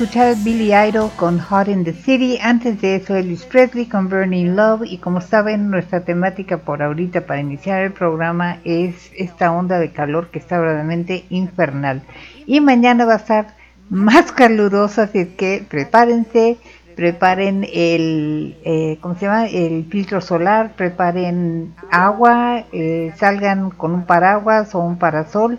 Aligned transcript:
escuchar 0.00 0.34
Billy 0.42 0.72
Idol 0.72 1.10
con 1.16 1.38
Hot 1.38 1.68
in 1.68 1.84
the 1.84 1.92
City, 1.92 2.38
antes 2.40 2.80
de 2.80 2.96
eso 2.96 3.14
Elvis 3.14 3.44
Presley 3.44 3.84
con 3.84 4.08
Burning 4.08 4.56
Love 4.56 4.86
y 4.86 4.96
como 4.96 5.20
saben 5.20 5.70
nuestra 5.70 6.00
temática 6.06 6.56
por 6.56 6.82
ahorita 6.82 7.26
para 7.26 7.40
iniciar 7.40 7.82
el 7.82 7.92
programa 7.92 8.60
es 8.64 9.12
esta 9.14 9.52
onda 9.52 9.78
de 9.78 9.92
calor 9.92 10.28
que 10.30 10.38
está 10.38 10.58
verdaderamente 10.58 11.26
infernal 11.28 12.00
y 12.46 12.60
mañana 12.62 13.04
va 13.04 13.12
a 13.12 13.16
estar 13.16 13.48
más 13.90 14.32
caluroso 14.32 15.02
así 15.02 15.26
que 15.36 15.66
prepárense, 15.68 16.56
preparen 16.96 17.66
el, 17.70 18.56
eh, 18.64 18.96
¿cómo 19.02 19.16
se 19.16 19.26
llama? 19.26 19.48
el 19.48 19.84
filtro 19.84 20.22
solar, 20.22 20.72
preparen 20.76 21.74
agua, 21.90 22.64
eh, 22.72 23.12
salgan 23.18 23.68
con 23.68 23.92
un 23.92 24.06
paraguas 24.06 24.74
o 24.74 24.78
un 24.78 24.98
parasol 24.98 25.58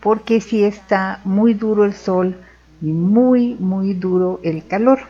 porque 0.00 0.40
si 0.40 0.64
está 0.64 1.20
muy 1.24 1.52
duro 1.52 1.84
el 1.84 1.92
sol 1.92 2.38
muy 2.90 3.54
muy 3.60 3.94
duro 3.94 4.40
el 4.42 4.66
calor. 4.66 5.00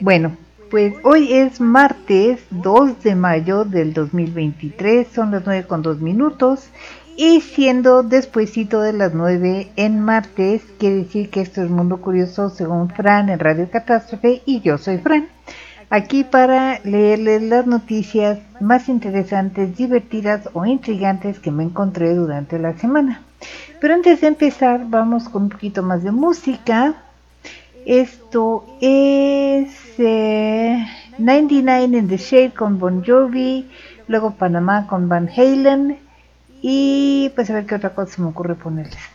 Bueno, 0.00 0.36
pues 0.70 0.94
hoy 1.02 1.32
es 1.32 1.60
martes 1.60 2.40
2 2.50 3.02
de 3.02 3.14
mayo 3.14 3.64
del 3.64 3.92
2023, 3.92 5.06
son 5.08 5.30
las 5.32 5.44
9 5.44 5.66
con 5.66 5.82
2 5.82 6.00
minutos 6.00 6.70
y 7.16 7.40
siendo 7.42 8.02
despuesito 8.02 8.80
de 8.80 8.94
las 8.94 9.12
9 9.14 9.72
en 9.76 10.00
martes, 10.00 10.62
quiere 10.78 10.96
decir 10.96 11.28
que 11.28 11.42
esto 11.42 11.62
es 11.62 11.68
Mundo 11.68 11.98
Curioso 12.00 12.48
según 12.48 12.88
Fran 12.88 13.28
en 13.28 13.38
Radio 13.38 13.68
Catástrofe 13.70 14.40
y 14.46 14.60
yo 14.60 14.78
soy 14.78 14.98
Fran. 14.98 15.28
Aquí 15.90 16.24
para 16.24 16.80
leerles 16.84 17.42
las 17.42 17.66
noticias 17.66 18.38
más 18.60 18.88
interesantes, 18.88 19.76
divertidas 19.76 20.48
o 20.54 20.64
intrigantes 20.64 21.38
que 21.38 21.50
me 21.50 21.64
encontré 21.64 22.14
durante 22.14 22.58
la 22.58 22.78
semana. 22.78 23.20
Pero 23.82 23.94
antes 23.94 24.20
de 24.20 24.28
empezar, 24.28 24.84
vamos 24.86 25.28
con 25.28 25.42
un 25.42 25.48
poquito 25.48 25.82
más 25.82 26.04
de 26.04 26.12
música. 26.12 26.94
Esto 27.84 28.64
es 28.80 29.74
eh, 29.98 30.86
99 31.18 31.98
in 31.98 32.06
the 32.06 32.16
Shade 32.16 32.52
con 32.52 32.78
Bon 32.78 33.04
Jovi, 33.04 33.68
luego 34.06 34.36
Panamá 34.36 34.86
con 34.86 35.08
Van 35.08 35.28
Halen 35.28 35.98
y 36.62 37.32
pues 37.34 37.50
a 37.50 37.54
ver 37.54 37.66
qué 37.66 37.74
otra 37.74 37.92
cosa 37.92 38.14
se 38.14 38.22
me 38.22 38.28
ocurre 38.28 38.54
ponerles. 38.54 39.11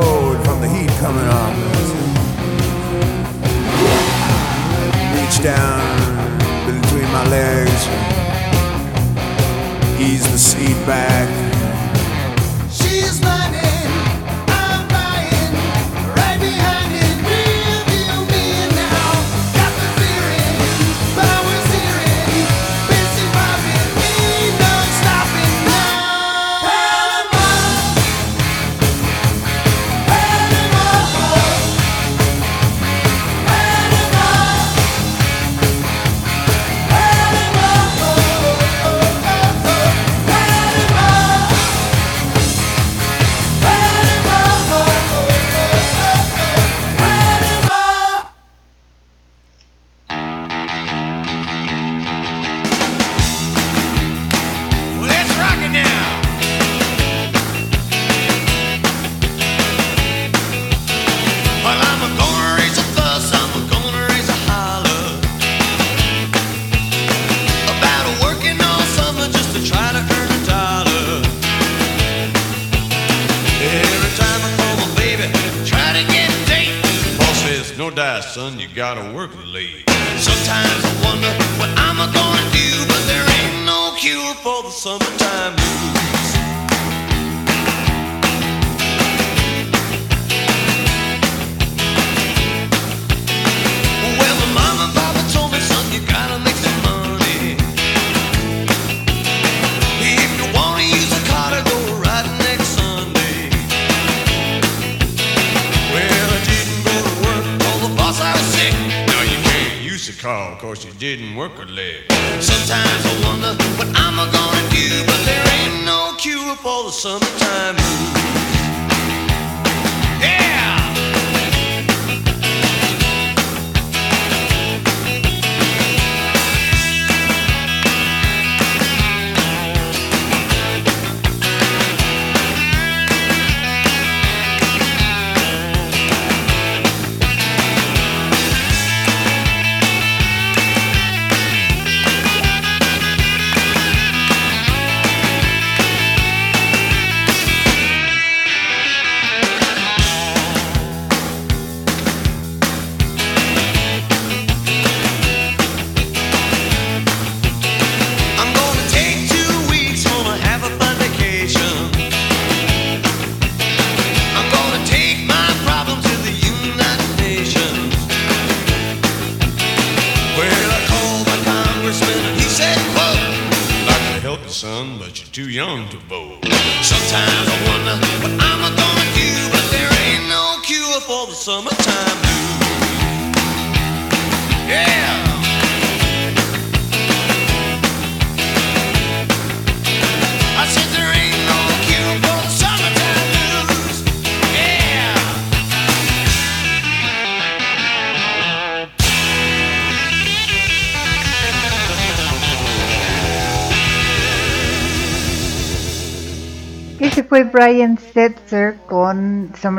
Road 0.00 0.44
from 0.44 0.60
the 0.60 0.68
heat 0.68 0.90
coming 0.98 1.28
on. 1.40 1.52
Reach 5.16 5.42
down 5.42 5.82
between 6.66 7.08
my 7.12 7.24
legs, 7.28 7.82
ease 10.00 10.26
the 10.32 10.38
seat 10.38 10.78
back. 10.86 11.59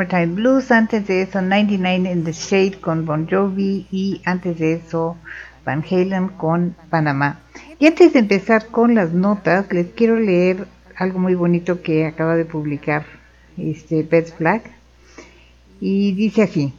Summertime 0.02 0.34
Blues, 0.34 0.72
antes 0.72 1.06
de 1.06 1.22
eso 1.22 1.40
99 1.40 2.10
in 2.10 2.24
the 2.24 2.32
Shade 2.32 2.80
con 2.80 3.06
Bon 3.06 3.28
Jovi 3.28 3.86
y 3.92 4.20
antes 4.24 4.58
de 4.58 4.72
eso 4.74 5.16
Van 5.64 5.84
Halen 5.88 6.26
con 6.28 6.74
Panamá. 6.90 7.38
Y 7.78 7.86
antes 7.86 8.12
de 8.12 8.18
empezar 8.18 8.66
con 8.66 8.96
las 8.96 9.12
notas, 9.12 9.72
les 9.72 9.92
quiero 9.92 10.18
leer 10.18 10.66
algo 10.96 11.20
muy 11.20 11.36
bonito 11.36 11.82
que 11.82 12.04
acaba 12.06 12.34
de 12.34 12.44
publicar 12.44 13.04
este 13.56 14.02
Pets 14.02 14.34
Flag. 14.34 14.62
Y 15.80 16.14
dice 16.14 16.42
así, 16.42 16.74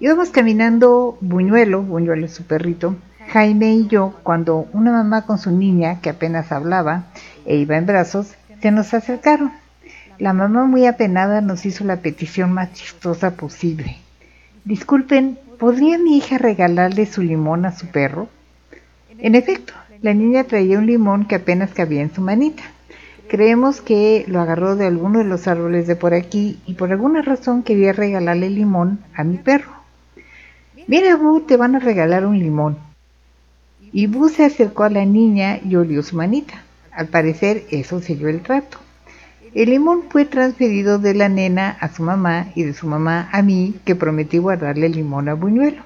íbamos 0.00 0.30
caminando 0.30 1.16
Buñuelo, 1.20 1.82
Buñuelo 1.82 2.26
es 2.26 2.34
su 2.34 2.42
perrito, 2.42 2.96
Jaime 3.28 3.72
y 3.72 3.86
yo, 3.86 4.14
cuando 4.24 4.66
una 4.72 4.90
mamá 4.90 5.26
con 5.26 5.38
su 5.38 5.52
niña, 5.52 6.00
que 6.00 6.10
apenas 6.10 6.50
hablaba 6.50 7.04
e 7.46 7.56
iba 7.56 7.76
en 7.76 7.86
brazos, 7.86 8.34
se 8.60 8.72
nos 8.72 8.94
acercaron. 8.94 9.52
La 10.18 10.32
mamá 10.32 10.64
muy 10.64 10.84
apenada 10.84 11.40
nos 11.40 11.64
hizo 11.64 11.84
la 11.84 11.98
petición 11.98 12.52
más 12.52 12.72
chistosa 12.72 13.36
posible. 13.36 13.98
Disculpen, 14.64 15.38
¿podría 15.60 15.96
mi 15.96 16.16
hija 16.18 16.38
regalarle 16.38 17.06
su 17.06 17.22
limón 17.22 17.64
a 17.64 17.70
su 17.70 17.86
perro? 17.86 18.28
En 19.18 19.36
efecto, 19.36 19.74
la 20.02 20.14
niña 20.14 20.42
traía 20.42 20.78
un 20.78 20.86
limón 20.86 21.28
que 21.28 21.36
apenas 21.36 21.72
cabía 21.72 22.02
en 22.02 22.12
su 22.12 22.20
manita. 22.20 22.64
Creemos 23.28 23.80
que 23.80 24.24
lo 24.26 24.40
agarró 24.40 24.74
de 24.74 24.86
alguno 24.86 25.20
de 25.20 25.24
los 25.24 25.46
árboles 25.46 25.86
de 25.86 25.94
por 25.94 26.14
aquí 26.14 26.58
y 26.66 26.74
por 26.74 26.90
alguna 26.90 27.22
razón 27.22 27.62
quería 27.62 27.92
regalarle 27.92 28.50
limón 28.50 28.98
a 29.14 29.22
mi 29.22 29.36
perro. 29.36 29.70
Mira, 30.88 31.14
Bu, 31.14 31.42
te 31.42 31.56
van 31.56 31.76
a 31.76 31.78
regalar 31.78 32.26
un 32.26 32.40
limón. 32.40 32.76
Y 33.92 34.08
Bu 34.08 34.28
se 34.28 34.44
acercó 34.44 34.82
a 34.82 34.90
la 34.90 35.04
niña 35.04 35.60
y 35.64 35.76
olió 35.76 36.02
su 36.02 36.16
manita. 36.16 36.64
Al 36.90 37.06
parecer 37.06 37.66
eso 37.70 38.00
selló 38.00 38.28
el 38.28 38.40
trato. 38.40 38.78
El 39.54 39.70
limón 39.70 40.04
fue 40.10 40.24
transferido 40.24 40.98
de 40.98 41.14
la 41.14 41.28
nena 41.28 41.70
a 41.80 41.88
su 41.88 42.02
mamá 42.02 42.48
y 42.54 42.64
de 42.64 42.74
su 42.74 42.86
mamá 42.86 43.28
a 43.32 43.42
mí, 43.42 43.76
que 43.84 43.94
prometí 43.94 44.38
guardarle 44.38 44.86
el 44.86 44.92
limón 44.92 45.28
a 45.28 45.34
Buñuelo. 45.34 45.82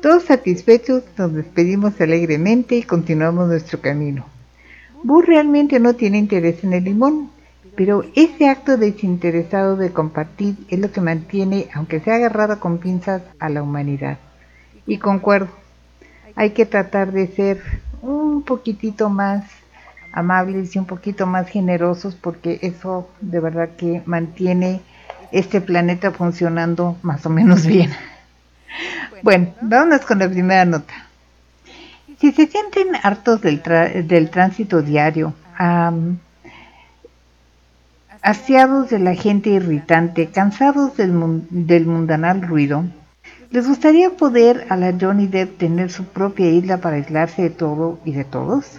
Todos 0.00 0.24
satisfechos 0.24 1.02
nos 1.16 1.32
despedimos 1.32 2.00
alegremente 2.00 2.76
y 2.76 2.82
continuamos 2.82 3.48
nuestro 3.48 3.80
camino. 3.80 4.26
Bu 5.02 5.20
realmente 5.20 5.80
no 5.80 5.94
tiene 5.94 6.18
interés 6.18 6.62
en 6.64 6.72
el 6.72 6.84
limón, 6.84 7.30
pero 7.76 8.04
ese 8.14 8.48
acto 8.48 8.76
desinteresado 8.76 9.76
de 9.76 9.92
compartir 9.92 10.56
es 10.68 10.78
lo 10.78 10.92
que 10.92 11.00
mantiene, 11.00 11.68
aunque 11.74 12.00
sea 12.00 12.16
agarrado 12.16 12.60
con 12.60 12.78
pinzas, 12.78 13.22
a 13.38 13.48
la 13.48 13.62
humanidad. 13.62 14.18
Y 14.86 14.98
concuerdo, 14.98 15.48
hay 16.36 16.50
que 16.50 16.66
tratar 16.66 17.12
de 17.12 17.26
ser 17.28 17.62
un 18.00 18.42
poquitito 18.42 19.08
más 19.08 19.44
amables 20.12 20.74
y 20.76 20.78
un 20.78 20.86
poquito 20.86 21.26
más 21.26 21.48
generosos 21.48 22.14
porque 22.14 22.58
eso 22.62 23.08
de 23.20 23.40
verdad 23.40 23.70
que 23.76 24.02
mantiene 24.06 24.80
este 25.32 25.60
planeta 25.60 26.10
funcionando 26.10 26.96
más 27.02 27.24
o 27.26 27.30
menos 27.30 27.66
bien. 27.66 27.90
Bueno, 29.22 29.54
vámonos 29.60 30.00
con 30.02 30.18
la 30.18 30.28
primera 30.28 30.64
nota. 30.64 30.92
Si 32.18 32.32
se 32.32 32.46
sienten 32.46 32.88
hartos 33.02 33.40
del, 33.40 33.62
tra- 33.62 33.92
del 34.06 34.30
tránsito 34.30 34.82
diario, 34.82 35.34
am, 35.58 36.18
hastiados 38.22 38.90
de 38.90 38.98
la 38.98 39.14
gente 39.14 39.50
irritante, 39.50 40.28
cansados 40.30 40.96
del, 40.96 41.12
mun- 41.12 41.46
del 41.50 41.86
mundanal 41.86 42.42
ruido, 42.42 42.84
¿les 43.50 43.66
gustaría 43.68 44.10
poder 44.10 44.66
a 44.70 44.76
la 44.76 44.94
Johnny 44.98 45.26
Depp 45.26 45.58
tener 45.58 45.90
su 45.90 46.04
propia 46.04 46.48
isla 46.50 46.78
para 46.78 46.96
aislarse 46.96 47.42
de 47.42 47.50
todo 47.50 47.98
y 48.04 48.12
de 48.12 48.24
todos? 48.24 48.78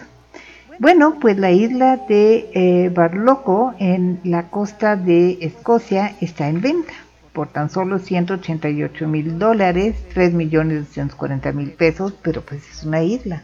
Bueno, 0.80 1.20
pues 1.20 1.38
la 1.38 1.52
isla 1.52 1.98
de 1.98 2.50
eh, 2.54 2.90
Barloco 2.90 3.74
en 3.80 4.20
la 4.24 4.50
costa 4.50 4.96
de 4.96 5.38
Escocia 5.42 6.16
está 6.20 6.50
en 6.50 6.62
venta 6.62 6.94
por 7.32 7.48
tan 7.48 7.70
solo 7.70 8.00
188 8.00 9.08
mil 9.08 9.40
dólares, 9.40 9.96
3 10.14 10.34
millones 10.34 10.88
240 10.88 11.52
mil 11.52 11.72
pesos, 11.72 12.14
pero 12.22 12.42
pues 12.42 12.68
es 12.70 12.84
una 12.84 13.04
isla. 13.04 13.44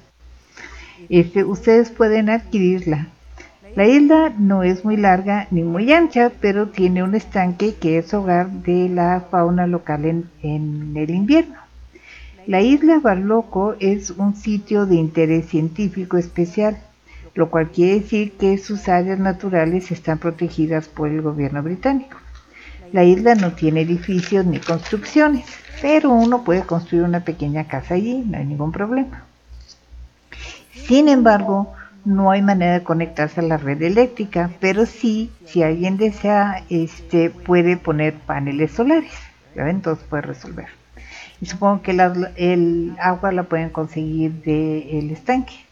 Este, 1.10 1.44
ustedes 1.44 1.90
pueden 1.90 2.30
adquirirla. 2.30 3.08
La 3.76 3.88
isla 3.88 4.34
no 4.38 4.64
es 4.64 4.84
muy 4.84 4.98
larga 4.98 5.48
ni 5.52 5.64
muy 5.64 5.92
ancha, 5.92 6.32
pero 6.42 6.70
tiene 6.70 7.04
un 7.04 7.16
estanque 7.16 7.76
que 7.76 7.98
es 7.98 8.14
hogar 8.14 8.50
de 8.50 8.90
la 8.90 9.26
fauna 9.30 9.68
local 9.68 10.06
en, 10.06 10.30
en 10.42 10.94
el 10.96 11.10
invierno. 11.12 11.56
La 12.48 12.62
isla 12.62 13.00
Barloco 13.00 13.76
es 13.80 14.10
un 14.12 14.36
sitio 14.36 14.86
de 14.86 14.96
interés 14.96 15.48
científico 15.48 16.18
especial, 16.18 16.80
lo 17.40 17.50
cual 17.50 17.70
quiere 17.70 18.02
decir 18.02 18.34
que 18.34 18.58
sus 18.58 18.90
áreas 18.90 19.18
naturales 19.18 19.92
están 19.92 20.18
protegidas 20.18 20.90
por 20.90 21.08
el 21.08 21.22
gobierno 21.22 21.64
británico. 21.64 22.18
La 22.92 23.06
isla 23.06 23.34
no 23.34 23.54
tiene 23.54 23.80
edificios 23.80 24.46
ni 24.46 24.60
construcciones, 24.60 25.46
pero 25.82 26.10
uno 26.10 26.44
puede 26.44 26.64
construir 26.64 27.04
una 27.04 27.24
pequeña 27.24 27.64
casa 27.64 27.94
allí, 27.94 28.26
no 28.28 28.38
hay 28.38 28.46
ningún 28.46 28.74
problema. 28.74 29.24
Sin 30.74 31.08
embargo, 31.08 31.72
no 32.04 32.30
hay 32.30 32.42
manera 32.42 32.74
de 32.74 32.84
conectarse 32.84 33.40
a 33.40 33.44
la 33.44 33.56
red 33.56 33.82
eléctrica, 33.84 34.50
pero 34.60 34.86
sí, 34.86 35.32
si 35.46 35.64
alguien 35.64 35.96
desea, 35.96 36.66
este, 36.70 37.30
puede 37.30 37.78
poner 37.78 38.16
paneles 38.16 38.72
solares. 38.72 39.14
¿ya? 39.56 39.70
Entonces 39.70 40.06
puede 40.10 40.24
resolver. 40.24 40.68
Y 41.40 41.46
supongo 41.46 41.84
que 41.84 41.92
el 42.36 42.98
agua 43.00 43.32
la 43.32 43.44
pueden 43.44 43.70
conseguir 43.70 44.34
del 44.44 45.12
estanque. 45.12 45.69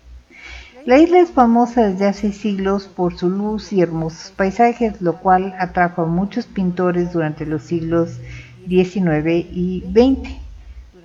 La 0.87 0.99
isla 0.99 1.19
es 1.19 1.31
famosa 1.31 1.89
desde 1.89 2.07
hace 2.07 2.31
siglos 2.31 2.87
por 2.87 3.17
su 3.17 3.29
luz 3.29 3.73
y 3.73 3.81
hermosos 3.81 4.31
paisajes, 4.31 5.01
lo 5.01 5.17
cual 5.17 5.53
atrajo 5.59 6.03
a 6.03 6.05
muchos 6.05 6.45
pintores 6.45 7.11
durante 7.11 7.45
los 7.45 7.63
siglos 7.63 8.21
XIX 8.69 9.27
y 9.51 9.83
XX. 9.91 10.29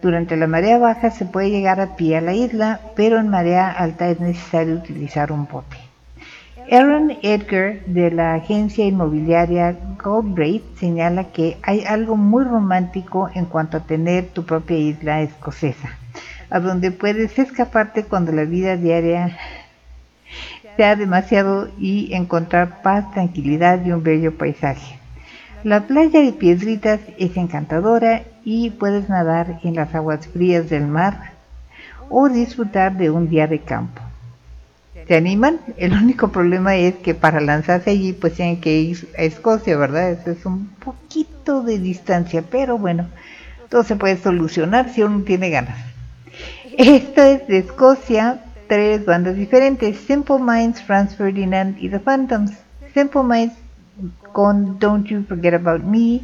Durante 0.00 0.36
la 0.36 0.46
marea 0.46 0.78
baja 0.78 1.10
se 1.10 1.24
puede 1.24 1.50
llegar 1.50 1.80
a 1.80 1.96
pie 1.96 2.16
a 2.16 2.20
la 2.20 2.32
isla, 2.32 2.80
pero 2.94 3.18
en 3.18 3.26
marea 3.26 3.72
alta 3.72 4.08
es 4.08 4.20
necesario 4.20 4.76
utilizar 4.76 5.32
un 5.32 5.48
bote. 5.48 5.76
Aaron 6.70 7.14
Edgar 7.20 7.84
de 7.86 8.12
la 8.12 8.34
agencia 8.34 8.86
inmobiliaria 8.86 9.76
Goldbraid 10.00 10.62
señala 10.76 11.32
que 11.32 11.56
hay 11.64 11.82
algo 11.82 12.14
muy 12.14 12.44
romántico 12.44 13.30
en 13.34 13.46
cuanto 13.46 13.78
a 13.78 13.84
tener 13.84 14.28
tu 14.28 14.44
propia 14.44 14.78
isla 14.78 15.22
escocesa, 15.22 15.98
a 16.50 16.60
donde 16.60 16.92
puedes 16.92 17.36
escaparte 17.36 18.04
cuando 18.04 18.30
la 18.30 18.44
vida 18.44 18.76
diaria 18.76 19.36
sea 20.76 20.96
demasiado 20.96 21.68
y 21.78 22.12
encontrar 22.14 22.82
paz, 22.82 23.10
tranquilidad 23.12 23.84
y 23.84 23.92
un 23.92 24.02
bello 24.02 24.36
paisaje. 24.36 24.98
La 25.64 25.82
playa 25.86 26.20
de 26.20 26.32
Piedritas 26.32 27.00
es 27.18 27.36
encantadora 27.36 28.22
y 28.44 28.70
puedes 28.70 29.08
nadar 29.08 29.60
en 29.62 29.76
las 29.76 29.94
aguas 29.94 30.26
frías 30.26 30.68
del 30.68 30.86
mar 30.86 31.32
o 32.08 32.28
disfrutar 32.28 32.96
de 32.96 33.10
un 33.10 33.28
día 33.28 33.46
de 33.46 33.60
campo. 33.60 34.02
¿Se 35.06 35.16
animan? 35.16 35.60
El 35.76 35.92
único 35.92 36.28
problema 36.28 36.76
es 36.76 36.94
que 36.96 37.14
para 37.14 37.40
lanzarse 37.40 37.90
allí 37.90 38.12
pues 38.12 38.34
tienen 38.34 38.60
que 38.60 38.80
ir 38.80 39.08
a 39.18 39.22
Escocia, 39.22 39.76
¿verdad? 39.76 40.10
Eso 40.10 40.30
es 40.30 40.46
un 40.46 40.68
poquito 40.68 41.62
de 41.62 41.78
distancia, 41.78 42.42
pero 42.48 42.78
bueno, 42.78 43.08
todo 43.68 43.84
se 43.84 43.96
puede 43.96 44.16
solucionar 44.16 44.90
si 44.90 45.02
uno 45.02 45.22
tiene 45.22 45.50
ganas. 45.50 45.78
Esto 46.76 47.22
es 47.22 47.46
de 47.48 47.58
Escocia, 47.58 48.40
tres 48.72 49.04
bandas 49.04 49.36
diferentes, 49.36 49.98
Simple 49.98 50.38
Minds, 50.38 50.80
Franz 50.80 51.14
Ferdinand 51.14 51.76
y 51.78 51.90
The 51.90 52.00
Phantoms. 52.00 52.52
Simple 52.94 53.22
Minds 53.22 53.54
con 54.32 54.78
Don't 54.78 55.06
You 55.08 55.24
Forget 55.28 55.52
About 55.52 55.84
Me, 55.84 56.22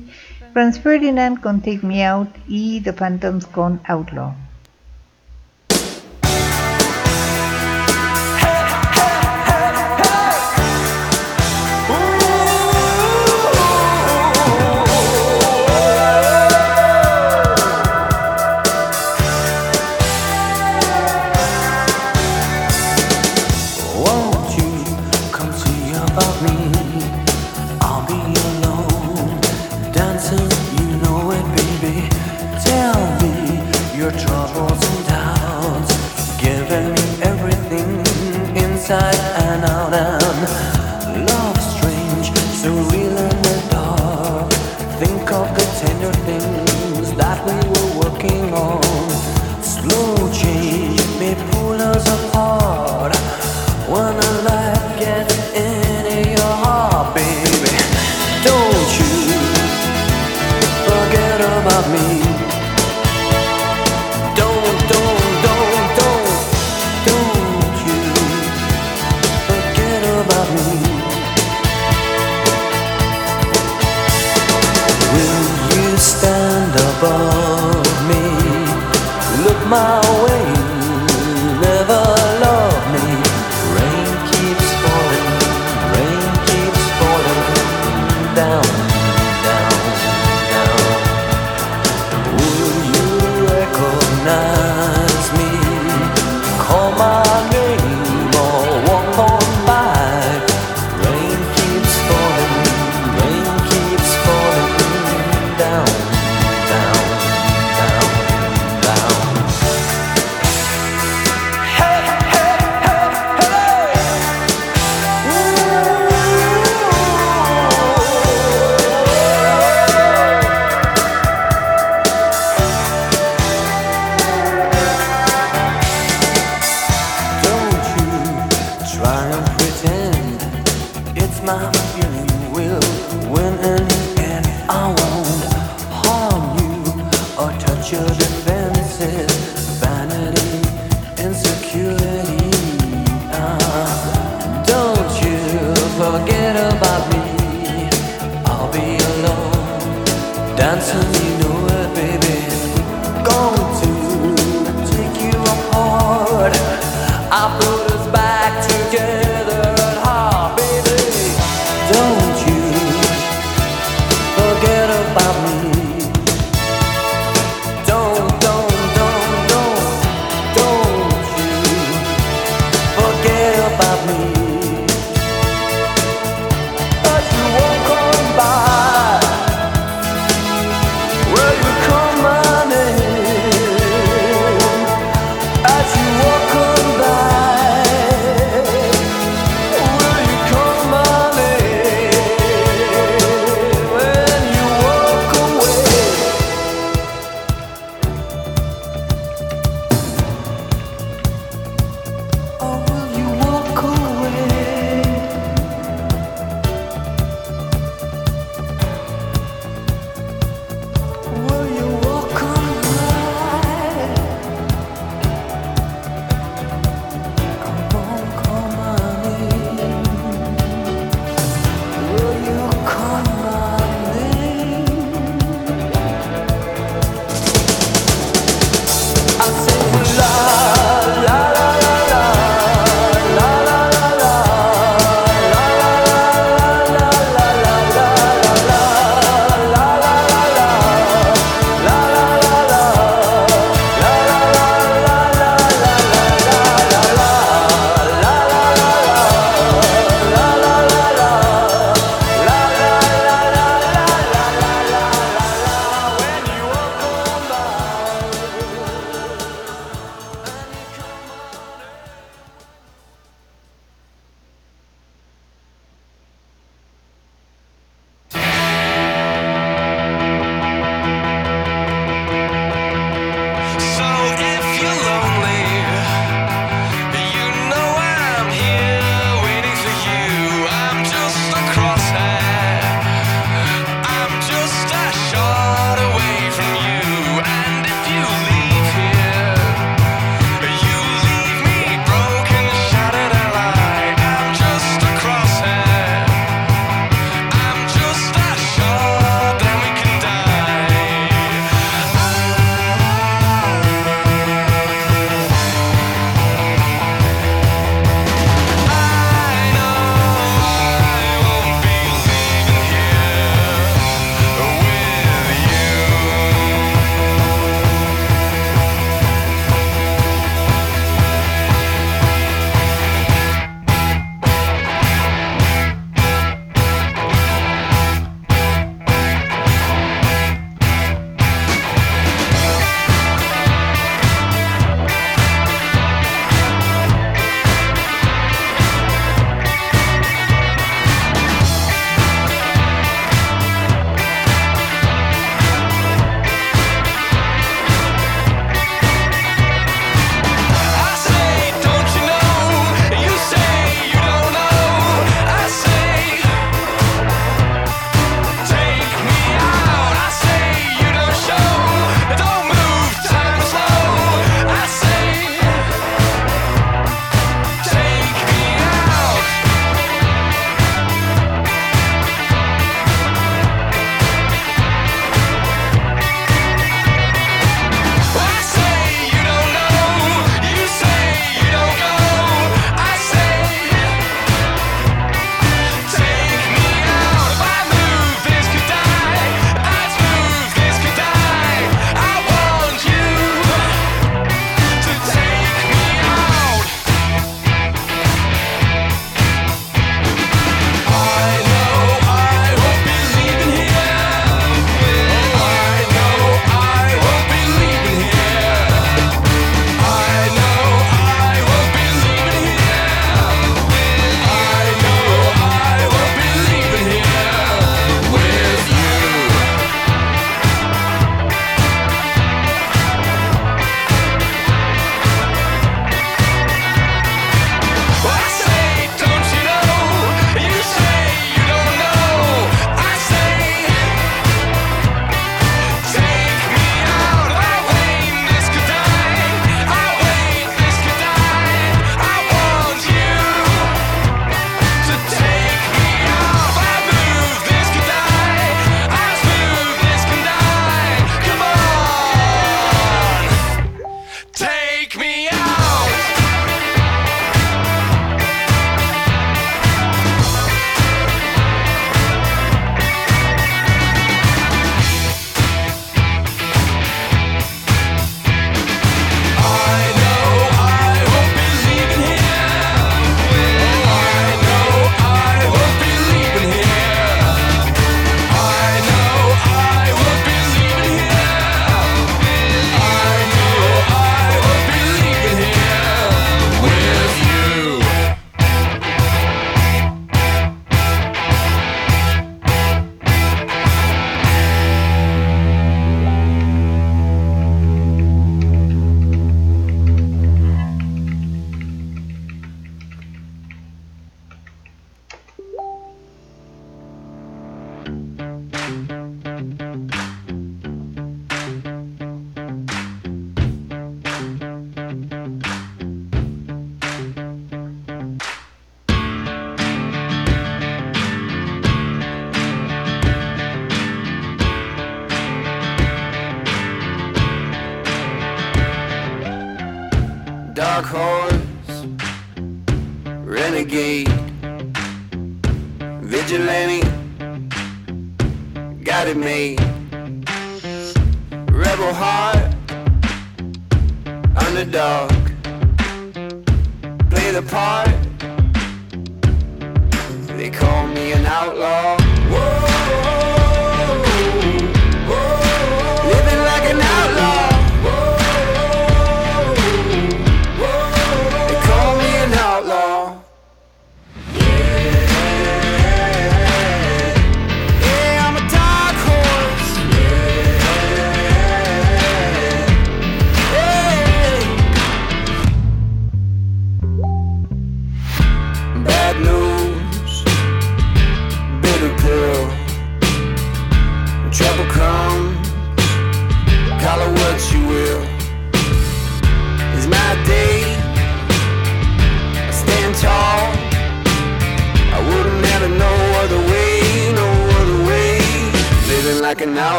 Franz 0.54 0.80
Ferdinand 0.80 1.42
con 1.42 1.60
Take 1.60 1.80
Me 1.82 2.06
Out 2.06 2.30
y 2.48 2.80
The 2.80 2.94
Phantoms 2.94 3.44
con 3.44 3.82
Outlaw. 3.84 4.47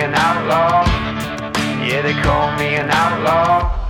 An 0.00 0.14
outlaw. 0.14 0.84
Yeah, 1.84 2.02
they 2.02 2.14
call 2.22 2.56
me 2.56 2.76
an 2.76 2.90
outlaw. 2.90 3.89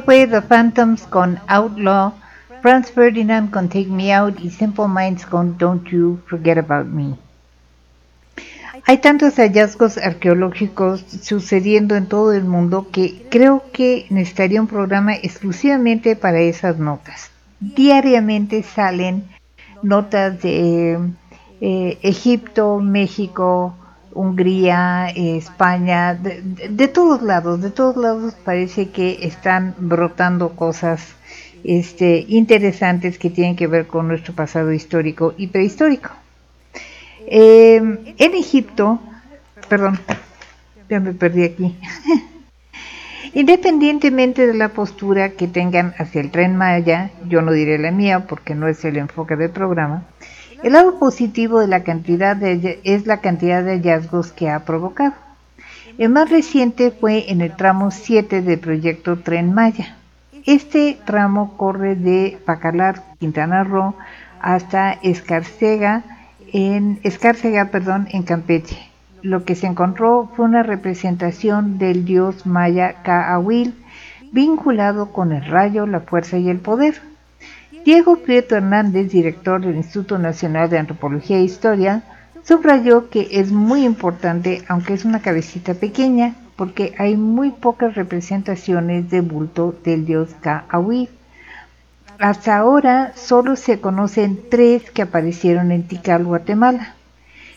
Fue 0.00 0.26
The 0.26 0.42
Phantoms 0.42 1.02
con 1.02 1.38
Outlaw, 1.46 2.12
Franz 2.62 2.90
Ferdinand 2.90 3.50
con 3.50 3.68
Take 3.68 3.86
Me 3.86 4.12
Out 4.12 4.40
y 4.40 4.50
Simple 4.50 4.86
Minds 4.88 5.26
con 5.26 5.56
Don't 5.58 5.88
You 5.88 6.20
Forget 6.26 6.58
About 6.58 6.86
Me. 6.86 7.16
Hay 8.86 8.98
tantos 8.98 9.36
hallazgos 9.36 9.98
arqueológicos 9.98 11.04
sucediendo 11.22 11.96
en 11.96 12.06
todo 12.06 12.32
el 12.32 12.44
mundo 12.44 12.88
que 12.90 13.26
creo 13.30 13.62
que 13.72 14.06
necesitaría 14.10 14.60
un 14.60 14.66
programa 14.66 15.14
exclusivamente 15.14 16.16
para 16.16 16.40
esas 16.40 16.78
notas. 16.78 17.30
Diariamente 17.60 18.62
salen 18.62 19.24
notas 19.82 20.40
de 20.42 20.98
eh, 21.60 21.98
Egipto, 22.02 22.78
México, 22.78 23.74
Hungría, 24.18 25.10
España, 25.14 26.12
de, 26.14 26.88
todos 26.88 27.22
lados, 27.22 27.62
de 27.62 27.70
todos 27.70 27.96
lados 27.96 28.34
parece 28.44 28.90
que 28.90 29.20
están 29.22 29.76
brotando 29.78 30.56
cosas 30.56 31.14
este, 31.62 32.24
interesantes 32.26 33.16
que 33.16 33.30
tienen 33.30 33.54
que 33.54 33.68
ver 33.68 33.86
con 33.86 34.08
nuestro 34.08 34.34
pasado 34.34 34.72
histórico 34.72 35.34
y 35.38 35.46
prehistórico. 35.46 36.10
Eh, 37.28 37.76
en 37.76 38.34
Egipto, 38.34 38.98
perdón, 39.68 40.00
ya 40.90 40.98
me 40.98 41.12
perdí 41.12 41.44
aquí. 41.44 41.76
Independientemente 43.34 44.48
de 44.48 44.54
la 44.54 44.70
postura 44.70 45.28
que 45.30 45.46
tengan 45.46 45.94
hacia 45.96 46.20
el 46.22 46.32
tren 46.32 46.56
Maya, 46.56 47.12
yo 47.28 47.40
no 47.40 47.52
diré 47.52 47.78
la 47.78 47.92
mía 47.92 48.26
porque 48.26 48.56
no 48.56 48.66
es 48.66 48.84
el 48.84 48.96
enfoque 48.96 49.36
del 49.36 49.50
programa, 49.50 50.02
el 50.62 50.72
lado 50.72 50.98
positivo 50.98 51.60
de 51.60 51.68
la 51.68 51.84
cantidad 51.84 52.36
de, 52.36 52.80
es 52.84 53.06
la 53.06 53.20
cantidad 53.20 53.62
de 53.62 53.72
hallazgos 53.72 54.32
que 54.32 54.50
ha 54.50 54.64
provocado. 54.64 55.14
El 55.98 56.10
más 56.10 56.30
reciente 56.30 56.90
fue 56.90 57.30
en 57.30 57.40
el 57.40 57.56
tramo 57.56 57.90
7 57.90 58.42
del 58.42 58.58
proyecto 58.58 59.18
Tren 59.18 59.52
Maya. 59.52 59.96
Este 60.46 60.98
tramo 61.04 61.56
corre 61.56 61.96
de 61.96 62.38
Bacalar, 62.46 63.02
Quintana 63.18 63.64
Roo, 63.64 63.94
hasta 64.40 64.92
Escarcega, 64.92 66.04
en 66.52 67.00
Escárcega, 67.02 67.66
perdón, 67.66 68.08
en 68.12 68.22
Campeche. 68.22 68.78
Lo 69.22 69.44
que 69.44 69.56
se 69.56 69.66
encontró 69.66 70.30
fue 70.34 70.44
una 70.44 70.62
representación 70.62 71.78
del 71.78 72.04
dios 72.04 72.46
maya 72.46 73.02
Caawil, 73.02 73.74
vinculado 74.32 75.12
con 75.12 75.32
el 75.32 75.44
rayo, 75.44 75.86
la 75.86 76.00
fuerza 76.00 76.38
y 76.38 76.48
el 76.48 76.60
poder. 76.60 77.00
Diego 77.88 78.16
Prieto 78.16 78.54
Hernández, 78.54 79.10
director 79.10 79.62
del 79.64 79.76
Instituto 79.76 80.18
Nacional 80.18 80.68
de 80.68 80.76
Antropología 80.76 81.38
e 81.38 81.42
Historia, 81.44 82.02
subrayó 82.44 83.08
que 83.08 83.28
es 83.30 83.50
muy 83.50 83.86
importante, 83.86 84.62
aunque 84.68 84.92
es 84.92 85.06
una 85.06 85.22
cabecita 85.22 85.72
pequeña, 85.72 86.34
porque 86.56 86.92
hay 86.98 87.16
muy 87.16 87.50
pocas 87.50 87.94
representaciones 87.94 89.08
de 89.08 89.22
bulto 89.22 89.74
del 89.84 90.04
dios 90.04 90.36
Caawil. 90.42 91.08
Hasta 92.18 92.58
ahora 92.58 93.14
solo 93.16 93.56
se 93.56 93.80
conocen 93.80 94.38
tres 94.50 94.90
que 94.90 95.00
aparecieron 95.00 95.72
en 95.72 95.84
Tikal, 95.84 96.26
Guatemala. 96.26 96.94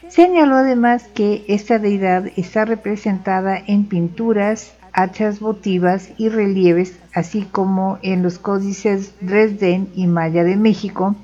Señaló 0.07 0.55
además 0.55 1.09
que 1.13 1.43
esta 1.49 1.77
deidad 1.77 2.27
está 2.37 2.63
representada 2.63 3.57
en 3.67 3.83
pinturas, 3.83 4.71
hachas 4.93 5.39
votivas 5.39 6.09
y 6.17 6.29
relieves, 6.29 6.97
así 7.13 7.43
como 7.51 7.99
en 8.01 8.23
los 8.23 8.37
códices 8.37 9.13
Dresden 9.21 9.89
y 9.95 10.07
Maya 10.07 10.43
de 10.43 10.55
México, 10.55 11.15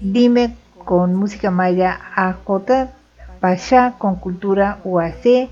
Dime 0.00 0.56
con 0.84 1.14
música 1.14 1.50
maya 1.50 1.98
AJ, 2.14 2.90
Pasha 3.44 3.96
con 3.98 4.16
cultura 4.16 4.80
UAC 4.84 5.50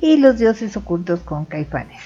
y 0.00 0.16
los 0.16 0.38
dioses 0.38 0.74
ocultos 0.78 1.20
con 1.20 1.44
caifanes. 1.44 2.00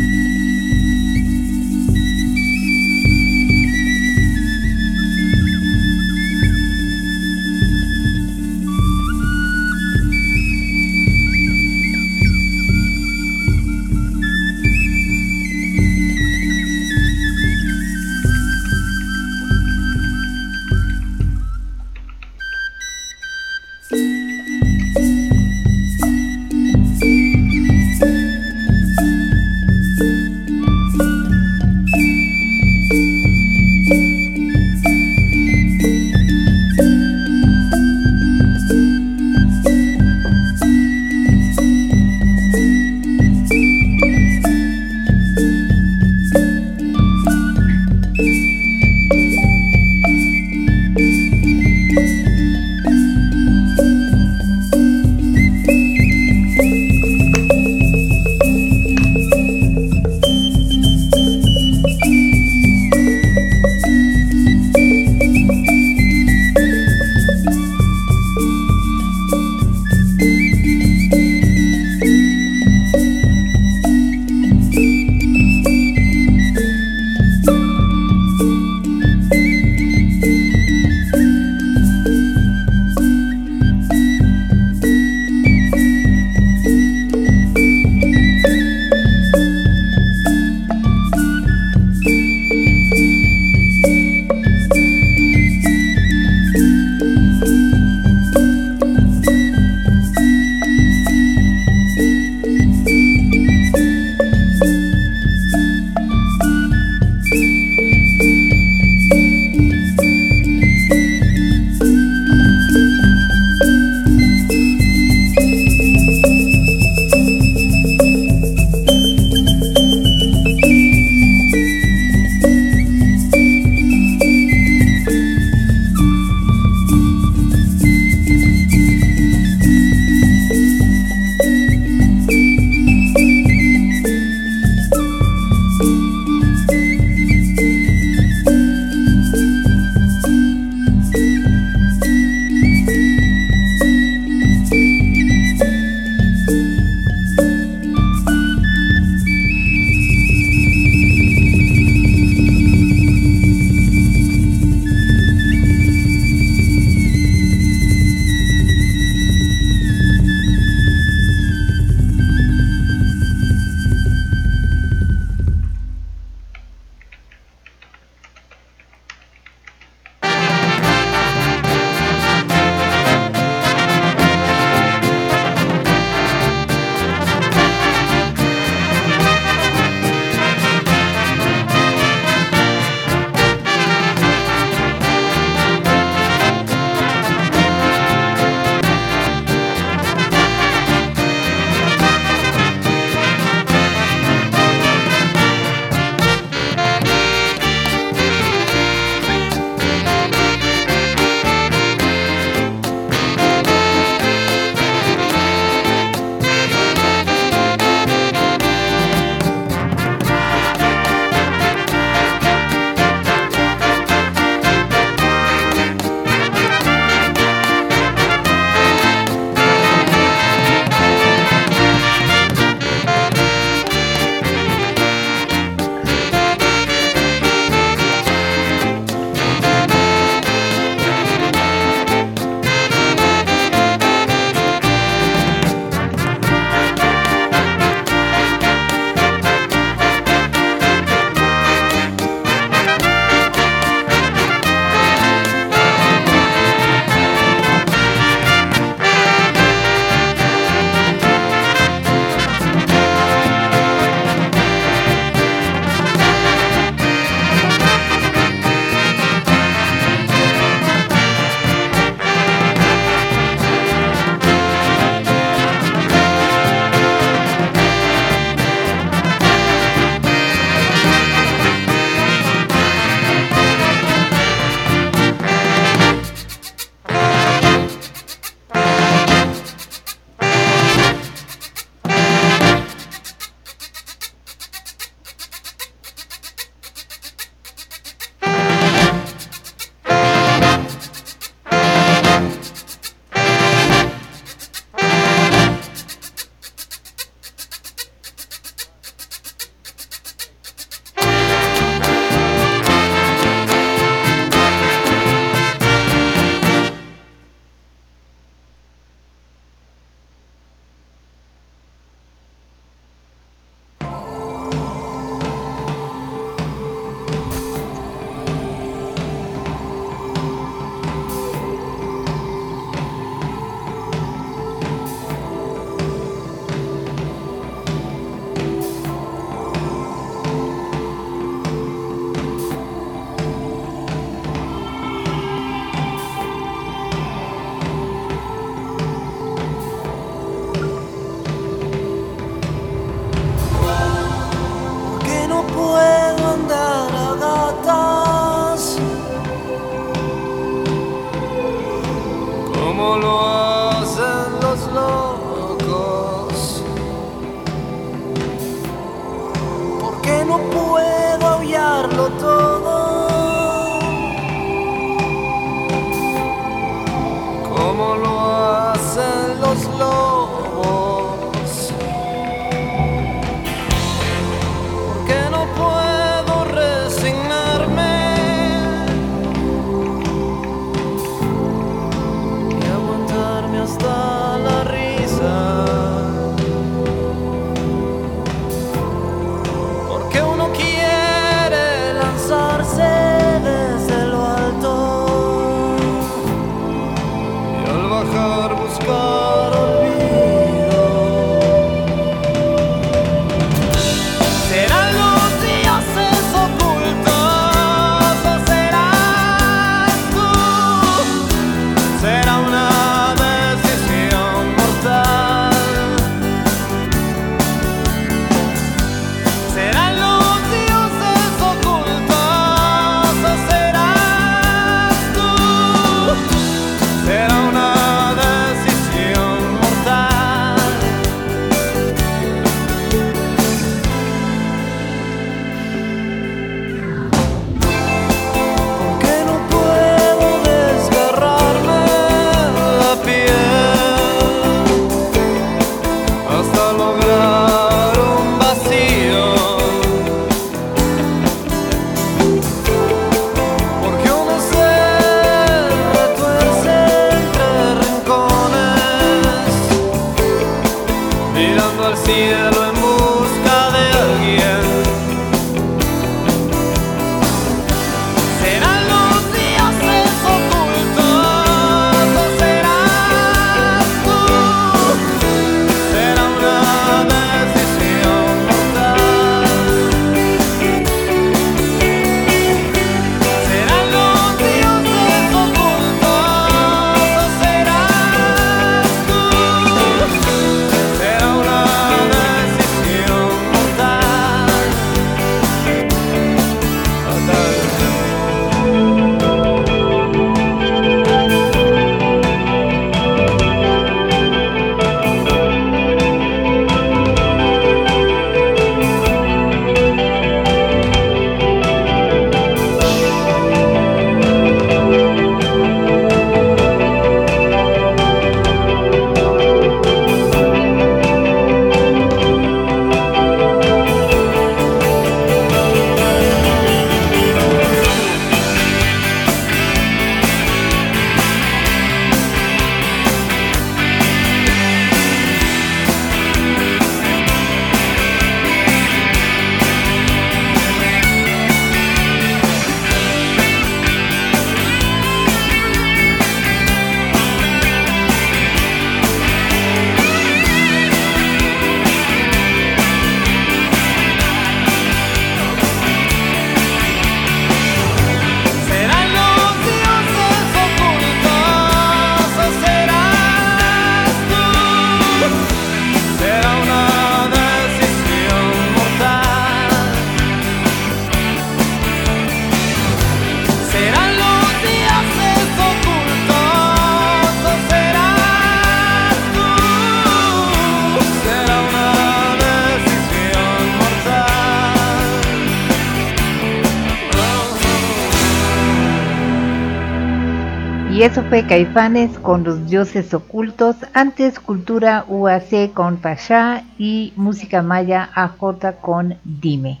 Caifanes 591.62 592.36
con 592.40 592.64
los 592.64 592.90
dioses 592.90 593.32
ocultos, 593.32 593.94
antes 594.12 594.58
Cultura 594.58 595.24
UAC 595.28 595.92
con 595.94 596.16
Pasha 596.16 596.82
y 596.98 597.32
Música 597.36 597.80
Maya 597.80 598.28
AJ 598.34 598.96
con 599.00 599.38
Dime. 599.44 600.00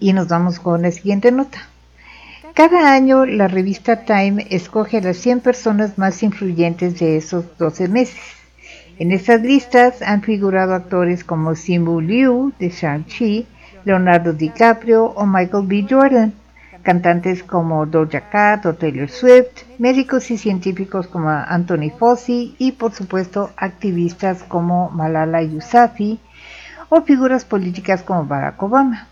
Y 0.00 0.14
nos 0.14 0.28
vamos 0.28 0.60
con 0.60 0.80
la 0.80 0.90
siguiente 0.92 1.30
nota. 1.30 1.58
Cada 2.54 2.90
año 2.90 3.26
la 3.26 3.48
revista 3.48 4.06
Time 4.06 4.46
escoge 4.48 4.96
a 4.96 5.02
las 5.02 5.18
100 5.18 5.40
personas 5.40 5.98
más 5.98 6.22
influyentes 6.22 6.98
de 6.98 7.18
esos 7.18 7.44
12 7.58 7.88
meses. 7.88 8.20
En 8.98 9.12
estas 9.12 9.42
listas 9.42 10.00
han 10.00 10.22
figurado 10.22 10.74
actores 10.74 11.22
como 11.22 11.54
Simu 11.54 12.00
Liu 12.00 12.52
de 12.58 12.70
Shang-Chi, 12.70 13.46
Leonardo 13.84 14.32
DiCaprio 14.32 15.04
o 15.04 15.26
Michael 15.26 15.66
B. 15.66 15.86
Jordan, 15.88 16.32
cantantes 16.82 17.42
como 17.42 17.86
Doja 17.86 18.28
Cat 18.30 18.66
o 18.66 18.74
Taylor 18.74 19.08
Swift, 19.08 19.64
médicos 19.78 20.30
y 20.30 20.38
científicos 20.38 21.06
como 21.06 21.28
Anthony 21.28 21.90
Fauci 21.98 22.54
y 22.58 22.72
por 22.72 22.92
supuesto 22.92 23.50
activistas 23.56 24.42
como 24.42 24.90
Malala 24.90 25.42
Yousafzai 25.42 26.18
o 26.88 27.02
figuras 27.02 27.44
políticas 27.44 28.02
como 28.02 28.24
Barack 28.24 28.62
Obama. 28.62 29.06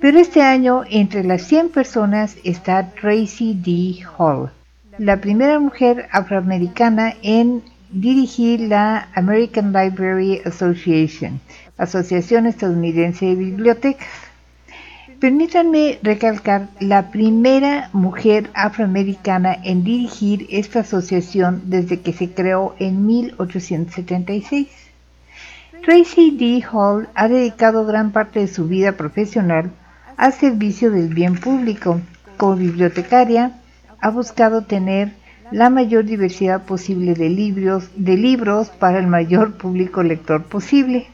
Pero 0.00 0.18
este 0.18 0.42
año 0.42 0.82
entre 0.90 1.22
las 1.22 1.42
100 1.42 1.70
personas 1.70 2.36
está 2.42 2.90
Tracy 2.90 3.54
D. 3.54 4.04
Hall, 4.18 4.50
la 4.98 5.18
primera 5.18 5.60
mujer 5.60 6.08
afroamericana 6.10 7.14
en 7.22 7.62
dirigir 7.92 8.60
la 8.60 9.08
American 9.14 9.72
Library 9.72 10.40
Association, 10.44 11.40
Asociación 11.76 12.46
Estadounidense 12.46 13.26
de 13.26 13.34
Bibliotecas. 13.34 14.08
Permítanme 15.22 16.00
recalcar 16.02 16.66
la 16.80 17.12
primera 17.12 17.90
mujer 17.92 18.50
afroamericana 18.54 19.56
en 19.62 19.84
dirigir 19.84 20.48
esta 20.50 20.80
asociación 20.80 21.62
desde 21.66 22.00
que 22.00 22.12
se 22.12 22.32
creó 22.32 22.74
en 22.80 23.06
1876. 23.06 24.66
Tracy 25.84 26.36
D. 26.36 26.64
Hall 26.72 27.08
ha 27.14 27.28
dedicado 27.28 27.86
gran 27.86 28.10
parte 28.10 28.40
de 28.40 28.48
su 28.48 28.66
vida 28.66 28.96
profesional 28.96 29.70
al 30.16 30.32
servicio 30.32 30.90
del 30.90 31.14
bien 31.14 31.36
público. 31.36 32.00
Como 32.36 32.56
bibliotecaria, 32.56 33.60
ha 34.00 34.10
buscado 34.10 34.62
tener 34.62 35.12
la 35.52 35.70
mayor 35.70 36.04
diversidad 36.04 36.64
posible 36.64 37.14
de 37.14 37.28
libros, 37.28 37.90
de 37.94 38.16
libros 38.16 38.70
para 38.70 38.98
el 38.98 39.06
mayor 39.06 39.52
público 39.52 40.02
lector 40.02 40.42
posible. 40.42 41.06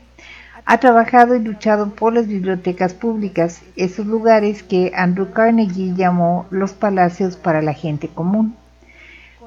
Ha 0.70 0.80
trabajado 0.80 1.34
y 1.34 1.40
luchado 1.40 1.94
por 1.94 2.12
las 2.12 2.26
bibliotecas 2.26 2.92
públicas, 2.92 3.62
esos 3.74 4.04
lugares 4.04 4.62
que 4.62 4.92
Andrew 4.94 5.30
Carnegie 5.30 5.94
llamó 5.96 6.44
los 6.50 6.74
palacios 6.74 7.36
para 7.36 7.62
la 7.62 7.72
gente 7.72 8.08
común. 8.08 8.54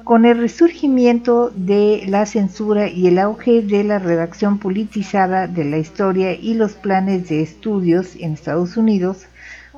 Con 0.02 0.24
el 0.24 0.38
resurgimiento 0.38 1.52
de 1.54 2.02
la 2.08 2.26
censura 2.26 2.88
y 2.88 3.06
el 3.06 3.20
auge 3.20 3.62
de 3.62 3.84
la 3.84 4.00
redacción 4.00 4.58
politizada 4.58 5.46
de 5.46 5.64
la 5.64 5.78
historia 5.78 6.32
y 6.32 6.54
los 6.54 6.72
planes 6.72 7.28
de 7.28 7.40
estudios 7.40 8.16
en 8.16 8.32
Estados 8.32 8.76
Unidos, 8.76 9.28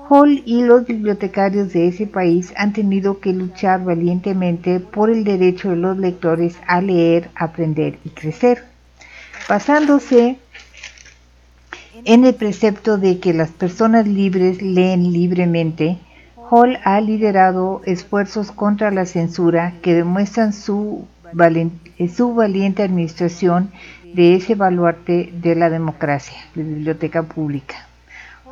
Hall 0.08 0.42
y 0.46 0.62
los 0.62 0.86
bibliotecarios 0.86 1.74
de 1.74 1.88
ese 1.88 2.06
país 2.06 2.54
han 2.56 2.72
tenido 2.72 3.20
que 3.20 3.34
luchar 3.34 3.84
valientemente 3.84 4.80
por 4.80 5.10
el 5.10 5.24
derecho 5.24 5.68
de 5.68 5.76
los 5.76 5.98
lectores 5.98 6.56
a 6.66 6.80
leer, 6.80 7.28
aprender 7.34 7.98
y 8.02 8.08
crecer, 8.08 8.64
basándose 9.46 10.38
en 12.04 12.24
el 12.24 12.34
precepto 12.34 12.98
de 12.98 13.18
que 13.18 13.32
las 13.32 13.50
personas 13.50 14.06
libres 14.06 14.62
leen 14.62 15.12
libremente. 15.12 15.98
Hall 16.50 16.78
ha 16.84 17.00
liderado 17.00 17.80
esfuerzos 17.84 18.52
contra 18.52 18.90
la 18.90 19.06
censura 19.06 19.74
que 19.82 19.94
demuestran 19.94 20.52
su, 20.52 21.06
su 22.14 22.34
valiente 22.34 22.82
administración 22.82 23.70
de 24.14 24.36
ese 24.36 24.54
baluarte 24.54 25.32
de 25.40 25.54
la 25.54 25.70
democracia, 25.70 26.36
la 26.54 26.62
biblioteca 26.62 27.22
pública. 27.22 27.88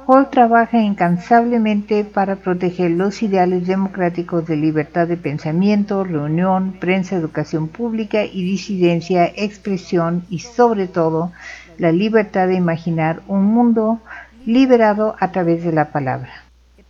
Hall 0.05 0.31
trabaja 0.31 0.81
incansablemente 0.81 2.03
para 2.03 2.35
proteger 2.35 2.91
los 2.91 3.23
ideales 3.23 3.69
democráticos 3.69 4.45
de 4.47 4.57
libertad 4.57 5.07
de 5.07 5.17
pensamiento, 5.17 6.03
reunión, 6.03 6.73
prensa, 6.73 7.15
educación 7.15 7.69
pública 7.69 8.25
y 8.25 8.43
disidencia, 8.43 9.27
expresión 9.27 10.25
y 10.29 10.41
sobre 10.41 10.89
todo 10.89 11.31
la 11.79 11.93
libertad 11.93 12.49
de 12.49 12.55
imaginar 12.55 13.23
un 13.29 13.45
mundo 13.45 14.01
liberado 14.47 15.15
a 15.21 15.33
través 15.33 15.65
de 15.65 15.73
la 15.73 15.93
palabra. 15.93 16.31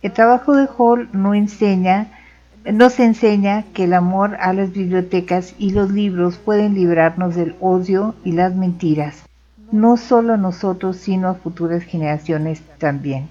El 0.01 0.11
trabajo 0.11 0.55
de 0.55 0.67
Hall 0.77 1.09
no 1.13 1.33
enseña, 1.33 2.07
nos 2.65 2.99
enseña 2.99 3.63
que 3.73 3.85
el 3.85 3.93
amor 3.93 4.37
a 4.39 4.53
las 4.53 4.73
bibliotecas 4.73 5.55
y 5.57 5.71
los 5.71 5.91
libros 5.91 6.37
pueden 6.37 6.73
librarnos 6.73 7.35
del 7.35 7.55
odio 7.61 8.15
y 8.23 8.33
las 8.33 8.55
mentiras, 8.55 9.23
no 9.71 9.97
solo 9.97 10.33
a 10.33 10.37
nosotros, 10.37 10.97
sino 10.97 11.29
a 11.29 11.35
futuras 11.35 11.83
generaciones 11.83 12.61
también. 12.77 13.27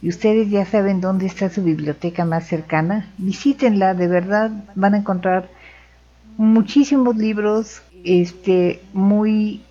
Y 0.00 0.08
ustedes 0.08 0.50
ya 0.50 0.64
saben 0.64 1.00
dónde 1.00 1.26
está 1.26 1.48
su 1.48 1.62
biblioteca 1.62 2.24
más 2.24 2.46
cercana. 2.46 3.08
Visítenla, 3.18 3.94
de 3.94 4.08
verdad 4.08 4.50
van 4.74 4.94
a 4.94 4.98
encontrar 4.98 5.48
muchísimos 6.36 7.16
libros 7.16 7.82
este, 8.04 8.80
muy, 8.92 9.62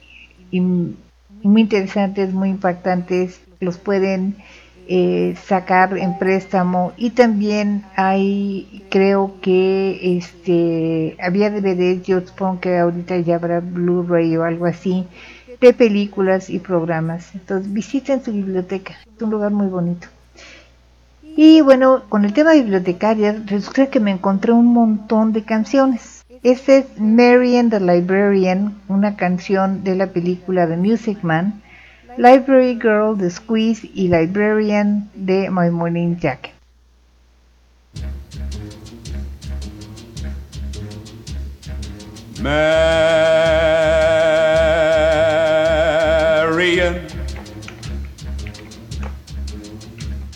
muy 1.43 1.61
interesantes, 1.61 2.33
muy 2.33 2.49
impactantes. 2.49 3.41
Los 3.59 3.77
pueden 3.77 4.35
eh, 4.87 5.35
sacar 5.45 5.97
en 5.97 6.17
préstamo. 6.17 6.93
Y 6.97 7.11
también 7.11 7.85
hay 7.95 8.83
creo 8.89 9.35
que 9.41 10.17
este 10.17 11.15
había 11.21 11.49
DVDs 11.49 12.03
yo 12.03 12.19
supongo 12.21 12.59
que 12.59 12.77
ahorita 12.77 13.17
ya 13.19 13.35
habrá 13.35 13.61
Blu-ray 13.61 14.35
o 14.37 14.43
algo 14.43 14.65
así 14.65 15.07
de 15.61 15.73
películas 15.73 16.49
y 16.49 16.59
programas. 16.59 17.33
Entonces 17.35 17.71
visiten 17.71 18.23
su 18.23 18.33
biblioteca 18.33 18.95
es 19.15 19.21
un 19.21 19.29
lugar 19.29 19.51
muy 19.51 19.67
bonito. 19.67 20.07
Y 21.23 21.61
bueno 21.61 22.03
con 22.09 22.25
el 22.25 22.33
tema 22.33 22.53
bibliotecaria 22.53 23.41
resulta 23.45 23.87
que 23.87 23.99
me 23.99 24.11
encontré 24.11 24.51
un 24.51 24.73
montón 24.73 25.31
de 25.31 25.43
canciones 25.43 26.20
esta 26.43 26.77
es 26.77 26.85
Marian 26.99 27.69
the 27.69 27.79
Librarian 27.79 28.75
una 28.87 29.15
canción 29.15 29.83
de 29.83 29.95
la 29.95 30.07
película 30.07 30.67
The 30.67 30.77
Music 30.77 31.19
Man 31.23 31.61
Library 32.17 32.77
Girl 32.81 33.17
de 33.17 33.29
Squeeze 33.29 33.89
y 33.93 34.09
Librarian 34.09 35.09
de 35.13 35.49
My 35.49 35.69
Morning 35.69 36.17
Jacket. 36.17 36.51
Marian, 42.41 42.67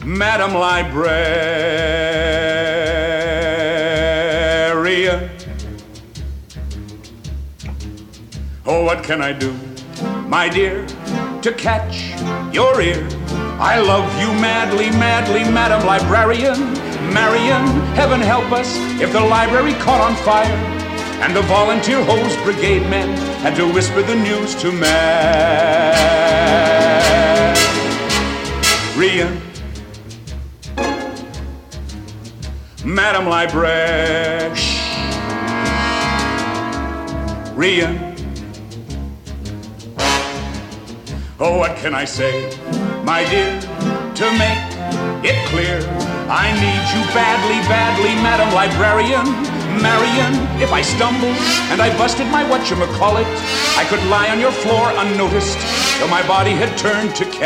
Madam 0.06 0.53
Librarian. 0.53 1.36
Oh, 8.68 8.84
what 8.84 9.03
can 9.03 9.22
I 9.22 9.32
do, 9.32 9.53
my 10.28 10.49
dear, 10.49 10.88
to 11.43 11.53
catch 11.53 12.09
your 12.51 12.82
ear? 12.82 13.07
I 13.59 13.80
love 13.80 14.11
you 14.20 14.34
madly, 14.41 14.89
madly, 14.89 15.43
Madam 15.43 15.86
Librarian. 15.86 16.74
Marian, 17.13 17.68
heaven 17.93 18.20
help 18.20 18.51
us 18.51 18.76
if 18.99 19.13
the 19.13 19.20
library 19.20 19.74
caught 19.74 20.01
on 20.01 20.16
fire 20.26 20.51
and 21.22 21.36
the 21.36 21.43
volunteer 21.43 22.03
hose 22.05 22.36
brigade 22.38 22.89
men 22.89 23.16
had 23.43 23.55
to 23.55 23.72
whisper 23.72 24.01
the 24.01 24.16
news 24.16 24.55
to 24.55 24.72
Marian. 24.72 24.89
Madam 32.84 33.28
Librarian. 33.28 34.55
Oh, 41.38 41.57
what 41.57 41.75
can 41.75 41.93
I 41.93 42.05
say, 42.05 42.47
my 43.03 43.29
dear, 43.29 43.59
to 43.59 44.25
make 44.39 44.63
it 45.19 45.36
clear? 45.49 45.83
I 46.31 46.55
need 46.63 46.79
you 46.95 47.03
badly, 47.11 47.59
badly, 47.67 48.15
Madam 48.23 48.53
Librarian. 48.53 49.25
Marion. 49.81 50.33
if 50.61 50.71
I 50.71 50.81
stumbled 50.81 51.36
and 51.71 51.81
I 51.81 51.89
busted 51.97 52.27
my 52.27 52.45
whatchamacallit, 52.45 53.27
I 53.75 53.83
could 53.89 54.01
lie 54.07 54.29
on 54.29 54.39
your 54.39 54.53
floor 54.53 54.93
unnoticed 54.95 55.59
till 55.97 56.07
my 56.07 56.25
body 56.25 56.51
had 56.51 56.77
turned 56.77 57.13
to 57.15 57.25
carrion. 57.25 57.43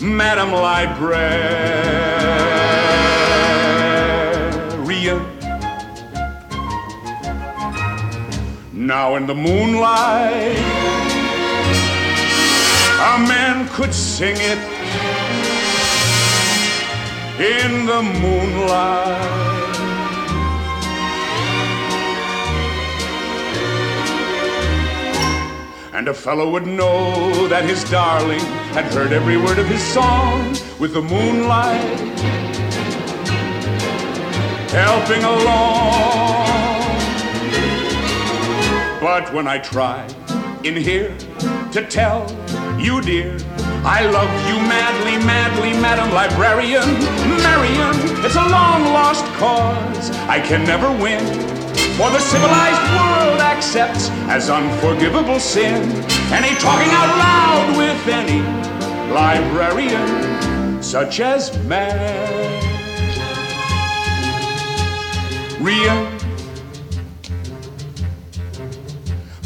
Madam 0.00 0.50
Librarian. 0.50 2.61
Now 8.86 9.14
in 9.14 9.26
the 9.26 9.34
moonlight, 9.34 10.58
a 12.98 13.16
man 13.28 13.68
could 13.68 13.94
sing 13.94 14.34
it. 14.36 14.58
In 17.38 17.86
the 17.86 18.02
moonlight, 18.02 19.22
and 25.92 26.08
a 26.08 26.14
fellow 26.14 26.50
would 26.50 26.66
know 26.66 27.46
that 27.46 27.64
his 27.64 27.88
darling 27.88 28.40
had 28.74 28.86
heard 28.92 29.12
every 29.12 29.36
word 29.36 29.60
of 29.60 29.68
his 29.68 29.82
song 29.94 30.56
with 30.80 30.92
the 30.92 31.02
moonlight 31.02 32.00
helping 34.72 35.22
along. 35.22 36.41
But 39.12 39.28
when 39.34 39.46
I 39.46 39.58
try 39.58 40.08
in 40.64 40.74
here 40.74 41.14
to 41.72 41.86
tell 41.86 42.24
you, 42.80 43.02
dear, 43.02 43.36
I 43.84 44.08
love 44.10 44.32
you 44.48 44.56
madly, 44.56 45.18
madly, 45.26 45.72
Madam 45.82 46.10
Librarian, 46.14 46.88
Marian. 47.44 47.94
It's 48.24 48.36
a 48.36 48.48
long 48.48 48.84
lost 48.84 49.26
cause 49.34 50.10
I 50.30 50.40
can 50.40 50.64
never 50.64 50.90
win. 50.90 51.20
For 51.98 52.08
the 52.08 52.20
civilized 52.20 52.80
world 52.96 53.40
accepts 53.42 54.08
as 54.32 54.48
unforgivable 54.48 55.40
sin 55.40 55.82
any 56.32 56.56
talking 56.58 56.88
out 56.92 57.12
loud 57.20 57.76
with 57.76 58.08
any 58.08 58.40
librarian, 59.12 60.82
such 60.82 61.20
as 61.20 61.52
Marian. 61.66 62.62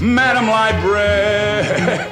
Madam 0.00 0.46
Library. 0.48 2.06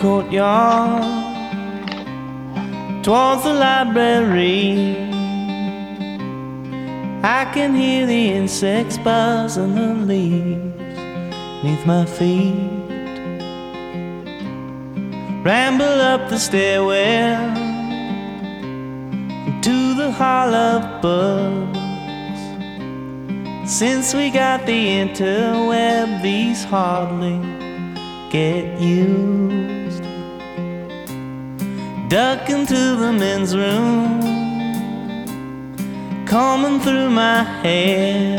courtyard 0.00 1.02
towards 3.04 3.44
the 3.44 3.52
library. 3.52 4.96
I 7.22 7.44
can 7.52 7.74
hear 7.74 8.06
the 8.06 8.30
insects 8.30 8.96
buzz 8.96 9.56
the 9.56 9.66
leaves 9.66 10.98
neath 11.62 11.84
my 11.86 12.06
feet. 12.06 12.80
Ramble 15.44 16.00
up 16.12 16.30
the 16.30 16.38
stairwell 16.38 17.54
to 19.60 19.94
the 19.94 20.10
hall 20.12 20.54
of 20.54 21.02
books. 21.02 21.78
Since 23.70 24.14
we 24.14 24.30
got 24.30 24.64
the 24.64 24.86
interweb, 25.02 26.22
these 26.22 26.64
hardly 26.64 27.38
get 28.30 28.80
you 28.80 29.49
men's 32.10 33.54
room, 33.56 34.20
combing 36.26 36.80
through 36.80 37.08
my 37.10 37.44
hair. 37.62 38.38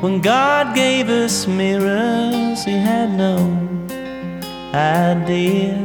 When 0.00 0.20
God 0.20 0.74
gave 0.74 1.08
us 1.08 1.46
mirrors, 1.46 2.64
He 2.64 2.72
had 2.72 3.10
no 3.10 3.36
idea. 4.74 5.78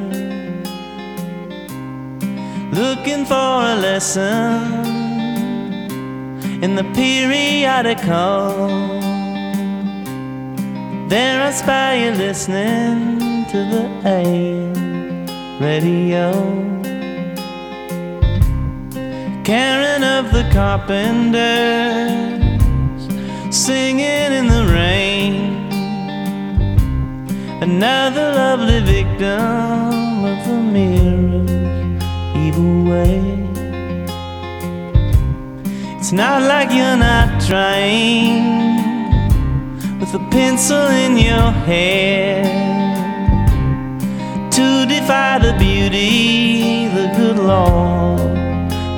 Looking 2.72 3.26
for 3.26 3.36
a 3.36 3.76
lesson 3.76 4.86
in 6.64 6.76
the 6.76 6.84
periodical. 6.95 8.68
There 11.10 11.41
I 11.47 11.52
spy 11.52 11.95
you 12.04 12.12
listening 12.12 13.45
to 13.52 13.58
the 13.74 13.84
AM 14.06 14.80
radio. 15.62 16.32
Karen 19.43 20.03
of 20.03 20.32
the 20.34 20.43
Carpenters 20.51 21.43
singing 23.55 24.32
in 24.39 24.47
the 24.47 24.66
rain. 24.74 25.36
Another 27.62 28.34
lovely 28.34 28.80
victim 28.80 30.26
of 30.32 30.39
the 30.47 30.57
mirror's 30.76 32.03
evil 32.36 32.76
way. 32.91 33.22
It's 35.99 36.12
not 36.12 36.41
like 36.41 36.70
you're 36.72 36.97
not 36.97 37.30
trying 37.47 38.41
with 39.99 40.12
a 40.16 40.24
pencil 40.32 40.88
in 40.88 41.18
your 41.18 41.51
hair 41.70 42.90
defy 45.02 45.39
the 45.39 45.54
beauty 45.58 46.88
the 46.88 47.08
good 47.18 47.38
Lord 47.38 48.20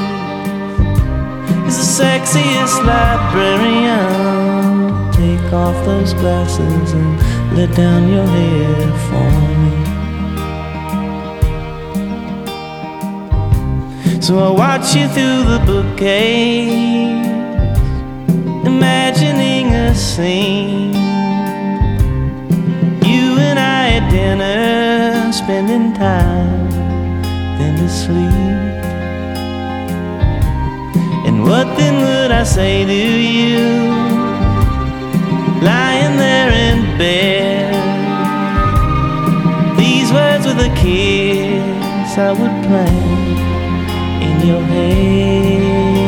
is 1.68 1.76
the 1.80 1.86
sexiest 2.00 2.78
librarian. 2.90 4.06
Take 5.12 5.52
off 5.52 5.76
those 5.84 6.12
glasses 6.14 6.92
and 6.92 7.10
let 7.56 7.74
down 7.74 8.08
your 8.08 8.26
hair 8.26 8.92
for 9.08 9.35
So 14.20 14.38
I 14.38 14.50
watch 14.50 14.94
you 14.96 15.06
through 15.08 15.44
the 15.44 15.62
bookcase, 15.64 17.26
imagining 18.66 19.74
a 19.74 19.94
scene. 19.94 20.94
You 23.04 23.38
and 23.38 23.58
I 23.58 23.98
at 23.98 24.10
dinner, 24.10 25.32
spending 25.32 25.92
time, 25.94 26.70
then 27.58 27.76
to 27.76 27.88
sleep. 27.88 28.76
And 31.26 31.42
what 31.42 31.66
then 31.76 31.94
would 32.00 32.32
I 32.32 32.42
say 32.42 32.84
to 32.84 32.92
you? 32.92 33.68
Lying 35.62 36.16
there 36.16 36.50
in 36.50 36.98
bed. 36.98 37.74
These 39.78 40.12
words 40.12 40.46
with 40.46 40.58
a 40.58 40.74
kiss 40.74 42.18
I 42.18 42.32
would 42.32 42.64
in 42.64 43.15
your 44.46 44.62
head. 44.62 46.06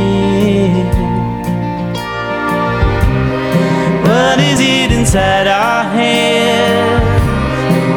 What 4.07 4.39
is 4.39 4.61
it 4.61 4.93
inside 4.93 5.49
our 5.49 5.83
head 5.83 7.03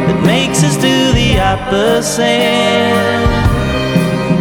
that 0.07 0.19
makes 0.25 0.63
us 0.63 0.75
do 0.77 1.11
the 1.13 1.39
opposite? 1.39 2.25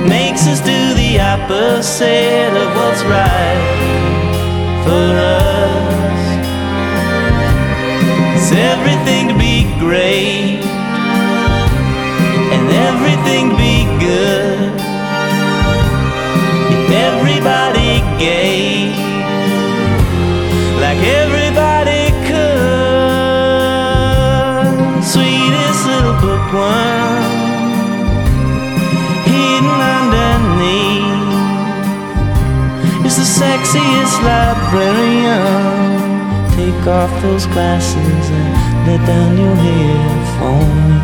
Makes 0.09 0.47
us 0.47 0.61
do 0.61 0.95
the 0.95 1.21
opposite 1.21 2.55
of 2.63 2.69
what's 2.79 3.03
right 3.05 3.61
for 4.85 5.09
us. 5.37 6.21
It's 8.37 8.53
everything 8.53 9.29
to 9.29 9.35
be 9.37 9.69
great 9.79 10.65
like 20.91 21.03
everybody 21.23 22.11
could, 22.27 23.11
sweetest 25.05 25.87
little 25.87 26.17
bookworm 26.21 27.25
hidden 29.25 29.81
underneath. 29.97 31.31
Is 33.07 33.17
the 33.17 33.29
sexiest 33.41 34.17
librarian. 34.29 36.11
Take 36.57 36.87
off 36.87 37.13
those 37.23 37.47
glasses 37.47 38.25
and 38.41 38.53
let 38.87 39.01
down 39.07 39.33
your 39.39 39.57
hair 39.67 40.09
for 40.37 40.61
me. 40.89 40.99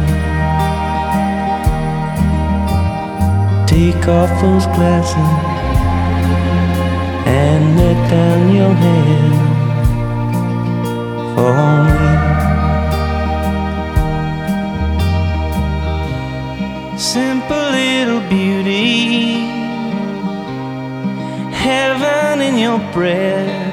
Take 3.66 4.04
off 4.08 4.30
those 4.42 4.66
glasses 4.76 5.55
and 7.44 7.64
let 7.78 7.98
down 8.10 8.40
your 8.58 8.74
hair 8.84 9.30
for 11.34 11.56
me. 11.86 12.04
Simple 16.98 17.66
little 17.80 18.22
beauty, 18.28 18.94
heaven 21.66 22.40
in 22.48 22.54
your 22.58 22.80
breath 22.92 23.66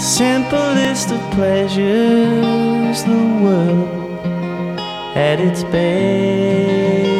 the 0.00 0.06
simplest 0.06 1.10
of 1.10 1.20
pleasures, 1.32 3.04
the 3.04 3.24
world 3.42 3.88
at 5.14 5.38
its 5.38 5.62
best. 5.64 7.19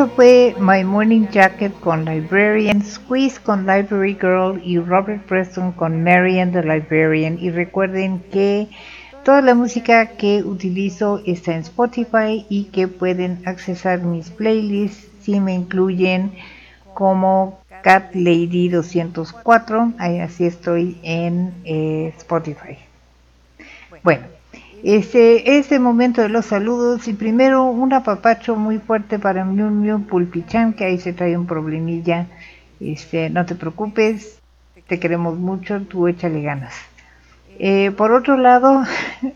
Eso 0.00 0.08
fue 0.08 0.54
My 0.58 0.82
Morning 0.82 1.26
Jacket 1.30 1.78
con 1.80 2.06
Librarian, 2.06 2.82
Squeeze 2.82 3.38
con 3.38 3.66
Library 3.66 4.16
Girl 4.18 4.58
y 4.64 4.78
Robert 4.78 5.22
Preston 5.26 5.72
con 5.72 6.02
Marian 6.02 6.52
the 6.52 6.62
Librarian. 6.62 7.38
Y 7.38 7.50
recuerden 7.50 8.20
que 8.32 8.68
toda 9.26 9.42
la 9.42 9.54
música 9.54 10.06
que 10.06 10.42
utilizo 10.42 11.20
está 11.26 11.52
en 11.52 11.60
Spotify 11.60 12.46
y 12.48 12.70
que 12.72 12.88
pueden 12.88 13.42
accesar 13.44 14.00
mis 14.00 14.30
playlists 14.30 15.06
si 15.20 15.38
me 15.38 15.52
incluyen 15.52 16.32
como 16.94 17.60
Cat 17.82 18.14
Lady 18.14 18.70
204. 18.70 19.92
Ahí 19.98 20.20
así 20.20 20.46
estoy 20.46 20.96
en 21.02 21.52
eh, 21.66 22.14
Spotify. 22.16 22.78
Bueno, 24.02 24.24
este 24.82 25.58
es 25.58 25.70
el 25.72 25.80
momento 25.80 26.22
de 26.22 26.28
los 26.28 26.46
saludos 26.46 27.06
y 27.08 27.12
primero 27.12 27.64
un 27.64 27.92
apapacho 27.92 28.56
muy 28.56 28.78
fuerte 28.78 29.18
para 29.18 29.44
Miu 29.44 30.06
Pulpichan 30.06 30.72
que 30.72 30.84
ahí 30.84 30.98
se 30.98 31.12
trae 31.12 31.36
un 31.36 31.46
problemilla. 31.46 32.26
Este, 32.80 33.28
no 33.30 33.44
te 33.44 33.54
preocupes, 33.54 34.38
te 34.86 34.98
queremos 34.98 35.38
mucho, 35.38 35.80
tú 35.82 36.08
échale 36.08 36.42
ganas. 36.42 36.74
Eh, 37.58 37.90
por 37.90 38.12
otro 38.12 38.38
lado, 38.38 38.84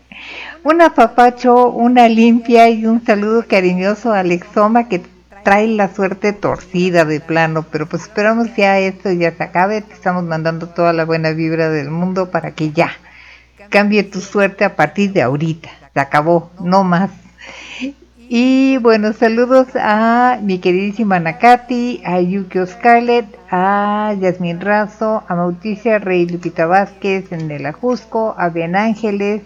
un 0.63 0.81
apapacho, 0.81 1.69
una 1.69 2.09
limpia 2.09 2.69
y 2.69 2.85
un 2.87 3.05
saludo 3.05 3.45
cariñoso 3.47 4.13
a 4.13 4.19
Alexoma 4.19 4.89
que 4.89 5.03
trae 5.43 5.67
la 5.67 5.93
suerte 5.93 6.33
torcida 6.33 7.05
de 7.05 7.19
plano, 7.19 7.67
pero 7.71 7.85
pues 7.85 8.01
esperamos 8.01 8.47
ya 8.55 8.79
esto 8.79 9.11
ya 9.11 9.31
se 9.31 9.43
acabe, 9.43 9.83
te 9.83 9.93
estamos 9.93 10.23
mandando 10.23 10.69
toda 10.69 10.91
la 10.91 11.05
buena 11.05 11.33
vibra 11.33 11.69
del 11.69 11.91
mundo 11.91 12.31
para 12.31 12.51
que 12.51 12.71
ya 12.71 12.89
cambie 13.75 14.03
tu 14.03 14.21
suerte 14.21 14.63
a 14.63 14.77
partir 14.77 15.11
de 15.11 15.21
ahorita, 15.21 15.67
se 15.93 15.99
acabó, 15.99 16.49
no 16.61 16.85
más. 16.85 17.09
Y 18.29 18.77
bueno, 18.77 19.11
saludos 19.11 19.67
a 19.75 20.39
mi 20.41 20.59
queridísima 20.59 21.19
Nakati, 21.19 22.01
a 22.05 22.21
Yukio 22.21 22.65
Scarlett, 22.67 23.25
a 23.51 24.15
Yasmin 24.17 24.61
Razo, 24.61 25.25
a 25.27 25.35
Mauticia 25.35 25.99
Rey 25.99 26.25
Lupita 26.25 26.65
Vázquez 26.67 27.33
en 27.33 27.51
el 27.51 27.65
Ajusco, 27.65 28.33
a 28.37 28.47
Bien 28.47 28.77
Ángeles, 28.77 29.41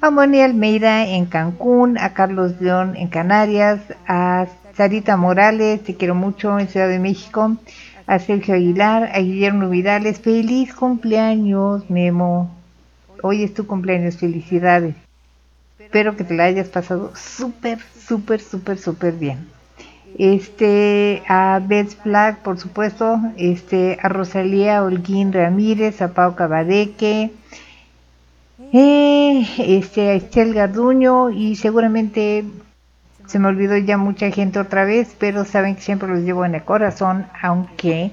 a 0.00 0.10
Moni 0.10 0.40
Almeida 0.40 1.06
en 1.06 1.26
Cancún, 1.26 1.98
a 1.98 2.14
Carlos 2.14 2.58
León 2.58 2.96
en 2.96 3.08
Canarias, 3.08 3.80
a 4.08 4.46
Sarita 4.74 5.18
Morales, 5.18 5.84
te 5.84 5.96
quiero 5.96 6.14
mucho 6.14 6.58
en 6.58 6.68
Ciudad 6.68 6.88
de 6.88 6.98
México, 6.98 7.58
a 8.06 8.18
Sergio 8.20 8.54
Aguilar, 8.54 9.10
a 9.12 9.18
Guillermo 9.18 9.68
Vidales, 9.68 10.18
feliz 10.18 10.74
cumpleaños, 10.74 11.90
Memo. 11.90 12.55
Hoy 13.28 13.42
es 13.42 13.54
tu 13.54 13.66
cumpleaños, 13.66 14.18
felicidades. 14.18 14.94
Espero 15.80 16.16
que 16.16 16.22
te 16.22 16.32
la 16.32 16.44
hayas 16.44 16.68
pasado 16.68 17.10
súper, 17.16 17.80
súper, 17.80 18.40
súper, 18.40 18.78
súper 18.78 19.14
bien. 19.14 19.48
Este, 20.16 21.24
a 21.26 21.60
Beth 21.60 22.00
Black, 22.04 22.38
por 22.42 22.60
supuesto, 22.60 23.18
este, 23.36 23.98
a 24.00 24.08
Rosalía 24.08 24.84
Holguín 24.84 25.32
Ramírez, 25.32 26.00
a 26.02 26.14
Pau 26.14 26.36
Cabadeque, 26.36 27.32
eh, 28.72 29.48
este, 29.58 30.10
a 30.10 30.14
Estel 30.14 30.54
Garduño 30.54 31.30
y 31.30 31.56
seguramente 31.56 32.44
se 33.26 33.40
me 33.40 33.48
olvidó 33.48 33.76
ya 33.76 33.98
mucha 33.98 34.30
gente 34.30 34.60
otra 34.60 34.84
vez, 34.84 35.16
pero 35.18 35.44
saben 35.44 35.74
que 35.74 35.82
siempre 35.82 36.08
los 36.08 36.20
llevo 36.20 36.44
en 36.44 36.54
el 36.54 36.62
corazón, 36.62 37.26
aunque 37.42 38.12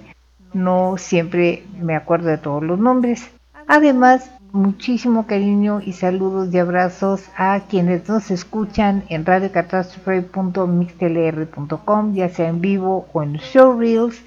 no 0.53 0.95
siempre 0.97 1.68
me 1.80 1.95
acuerdo 1.95 2.30
de 2.30 2.39
todos 2.39 2.64
los 2.64 2.80
nombres. 2.80 3.30
Además, 3.68 4.32
muchísimo 4.53 5.25
cariño 5.25 5.81
y 5.83 5.93
saludos 5.93 6.53
y 6.53 6.59
abrazos 6.59 7.23
a 7.35 7.61
quienes 7.67 8.07
nos 8.07 8.29
escuchan 8.29 9.03
en 9.09 9.25
radiocatástrofe.mixlr.com, 9.25 12.13
ya 12.13 12.29
sea 12.29 12.49
en 12.49 12.61
vivo 12.61 13.07
o 13.11 13.23
en 13.23 13.33
showreels, 13.33 14.21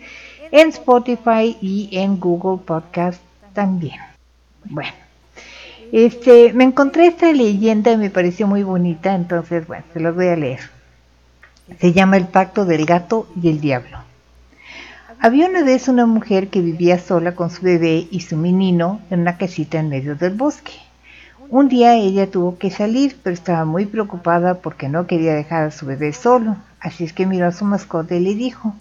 en 0.50 0.70
Spotify 0.70 1.56
y 1.60 1.90
en 1.92 2.18
Google 2.18 2.60
Podcast 2.64 3.22
también. 3.54 4.00
Bueno, 4.64 4.90
este, 5.92 6.52
me 6.52 6.64
encontré 6.64 7.06
esta 7.06 7.32
leyenda 7.32 7.92
y 7.92 7.96
me 7.96 8.10
pareció 8.10 8.48
muy 8.48 8.64
bonita, 8.64 9.14
entonces, 9.14 9.64
bueno, 9.68 9.84
se 9.92 10.00
los 10.00 10.16
voy 10.16 10.26
a 10.26 10.34
leer. 10.34 10.58
Se 11.78 11.92
llama 11.92 12.16
El 12.16 12.26
Pacto 12.26 12.64
del 12.64 12.84
Gato 12.84 13.28
y 13.40 13.48
el 13.48 13.60
Diablo. 13.60 13.98
Había 15.18 15.48
una 15.48 15.64
vez 15.64 15.88
una 15.88 16.04
mujer 16.04 16.48
que 16.48 16.60
vivía 16.60 16.98
sola 16.98 17.34
con 17.34 17.48
su 17.50 17.62
bebé 17.62 18.06
y 18.10 18.20
su 18.20 18.36
menino 18.36 19.00
en 19.10 19.20
una 19.20 19.38
casita 19.38 19.78
en 19.78 19.88
medio 19.88 20.14
del 20.14 20.34
bosque. 20.34 20.72
Un 21.48 21.68
día 21.68 21.94
ella 21.94 22.30
tuvo 22.30 22.58
que 22.58 22.70
salir, 22.70 23.16
pero 23.22 23.32
estaba 23.32 23.64
muy 23.64 23.86
preocupada 23.86 24.60
porque 24.60 24.88
no 24.88 25.06
quería 25.06 25.34
dejar 25.34 25.64
a 25.64 25.70
su 25.70 25.86
bebé 25.86 26.12
solo, 26.12 26.56
así 26.80 27.04
es 27.04 27.14
que 27.14 27.24
miró 27.24 27.46
a 27.46 27.52
su 27.52 27.64
mascota 27.64 28.14
y 28.14 28.20
le 28.20 28.34
dijo, 28.34 28.74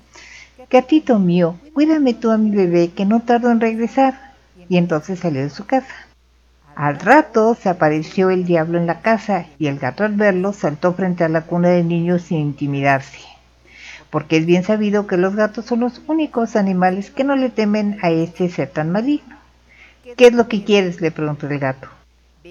Gatito 0.69 1.19
mío, 1.19 1.55
cuídame 1.73 2.13
tú 2.13 2.31
a 2.31 2.37
mi 2.37 2.49
bebé 2.49 2.89
que 2.89 3.05
no 3.05 3.21
tardo 3.21 3.49
en 3.49 3.61
regresar. 3.61 4.33
Y 4.67 4.77
entonces 4.77 5.19
salió 5.19 5.41
de 5.41 5.49
su 5.49 5.65
casa. 5.65 5.93
Al 6.75 6.99
rato 6.99 7.55
se 7.55 7.69
apareció 7.69 8.29
el 8.29 8.45
diablo 8.45 8.77
en 8.77 8.87
la 8.87 8.99
casa 8.99 9.45
y 9.57 9.67
el 9.67 9.79
gato 9.79 10.03
al 10.03 10.15
verlo 10.15 10.51
saltó 10.51 10.93
frente 10.93 11.23
a 11.23 11.29
la 11.29 11.41
cuna 11.41 11.69
del 11.69 11.87
niño 11.87 12.19
sin 12.19 12.39
intimidarse 12.39 13.34
porque 14.15 14.37
es 14.37 14.45
bien 14.45 14.63
sabido 14.63 15.07
que 15.07 15.17
los 15.17 15.35
gatos 15.35 15.65
son 15.65 15.81
los 15.81 16.01
únicos 16.07 16.55
animales 16.55 17.11
que 17.11 17.25
no 17.25 17.35
le 17.35 17.49
temen 17.49 17.97
a 18.01 18.11
este 18.11 18.47
ser 18.47 18.69
tan 18.69 18.89
maligno. 18.89 19.35
¿Qué 20.15 20.27
es 20.27 20.33
lo 20.33 20.47
que 20.47 20.63
quieres? 20.63 21.01
le 21.01 21.11
preguntó 21.11 21.49
el 21.49 21.59
gato. 21.59 21.89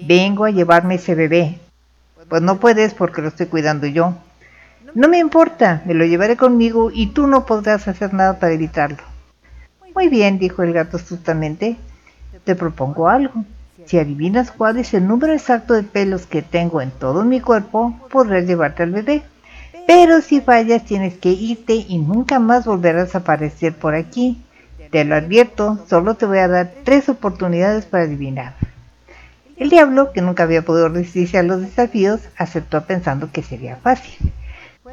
Vengo 0.03 0.45
a 0.45 0.51
llevarme 0.51 0.93
ese 0.93 1.15
bebé. 1.15 1.57
Pues 2.29 2.43
no 2.43 2.59
puedes 2.59 2.93
porque 2.93 3.23
lo 3.23 3.29
estoy 3.29 3.47
cuidando 3.47 3.87
yo. 3.87 4.13
No 4.93 5.07
me 5.07 5.17
importa, 5.17 5.81
me 5.87 5.95
lo 5.95 6.05
llevaré 6.05 6.37
conmigo 6.37 6.91
y 6.93 7.07
tú 7.07 7.25
no 7.25 7.47
podrás 7.47 7.87
hacer 7.87 8.13
nada 8.13 8.37
para 8.37 8.53
evitarlo. 8.53 9.01
Muy 9.95 10.07
bien, 10.07 10.37
dijo 10.37 10.61
el 10.61 10.71
gato 10.71 10.97
astutamente, 10.97 11.77
te 12.43 12.53
propongo 12.53 13.09
algo. 13.09 13.43
Si 13.87 13.97
adivinas 13.97 14.51
cuál 14.51 14.77
es 14.77 14.93
el 14.93 15.07
número 15.07 15.33
exacto 15.33 15.73
de 15.73 15.81
pelos 15.81 16.27
que 16.27 16.43
tengo 16.43 16.79
en 16.79 16.91
todo 16.91 17.23
mi 17.23 17.41
cuerpo, 17.41 17.99
podrás 18.11 18.45
llevarte 18.45 18.83
al 18.83 18.91
bebé. 18.91 19.23
Pero 19.87 20.21
si 20.21 20.41
fallas 20.41 20.83
tienes 20.83 21.15
que 21.15 21.29
irte 21.29 21.73
y 21.75 21.99
nunca 21.99 22.39
más 22.39 22.65
volverás 22.65 23.13
a 23.13 23.19
aparecer 23.19 23.75
por 23.75 23.93
aquí. 23.93 24.41
Te 24.91 25.05
lo 25.05 25.15
advierto, 25.15 25.79
solo 25.87 26.15
te 26.15 26.25
voy 26.25 26.39
a 26.39 26.47
dar 26.47 26.71
tres 26.83 27.09
oportunidades 27.09 27.85
para 27.85 28.03
adivinar. 28.03 28.55
El 29.57 29.69
diablo, 29.69 30.11
que 30.11 30.21
nunca 30.21 30.43
había 30.43 30.63
podido 30.63 30.89
resistirse 30.89 31.37
a 31.37 31.43
los 31.43 31.61
desafíos, 31.61 32.21
aceptó 32.37 32.85
pensando 32.85 33.31
que 33.31 33.41
sería 33.41 33.77
fácil. 33.77 34.33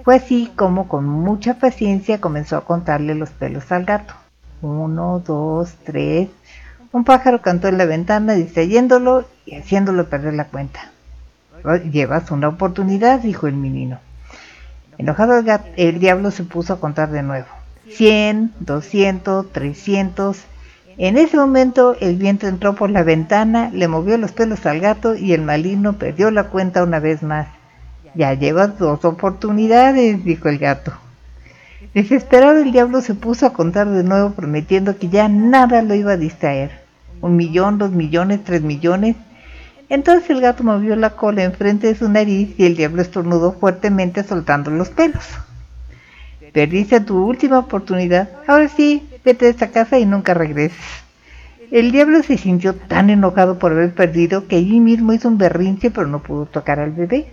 Fue 0.04 0.16
así 0.16 0.50
como 0.56 0.88
con 0.88 1.04
mucha 1.04 1.54
paciencia 1.54 2.20
comenzó 2.20 2.56
a 2.56 2.64
contarle 2.64 3.14
los 3.14 3.30
pelos 3.30 3.70
al 3.72 3.84
gato. 3.84 4.14
Uno, 4.60 5.22
dos, 5.26 5.74
tres. 5.84 6.28
Un 6.92 7.04
pájaro 7.04 7.42
cantó 7.42 7.68
en 7.68 7.78
la 7.78 7.86
ventana 7.86 8.34
distrayéndolo 8.34 9.24
y 9.46 9.56
haciéndolo 9.56 10.08
perder 10.08 10.34
la 10.34 10.46
cuenta. 10.46 10.90
Llevas 11.90 12.30
una 12.30 12.48
oportunidad, 12.48 13.20
dijo 13.20 13.46
el 13.46 13.54
menino. 13.54 13.98
Enojado 14.98 15.42
el, 15.76 15.98
diablo 15.98 16.30
se 16.30 16.44
puso 16.44 16.74
a 16.74 16.80
contar 16.80 17.10
de 17.10 17.22
nuevo. 17.22 17.46
100, 17.90 18.52
200, 18.60 19.50
300. 19.50 20.44
En 20.98 21.16
ese 21.16 21.36
momento 21.36 21.96
el 22.00 22.16
viento 22.16 22.46
entró 22.46 22.74
por 22.74 22.90
la 22.90 23.02
ventana, 23.02 23.70
le 23.72 23.88
movió 23.88 24.18
los 24.18 24.32
pelos 24.32 24.66
al 24.66 24.80
gato 24.80 25.14
y 25.14 25.32
el 25.32 25.42
maligno 25.42 25.94
perdió 25.94 26.30
la 26.30 26.44
cuenta 26.44 26.82
una 26.84 27.00
vez 27.00 27.22
más. 27.22 27.48
Ya 28.14 28.34
llevas 28.34 28.78
dos 28.78 29.04
oportunidades, 29.04 30.22
dijo 30.24 30.48
el 30.48 30.58
gato. 30.58 30.92
Desesperado 31.94 32.60
el 32.60 32.72
diablo 32.72 33.00
se 33.00 33.14
puso 33.14 33.46
a 33.46 33.52
contar 33.52 33.88
de 33.88 34.04
nuevo 34.04 34.30
prometiendo 34.30 34.98
que 34.98 35.08
ya 35.08 35.28
nada 35.28 35.82
lo 35.82 35.94
iba 35.94 36.12
a 36.12 36.16
distraer. 36.16 36.82
Un 37.20 37.36
millón, 37.36 37.78
dos 37.78 37.90
millones, 37.90 38.44
tres 38.44 38.62
millones. 38.62 39.16
Entonces 39.92 40.30
el 40.30 40.40
gato 40.40 40.64
movió 40.64 40.96
la 40.96 41.10
cola 41.10 41.44
enfrente 41.44 41.86
de 41.86 41.94
su 41.94 42.08
nariz 42.08 42.54
y 42.56 42.64
el 42.64 42.76
diablo 42.78 43.02
estornudó 43.02 43.52
fuertemente 43.52 44.24
soltando 44.24 44.70
los 44.70 44.88
pelos. 44.88 45.22
Perdiste 46.50 47.00
tu 47.00 47.22
última 47.22 47.58
oportunidad. 47.58 48.30
Ahora 48.46 48.70
sí, 48.70 49.06
vete 49.22 49.44
de 49.44 49.50
esta 49.50 49.68
casa 49.68 49.98
y 49.98 50.06
nunca 50.06 50.32
regreses. 50.32 50.78
El 51.70 51.92
diablo 51.92 52.22
se 52.22 52.38
sintió 52.38 52.74
tan 52.74 53.10
enojado 53.10 53.58
por 53.58 53.72
haber 53.72 53.92
perdido 53.92 54.48
que 54.48 54.56
allí 54.56 54.80
mismo 54.80 55.12
hizo 55.12 55.28
un 55.28 55.36
berrinche 55.36 55.90
pero 55.90 56.06
no 56.06 56.22
pudo 56.22 56.46
tocar 56.46 56.80
al 56.80 56.92
bebé. 56.92 57.26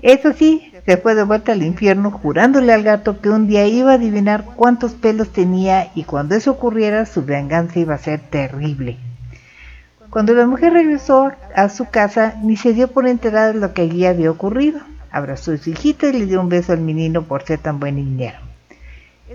Eso 0.00 0.32
sí, 0.32 0.72
se 0.86 0.96
fue 0.96 1.14
de 1.14 1.24
vuelta 1.24 1.52
al 1.52 1.62
infierno 1.62 2.10
jurándole 2.10 2.72
al 2.72 2.84
gato 2.84 3.20
que 3.20 3.28
un 3.28 3.48
día 3.48 3.66
iba 3.66 3.90
a 3.90 3.96
adivinar 3.96 4.46
cuántos 4.56 4.94
pelos 4.94 5.30
tenía 5.30 5.90
y 5.94 6.04
cuando 6.04 6.36
eso 6.36 6.52
ocurriera 6.52 7.04
su 7.04 7.22
venganza 7.22 7.80
iba 7.80 7.96
a 7.96 7.98
ser 7.98 8.20
terrible. 8.20 8.96
Cuando 10.16 10.32
la 10.32 10.46
mujer 10.46 10.72
regresó 10.72 11.30
a 11.54 11.68
su 11.68 11.90
casa, 11.90 12.36
ni 12.42 12.56
se 12.56 12.72
dio 12.72 12.88
por 12.88 13.06
enterada 13.06 13.52
de 13.52 13.60
lo 13.60 13.74
que 13.74 13.82
allí 13.82 14.06
había 14.06 14.30
ocurrido. 14.30 14.80
Abrazó 15.10 15.52
a 15.52 15.58
su 15.58 15.68
hijita 15.68 16.06
y 16.06 16.12
le 16.14 16.24
dio 16.24 16.40
un 16.40 16.48
beso 16.48 16.72
al 16.72 16.80
menino 16.80 17.24
por 17.24 17.42
ser 17.42 17.58
tan 17.58 17.78
buen 17.78 17.96
niñero. 17.96 18.38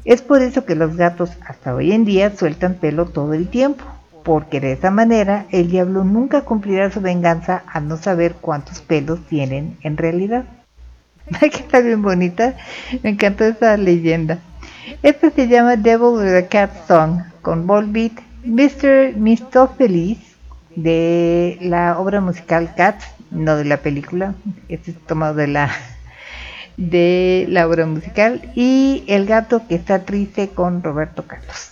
Es 0.05 0.23
por 0.23 0.41
eso 0.41 0.65
que 0.65 0.73
los 0.73 0.97
gatos 0.97 1.38
hasta 1.45 1.75
hoy 1.75 1.91
en 1.91 2.03
día 2.03 2.36
sueltan 2.36 2.73
pelo 2.73 3.05
todo 3.05 3.36
el 3.36 3.47
tiempo, 3.47 3.86
porque 4.23 4.59
de 4.59 4.71
esa 4.71 4.89
manera 4.89 5.45
el 5.51 5.69
diablo 5.69 6.03
nunca 6.03 6.41
cumplirá 6.41 6.89
su 6.89 6.99
venganza 6.99 7.61
al 7.71 7.88
no 7.88 7.97
saber 7.97 8.34
cuántos 8.41 8.82
pelos 8.82 9.19
tienen 9.27 9.77
en 9.84 9.97
realidad. 9.97 10.45
Que 11.39 11.45
está 11.45 11.82
bien 11.82 12.01
bonita, 12.01 12.55
me 13.03 13.11
encantó 13.11 13.45
esa 13.45 13.77
leyenda. 13.77 14.39
Esta 15.03 15.29
se 15.29 15.47
llama 15.47 15.75
Devil 15.75 16.17
with 16.17 16.36
a 16.36 16.47
Cat 16.47 16.71
Song, 16.88 17.19
con 17.43 17.67
Volbeat, 17.67 18.13
Mr. 18.43 19.15
Mistopheles, 19.15 20.30
de 20.76 21.57
la 21.61 21.99
obra 21.99 22.22
musical 22.22 22.74
Cats, 22.76 23.05
no 23.30 23.55
de 23.55 23.65
la 23.65 23.78
película, 23.78 24.36
este 24.69 24.91
es 24.91 24.97
tomado 25.05 25.36
de 25.36 25.47
la 25.47 25.72
de 26.78 27.45
la 27.49 27.67
obra 27.67 27.86
musical, 27.86 28.51
y 28.55 29.03
El 29.07 29.26
gato 29.26 29.67
que 29.67 29.76
está 29.76 30.03
triste 30.05 30.49
con 30.49 30.84
Roberto 30.84 31.26
Carlos. 31.28 31.72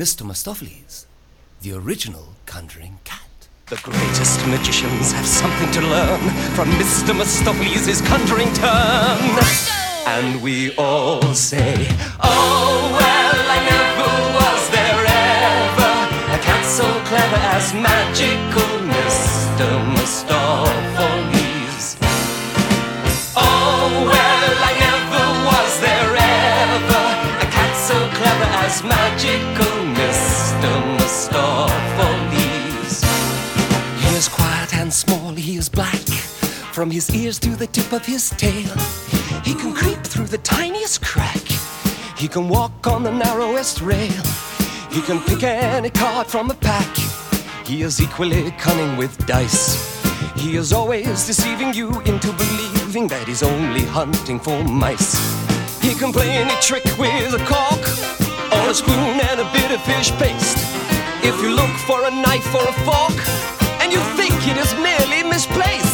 Mr. 0.00 0.24
Mistopheles, 0.24 1.04
the 1.60 1.72
original 1.72 2.28
conjuring 2.46 2.98
cat. 3.04 3.20
The 3.66 3.76
greatest 3.82 4.40
magicians 4.46 5.12
have 5.12 5.26
something 5.26 5.70
to 5.72 5.82
learn 5.82 6.20
from 6.56 6.70
Mr. 6.80 7.12
Mistopheles' 7.12 8.00
conjuring 8.06 8.50
turn. 8.54 9.18
And 10.06 10.40
we 10.40 10.74
all 10.76 11.20
say, 11.34 11.86
Oh, 12.18 12.96
well, 12.96 13.40
I 13.56 13.60
never 13.74 14.10
was 14.40 14.62
there 14.72 15.04
ever 15.04 15.92
a 16.32 16.38
cat 16.48 16.64
so 16.64 16.88
clever 17.04 17.40
as 17.52 17.74
magical 17.74 18.72
Mr. 18.96 19.68
Mistopheles. 19.96 21.86
Oh, 23.36 24.08
well, 24.08 24.54
I 24.64 24.72
never 24.80 25.24
was 25.44 25.72
there 25.84 26.14
ever 26.16 27.04
a 27.44 27.48
cat 27.52 27.72
so 27.76 27.98
clever 28.16 28.48
as 28.64 28.82
magical 28.82 29.59
From 36.90 36.96
his 36.96 37.14
ears 37.14 37.38
to 37.38 37.50
the 37.50 37.68
tip 37.68 37.92
of 37.92 38.04
his 38.04 38.30
tail, 38.30 38.76
he 39.44 39.54
can 39.54 39.72
creep 39.72 40.02
through 40.02 40.26
the 40.26 40.38
tiniest 40.38 41.00
crack. 41.00 41.46
He 42.18 42.26
can 42.26 42.48
walk 42.48 42.84
on 42.88 43.04
the 43.04 43.12
narrowest 43.12 43.80
rail. 43.80 44.20
He 44.90 45.00
can 45.02 45.20
pick 45.20 45.44
any 45.44 45.90
card 45.90 46.26
from 46.26 46.50
a 46.50 46.54
pack. 46.54 46.96
He 47.64 47.82
is 47.82 48.00
equally 48.00 48.50
cunning 48.58 48.96
with 48.96 49.24
dice. 49.24 49.78
He 50.34 50.56
is 50.56 50.72
always 50.72 51.24
deceiving 51.28 51.72
you 51.74 51.90
into 52.10 52.32
believing 52.32 53.06
that 53.06 53.28
he's 53.28 53.44
only 53.44 53.84
hunting 53.84 54.40
for 54.40 54.64
mice. 54.64 55.14
He 55.80 55.94
can 55.94 56.12
play 56.12 56.30
any 56.30 56.60
trick 56.60 56.82
with 56.98 57.40
a 57.40 57.44
cork, 57.46 57.84
or 58.50 58.68
a 58.68 58.74
spoon 58.74 59.14
and 59.30 59.38
a 59.38 59.48
bit 59.52 59.70
of 59.70 59.80
fish 59.84 60.10
paste. 60.18 60.58
If 61.22 61.40
you 61.40 61.50
look 61.54 61.70
for 61.86 62.04
a 62.04 62.10
knife 62.10 62.52
or 62.52 62.66
a 62.66 62.72
fork, 62.82 63.18
and 63.80 63.92
you 63.92 64.00
think 64.18 64.34
it 64.48 64.56
is 64.56 64.74
merely 64.74 65.22
misplaced, 65.22 65.89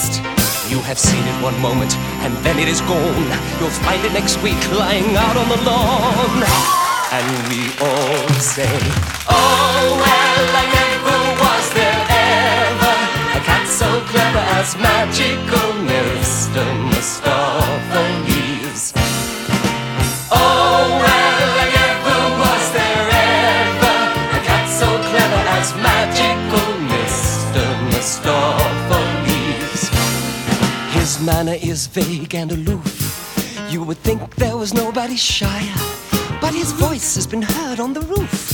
have 0.87 1.01
seen 1.01 1.25
it 1.27 1.43
one 1.43 1.59
moment, 1.61 1.93
and 2.23 2.33
then 2.47 2.61
it 2.61 2.69
is 2.69 2.81
gone. 2.83 3.27
You'll 3.59 3.79
find 3.83 4.05
it 4.05 4.13
next 4.13 4.41
week 4.41 4.59
lying 4.71 5.17
out 5.17 5.37
on 5.37 5.49
the 5.49 5.61
lawn. 5.67 6.39
And 7.11 7.27
we 7.51 7.75
all 7.83 8.29
say, 8.39 8.71
Oh, 9.27 9.83
well, 10.03 10.45
I 10.63 10.65
never 10.79 11.19
was 11.43 11.67
there 11.75 12.03
ever 12.31 12.95
a 13.35 13.41
cat 13.43 13.67
so 13.67 13.89
clever 14.13 14.45
as 14.59 14.77
magical 14.79 15.69
Mr. 15.91 16.63
Mistopheles. 16.91 18.36
Manner 31.27 31.57
is 31.61 31.89
vague 31.89 32.37
and 32.37 32.53
aloof. 32.53 33.69
You 33.69 33.83
would 33.83 33.99
think 33.99 34.37
there 34.37 34.57
was 34.57 34.73
nobody 34.73 35.17
shyer, 35.17 35.75
but 36.41 36.55
his 36.55 36.71
voice 36.71 37.17
has 37.17 37.27
been 37.27 37.43
heard 37.43 37.81
on 37.81 37.93
the 37.93 38.03
roof 38.03 38.53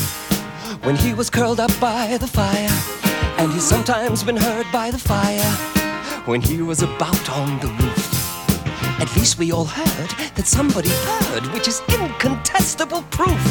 when 0.83 0.97
he 0.97 1.13
was 1.13 1.29
curled 1.29 1.61
up 1.61 1.71
by 1.79 2.17
the 2.17 2.27
fire, 2.27 2.75
and 3.37 3.53
he's 3.53 3.69
sometimes 3.69 4.25
been 4.25 4.39
heard 4.39 4.67
by 4.73 4.91
the 4.91 4.99
fire 4.99 5.53
when 6.25 6.41
he 6.41 6.63
was 6.63 6.81
about 6.81 7.29
on 7.29 7.61
the 7.61 7.69
roof. 7.83 8.09
At 9.03 9.15
least 9.17 9.39
we 9.39 9.53
all 9.53 9.67
heard 9.67 10.11
that 10.37 10.47
somebody 10.47 10.89
heard, 10.89 11.45
which 11.53 11.69
is 11.69 11.83
incontestable 11.89 13.03
proof 13.11 13.45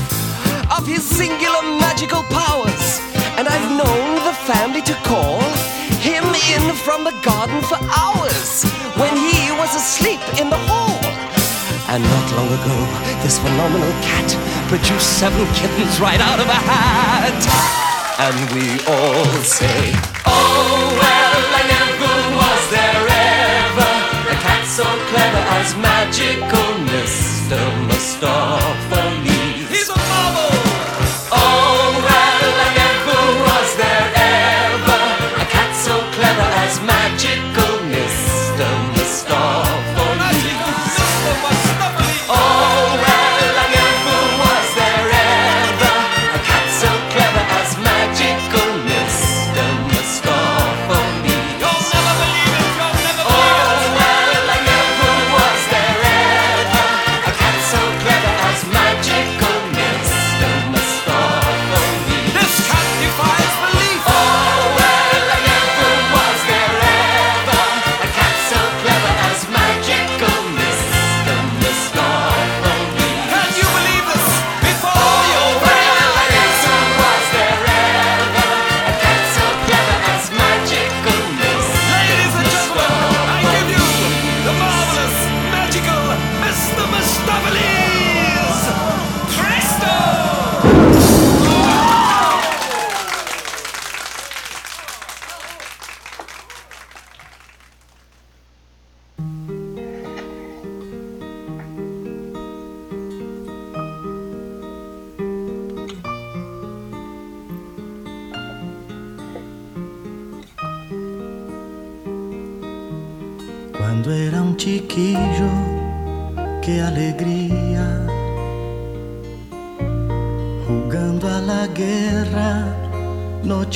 of 0.76 0.88
his 0.88 1.04
singular 1.04 1.62
magical 1.78 2.24
powers. 2.24 3.00
And 3.38 3.48
I've 3.48 3.70
known 3.70 4.16
the 4.26 4.34
family 4.50 4.82
to 4.82 4.96
call 5.06 5.42
him 6.02 6.26
in 6.50 6.74
from 6.74 7.04
the 7.04 7.14
garden 7.22 7.62
for 7.62 7.78
hours 7.94 8.66
when 8.98 9.14
he 9.16 9.54
was 9.62 9.76
asleep 9.76 10.20
in 10.42 10.50
the 10.50 10.58
hall. 10.66 10.98
And 11.94 12.02
not 12.02 12.28
long 12.34 12.50
ago, 12.50 12.78
this 13.22 13.38
phenomenal 13.38 13.94
cat 14.02 14.26
produced 14.68 15.20
seven 15.20 15.46
kittens 15.54 16.02
right 16.02 16.20
out 16.20 16.40
of 16.40 16.48
a 16.48 16.60
hat. 16.74 17.42
And 18.18 18.38
we 18.50 18.66
all 18.90 19.30
say, 19.46 19.94
Oh, 20.26 20.90
well, 21.02 21.42
I 21.60 21.64
never 21.70 22.14
was 22.34 22.64
there 22.74 23.06
ever 23.06 23.94
a 24.34 24.38
cat 24.42 24.66
so 24.66 24.88
clever 25.10 25.44
as 25.62 25.70
magical 25.78 26.70
Mr. 26.90 27.62
Mistopheles. 27.88 29.11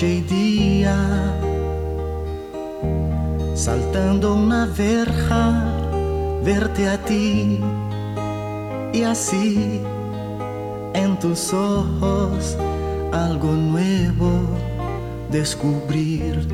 Y 0.03 0.21
día. 0.21 0.97
Saltando 3.53 4.35
una 4.35 4.65
verja, 4.65 5.73
verte 6.43 6.89
a 6.89 6.97
ti. 6.97 7.61
Y 8.91 9.03
así, 9.03 9.81
en 10.93 11.17
tus 11.19 11.53
ojos, 11.53 12.57
algo 13.13 13.53
nuevo 13.53 14.41
descubrir. 15.31 16.45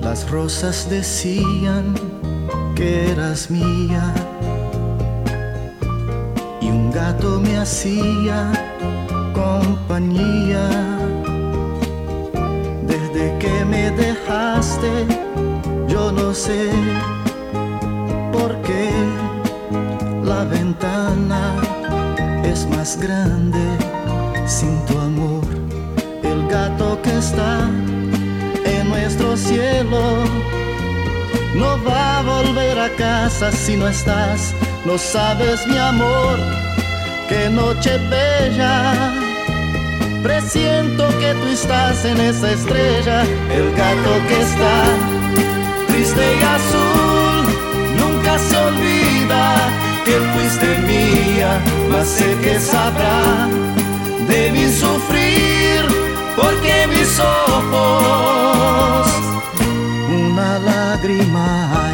Las 0.00 0.28
rosas 0.28 0.90
decían 0.90 1.94
que 2.74 3.12
eras 3.12 3.48
mía 3.48 4.12
y 6.60 6.68
un 6.68 6.90
gato 6.90 7.40
me 7.40 7.58
hacía 7.58 8.63
compañía. 9.34 10.66
Desde 12.86 13.36
que 13.38 13.64
me 13.64 13.90
dejaste, 13.90 14.90
yo 15.88 16.12
no 16.12 16.32
sé 16.32 16.70
por 18.32 18.50
qué 18.62 18.90
la 20.24 20.44
ventana 20.44 21.42
es 22.44 22.66
más 22.68 22.96
grande 22.96 23.64
sin 24.46 24.74
tu 24.86 24.98
amor. 24.98 25.44
El 26.22 26.46
gato 26.48 27.00
que 27.02 27.18
está 27.18 27.68
en 28.64 28.88
nuestro 28.88 29.36
cielo 29.36 30.24
no 31.54 31.78
va 31.84 32.18
a 32.18 32.22
volver 32.22 32.78
a 32.78 32.88
casa 32.96 33.52
si 33.52 33.76
no 33.76 33.86
estás, 33.88 34.54
no 34.84 34.98
sabes 34.98 35.66
mi 35.66 35.78
amor. 35.78 36.38
qué 37.28 37.48
noche 37.48 37.98
bella. 38.10 39.23
Presiento 40.24 41.06
que 41.18 41.34
tú 41.34 41.48
estás 41.48 42.02
en 42.06 42.18
esa 42.18 42.52
estrella, 42.52 43.24
el 43.52 43.70
gato 43.74 44.12
que 44.26 44.40
está 44.40 44.84
triste 45.86 46.22
y 46.40 46.42
azul. 46.42 47.44
Nunca 48.00 48.38
se 48.38 48.56
olvida 48.56 49.68
que 50.06 50.12
fuiste 50.32 50.78
mía, 50.88 51.60
mas 51.90 52.08
sé 52.08 52.34
que 52.42 52.58
sabrá 52.58 53.50
de 54.26 54.50
mi 54.50 54.66
sufrir, 54.72 55.84
porque 56.34 56.86
mis 56.88 57.20
ojos 57.20 59.06
una 60.08 60.58
lágrima 60.58 61.70
hay. 61.70 61.93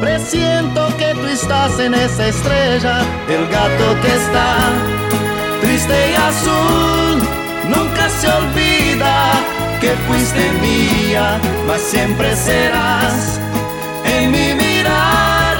Presiento 0.00 0.88
que 0.96 1.12
tú 1.14 1.26
estás 1.26 1.78
en 1.80 1.94
esa 1.94 2.28
estrella, 2.28 3.00
el 3.28 3.46
gato 3.48 4.00
que 4.00 4.14
está 4.14 4.56
triste 5.60 6.10
y 6.10 6.14
azul. 6.14 7.22
Nunca 7.68 8.08
se 8.08 8.28
olvida 8.28 9.32
que 9.80 9.90
fuiste 10.06 10.50
mía, 10.60 11.38
mas 11.66 11.80
siempre 11.80 12.34
serás 12.36 13.40
en 14.04 14.30
mi 14.30 14.54
mirar, 14.54 15.56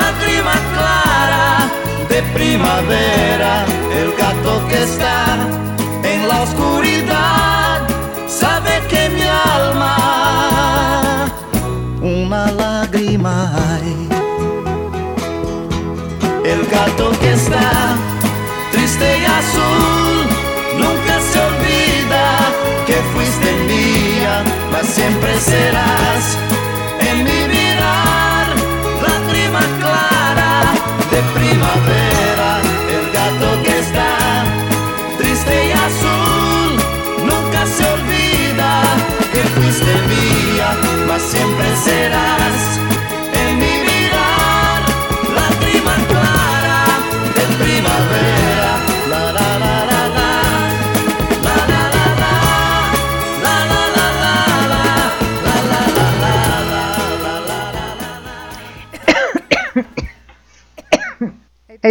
lágrima 0.00 0.54
clara 0.74 1.68
de 2.08 2.22
primavera, 2.34 3.64
el 4.00 4.12
gato 4.16 4.66
que 4.68 4.82
está 4.82 5.36
en 6.04 6.28
la 6.28 6.42
oscuridad, 6.42 7.39
El 16.42 16.66
gato 16.70 17.12
que 17.20 17.32
está 17.34 17.94
triste 18.72 19.18
y 19.18 19.24
azul, 19.26 20.26
nunca 20.78 21.20
se 21.30 21.38
olvida 21.38 22.24
que 22.86 22.94
fuiste 23.12 23.52
mía, 23.68 24.42
mas 24.72 24.86
siempre 24.86 25.38
serás 25.38 26.38
en 27.10 27.18
mi 27.24 27.40
mirar, 27.54 28.46
lágrima 29.06 29.60
clara 29.80 30.72
de 31.10 31.20
primavera, 31.38 32.50
el 32.96 33.04
gato 33.12 33.62
que 33.62 33.80
está 33.80 34.44
triste 35.18 35.66
y 35.68 35.72
azul, 35.72 36.72
nunca 37.26 37.66
se 37.66 37.84
olvida 37.84 38.82
que 39.30 39.42
fuiste 39.60 39.92
mía, 40.08 40.68
mas 41.06 41.20
siempre 41.20 41.66
serás 41.84 42.59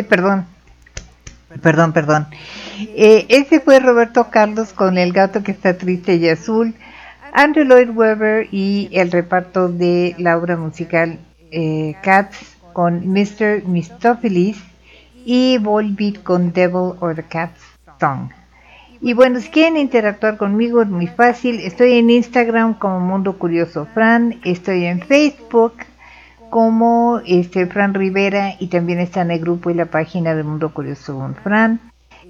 Perdón. 0.03 0.45
Perdón, 1.61 1.93
perdón. 1.93 2.27
Eh, 2.95 3.25
ese 3.29 3.59
fue 3.59 3.79
Roberto 3.79 4.29
Carlos 4.29 4.71
con 4.71 4.97
El 4.97 5.11
gato 5.11 5.43
que 5.43 5.51
está 5.51 5.77
triste 5.77 6.15
y 6.15 6.29
azul, 6.29 6.75
Andrew 7.33 7.65
Lloyd 7.65 7.89
Webber 7.89 8.47
y 8.51 8.89
el 8.91 9.11
reparto 9.11 9.67
de 9.67 10.15
la 10.17 10.37
obra 10.37 10.57
musical 10.57 11.19
eh, 11.51 11.95
Cats 12.03 12.57
con 12.73 13.07
Mr. 13.07 13.63
Mistopheles 13.65 14.57
y 15.25 15.57
Volbeat 15.57 16.23
con 16.23 16.53
Devil 16.53 16.93
or 16.99 17.15
the 17.15 17.23
Cat's 17.23 17.61
Song. 17.99 18.29
Y 19.01 19.13
bueno, 19.13 19.39
si 19.39 19.49
quieren 19.49 19.77
interactuar 19.77 20.37
conmigo 20.37 20.81
es 20.81 20.89
muy 20.89 21.07
fácil. 21.07 21.59
Estoy 21.61 21.97
en 21.97 22.09
Instagram 22.09 22.75
como 22.75 22.99
Mundo 22.99 23.37
Curioso 23.37 23.87
Fran, 23.93 24.39
estoy 24.43 24.85
en 24.85 25.01
Facebook 25.01 25.73
como 26.49 27.21
este 27.25 27.65
Fran 27.67 27.93
Rivera 27.93 28.55
y 28.59 28.67
también 28.67 28.99
está 28.99 29.21
en 29.21 29.31
el 29.31 29.39
grupo 29.39 29.69
y 29.69 29.73
la 29.73 29.85
página 29.85 30.35
de 30.35 30.43
Mundo 30.43 30.73
Curioso 30.73 31.17
con 31.17 31.35
Fran. 31.35 31.79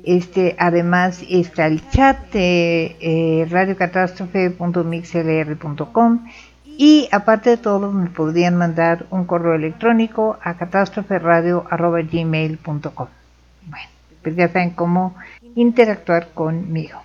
Este, 0.04 0.56
además 0.60 1.24
está 1.30 1.66
el 1.68 1.88
chat 1.90 2.32
de 2.32 2.96
eh, 3.02 3.48
radiocatástrofe.mixlr.com 3.50 6.26
y 6.66 7.10
aparte 7.12 7.50
de 7.50 7.58
todo 7.58 7.91
me 7.91 8.10
podrían 8.10 8.56
mandar 8.56 9.06
un 9.10 9.26
correo 9.26 9.56
electrónico 9.56 10.38
a 10.41 10.54
catástroferadio.gmail.com 10.56 13.08
Bueno, 13.68 13.90
pues 14.22 14.36
ya 14.36 14.48
saben 14.48 14.70
cómo 14.70 15.16
interactuar 15.56 16.30
conmigo. 16.34 17.02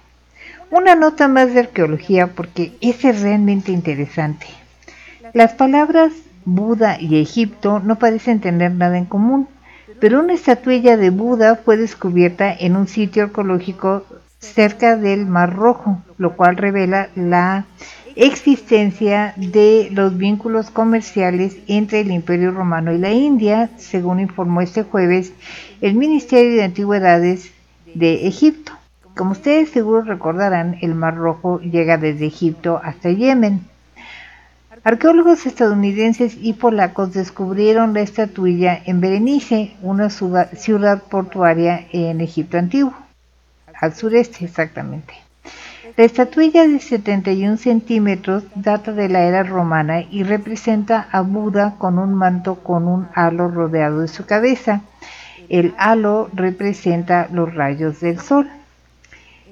Una 0.71 0.95
nota 0.95 1.27
más 1.27 1.53
de 1.53 1.59
arqueología 1.61 2.29
porque 2.29 2.75
ese 2.81 3.11
es 3.11 3.21
realmente 3.23 3.73
interesante. 3.73 4.47
Las 5.33 5.55
palabras 5.55 6.13
Buda 6.45 7.01
y 7.01 7.21
Egipto 7.21 7.81
no 7.81 7.97
parecen 7.97 8.41
tener 8.41 8.73
nada 8.73 8.99
en 8.99 9.07
común, 9.07 9.49
pero 10.01 10.21
una 10.21 10.35
estatuilla 10.35 10.97
de 10.97 11.11
Buda 11.11 11.57
fue 11.57 11.77
descubierta 11.77 12.53
en 12.53 12.77
un 12.77 12.89
sitio 12.89 13.25
arqueológico 13.25 14.05
cerca 14.39 14.97
del 14.97 15.27
Mar 15.27 15.55
Rojo, 15.55 16.03
lo 16.19 16.37
cual 16.37 16.57
revela 16.57 17.09
la 17.15 17.65
existencia 18.17 19.33
de 19.37 19.89
los 19.91 20.17
vínculos 20.17 20.71
comerciales 20.71 21.57
entre 21.67 22.01
el 22.01 22.11
Imperio 22.11 22.53
Romano 22.53 22.93
y 22.93 22.99
la 22.99 23.13
India, 23.13 23.71
según 23.77 24.21
informó 24.21 24.61
este 24.61 24.83
jueves 24.83 25.33
el 25.81 25.95
Ministerio 25.95 26.57
de 26.57 26.65
Antigüedades 26.65 27.51
de 27.95 28.27
Egipto. 28.27 28.73
Como 29.17 29.33
ustedes 29.33 29.71
seguro 29.71 30.03
recordarán, 30.03 30.77
el 30.81 30.95
Mar 30.95 31.17
Rojo 31.17 31.61
llega 31.61 31.99
desde 31.99 32.27
Egipto 32.27 32.81
hasta 32.83 33.11
Yemen. 33.11 33.61
Arqueólogos 34.85 35.47
estadounidenses 35.47 36.37
y 36.43 36.53
polacos 36.53 37.15
descubrieron 37.15 37.95
la 37.95 38.03
estatuilla 38.03 38.83
en 38.85 39.01
Berenice, 39.01 39.75
una 39.81 40.11
ciudad 40.11 41.03
portuaria 41.05 41.87
en 41.91 42.21
Egipto 42.21 42.59
antiguo, 42.59 42.93
al 43.81 43.95
sureste 43.95 44.45
exactamente. 44.45 45.15
La 45.97 46.05
estatuilla 46.05 46.69
de 46.69 46.81
71 46.81 47.57
centímetros 47.57 48.45
data 48.55 48.93
de 48.93 49.09
la 49.09 49.23
era 49.23 49.43
romana 49.43 50.03
y 50.03 50.23
representa 50.23 51.09
a 51.11 51.23
Buda 51.23 51.77
con 51.79 51.99
un 51.99 52.13
manto 52.13 52.57
con 52.57 52.87
un 52.87 53.09
halo 53.15 53.49
rodeado 53.49 54.01
de 54.01 54.09
su 54.09 54.27
cabeza. 54.27 54.83
El 55.49 55.73
halo 55.79 56.29
representa 56.35 57.29
los 57.33 57.55
rayos 57.55 58.01
del 58.01 58.21
sol. 58.21 58.51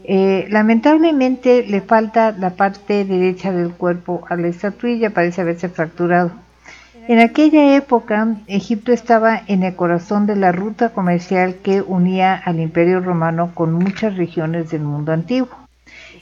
Eh, 0.04 0.46
lamentablemente 0.50 1.64
le 1.66 1.80
falta 1.80 2.32
la 2.32 2.50
parte 2.50 3.04
derecha 3.04 3.52
del 3.52 3.72
cuerpo 3.72 4.24
a 4.28 4.36
la 4.36 4.48
estatuilla, 4.48 5.10
parece 5.10 5.42
haberse 5.42 5.68
fracturado. 5.68 6.32
En 7.08 7.18
aquella 7.18 7.74
época, 7.74 8.36
Egipto 8.46 8.92
estaba 8.92 9.42
en 9.48 9.64
el 9.64 9.74
corazón 9.74 10.26
de 10.26 10.36
la 10.36 10.52
ruta 10.52 10.90
comercial 10.90 11.56
que 11.56 11.82
unía 11.82 12.34
al 12.34 12.60
Imperio 12.60 13.00
Romano 13.00 13.50
con 13.54 13.72
muchas 13.72 14.16
regiones 14.16 14.70
del 14.70 14.82
mundo 14.82 15.12
antiguo, 15.12 15.56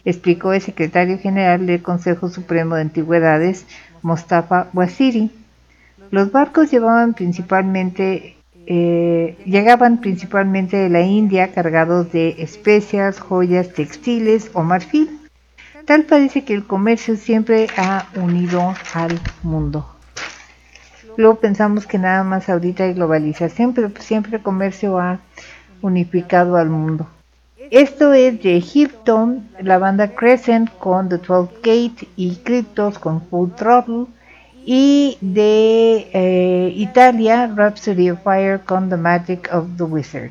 explicó 0.07 0.55
el 0.55 0.63
secretario 0.63 1.19
general 1.19 1.67
del 1.67 1.83
Consejo 1.83 2.31
Supremo 2.31 2.77
de 2.77 2.83
Antigüedades, 2.83 3.67
Mostafa 4.01 4.69
Waziri. 4.73 5.31
Los 6.11 6.33
barcos 6.33 6.71
llevaban 6.71 7.13
principalmente 7.13 8.37
eh, 8.73 9.37
llegaban 9.47 10.01
principalmente 10.01 10.77
de 10.77 10.89
la 10.89 11.01
India 11.01 11.51
cargados 11.51 12.13
de 12.13 12.37
especias, 12.39 13.19
joyas, 13.19 13.73
textiles 13.73 14.53
o 14.55 14.63
marfil. 14.63 15.19
Tal 15.87 16.05
parece 16.05 16.45
que 16.45 16.55
el 16.55 16.65
comercio 16.65 17.17
siempre 17.17 17.67
ha 17.77 18.07
unido 18.15 18.73
al 18.95 19.19
mundo. 19.43 19.93
luego 21.17 21.41
pensamos 21.41 21.85
que 21.85 21.99
nada 21.99 22.23
más 22.23 22.49
ahorita 22.49 22.85
hay 22.85 22.95
globalización, 22.95 23.75
pero 23.75 23.91
pues 23.91 24.05
siempre 24.05 24.37
el 24.37 24.43
comercio 24.45 25.01
ha 25.01 25.19
unificado 25.83 26.57
al 26.57 26.69
mundo. 26.69 27.09
Esto 27.73 28.13
es 28.13 28.41
de 28.41 28.63
Hilton, 28.63 29.49
la 29.61 29.79
banda 29.79 30.15
Crescent 30.15 30.71
con 30.79 31.09
The 31.09 31.19
12 31.19 31.55
Gate 31.57 32.09
y 32.15 32.37
Cryptos 32.37 33.01
con 33.01 33.21
Full 33.23 33.51
Throttle. 33.57 34.07
Y 34.73 35.19
de 35.21 36.09
eh, 36.13 36.73
Italia, 36.77 37.49
Rhapsody 37.49 38.09
of 38.09 38.23
Fire 38.23 38.61
con 38.65 38.89
The 38.89 38.97
Magic 38.97 39.49
of 39.53 39.77
the 39.77 39.83
Wizard. 39.83 40.31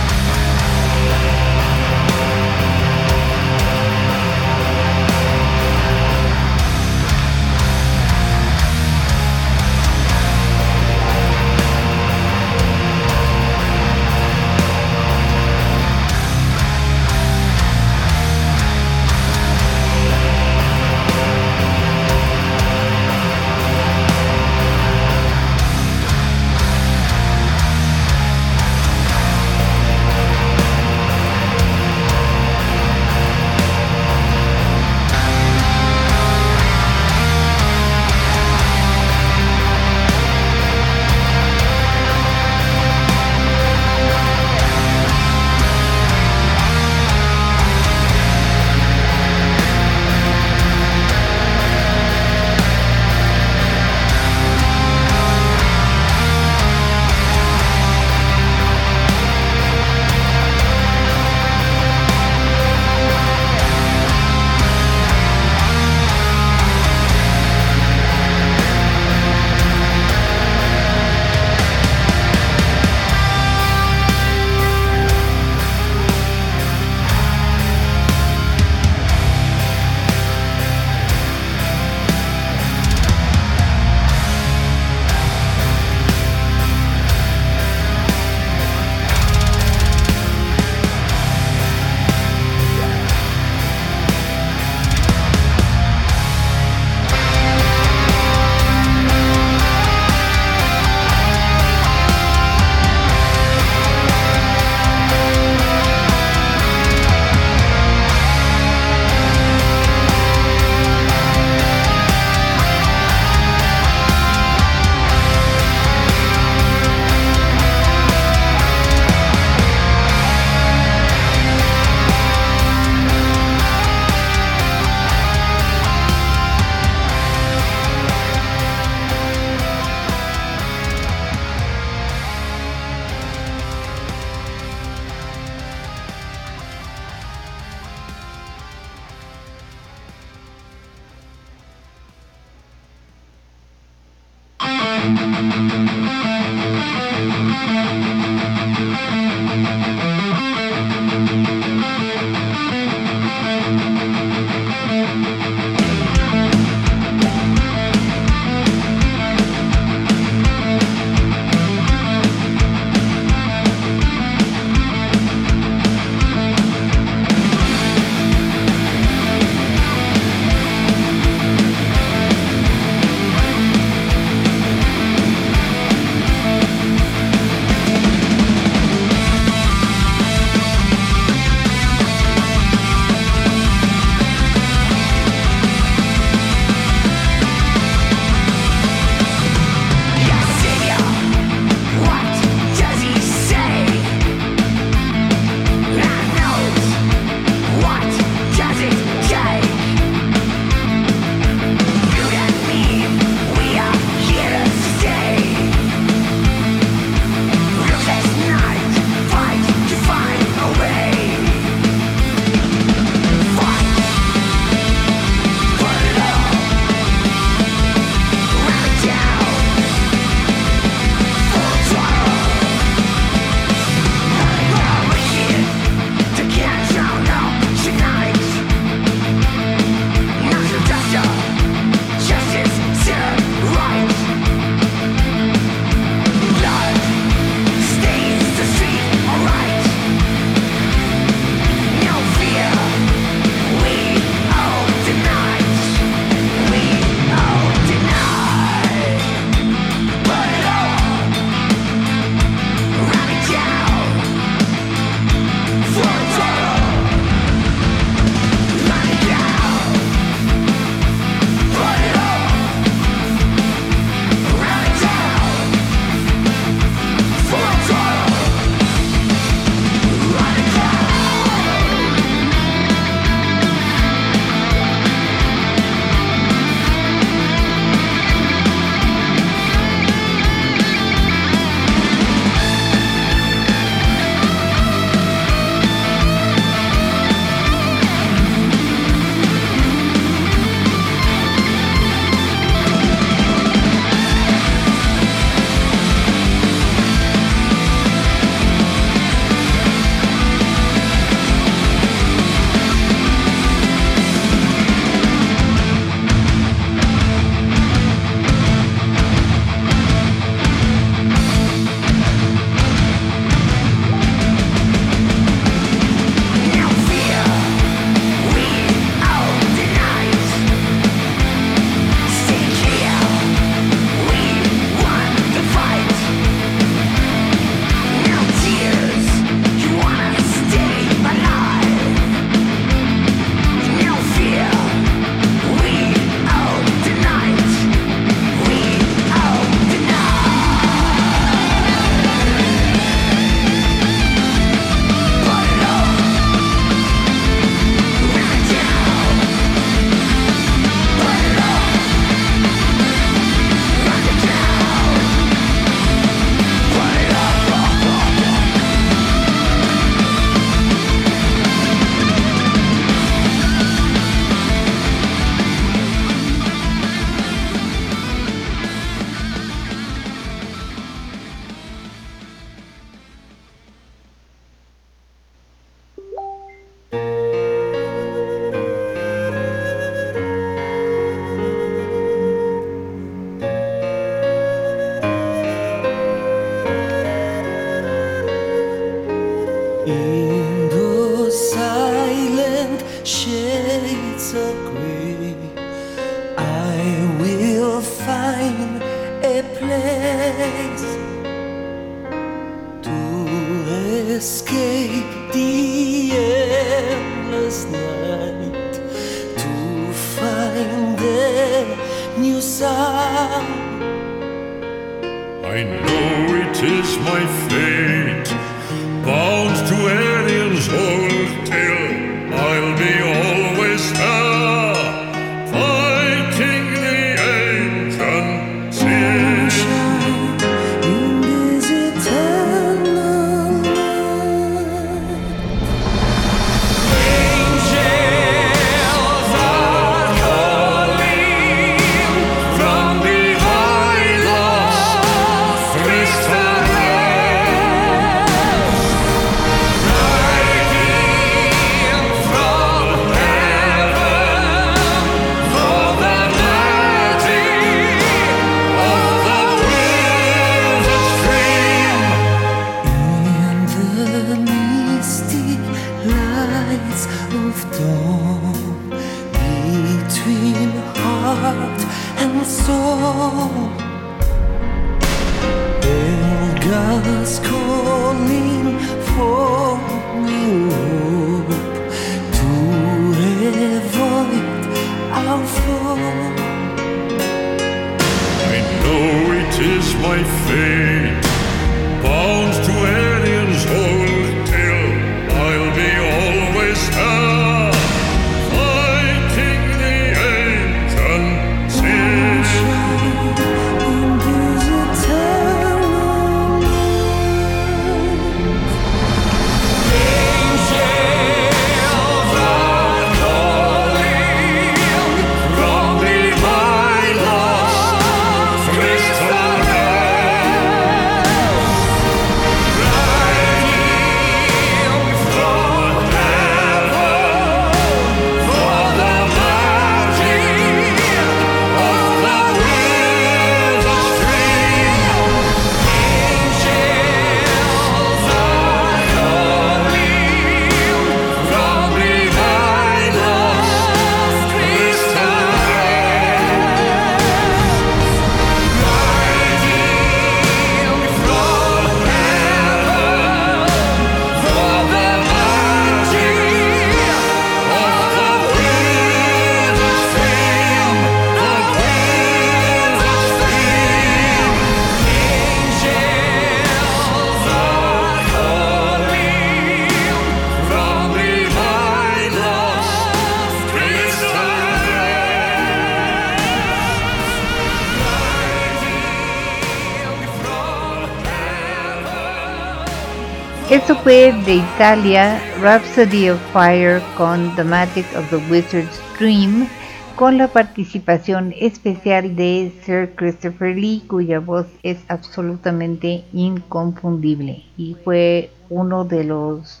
Fue 584.24 584.54
de 584.64 584.76
Italia, 584.76 585.60
Rhapsody 585.82 586.48
of 586.48 586.58
Fire 586.72 587.20
con 587.36 587.76
The 587.76 587.84
Magic 587.84 588.24
of 588.34 588.48
the 588.48 588.56
Wizard's 588.70 589.20
Dream, 589.38 589.86
con 590.34 590.56
la 590.56 590.66
participación 590.66 591.74
especial 591.78 592.56
de 592.56 592.90
Sir 593.04 593.34
Christopher 593.36 593.94
Lee, 593.94 594.22
cuya 594.26 594.60
voz 594.60 594.86
es 595.02 595.18
absolutamente 595.28 596.42
inconfundible 596.54 597.84
y 597.98 598.16
fue 598.24 598.70
uno 598.88 599.26
de 599.26 599.44
los 599.44 600.00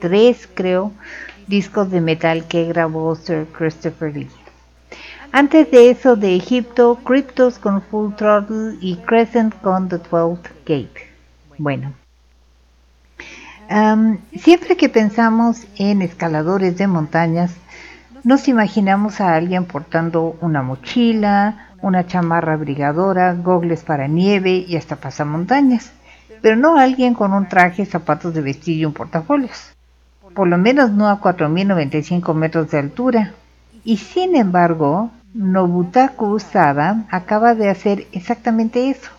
tres, 0.00 0.48
creo, 0.54 0.92
discos 1.46 1.90
de 1.90 2.00
metal 2.00 2.48
que 2.48 2.64
grabó 2.64 3.14
Sir 3.16 3.46
Christopher 3.52 4.16
Lee. 4.16 4.30
Antes 5.30 5.70
de 5.70 5.90
eso, 5.90 6.16
de 6.16 6.36
Egipto, 6.36 6.98
Cryptos 7.04 7.58
con 7.58 7.82
Full 7.82 8.14
Throttle 8.14 8.78
y 8.80 8.96
Crescent 8.96 9.54
con 9.60 9.90
The 9.90 9.98
Twelfth 9.98 10.48
Gate. 10.64 11.10
Bueno, 11.58 11.92
Am, 13.68 14.18
siempre 14.32 14.76
que 14.76 14.88
pensamos 14.88 15.66
en 15.76 16.02
escaladores 16.02 16.76
de 16.78 16.86
montañas, 16.86 17.52
nos 18.22 18.48
imaginamos 18.48 19.20
a 19.20 19.34
alguien 19.34 19.64
portando 19.64 20.36
una 20.40 20.62
mochila, 20.62 21.70
una 21.82 22.06
chamarra 22.06 22.54
abrigadora, 22.54 23.34
gogles 23.34 23.82
para 23.82 24.06
nieve 24.06 24.64
y 24.66 24.76
hasta 24.76 24.96
pasamontañas, 24.96 25.92
pero 26.42 26.56
no 26.56 26.76
alguien 26.78 27.14
con 27.14 27.32
un 27.32 27.48
traje, 27.48 27.86
zapatos 27.86 28.34
de 28.34 28.42
vestir 28.42 28.76
y 28.78 28.84
un 28.84 28.92
portafolios. 28.92 29.72
Por 30.34 30.48
lo 30.48 30.58
menos 30.58 30.90
no 30.90 31.08
a 31.08 31.20
4.095 31.20 32.34
metros 32.34 32.70
de 32.70 32.78
altura. 32.78 33.32
Y 33.84 33.96
sin 33.96 34.36
embargo, 34.36 35.10
Nobutaku 35.34 36.38
Sada 36.40 37.04
acaba 37.10 37.54
de 37.54 37.70
hacer 37.70 38.06
exactamente 38.12 38.90
eso. 38.90 39.10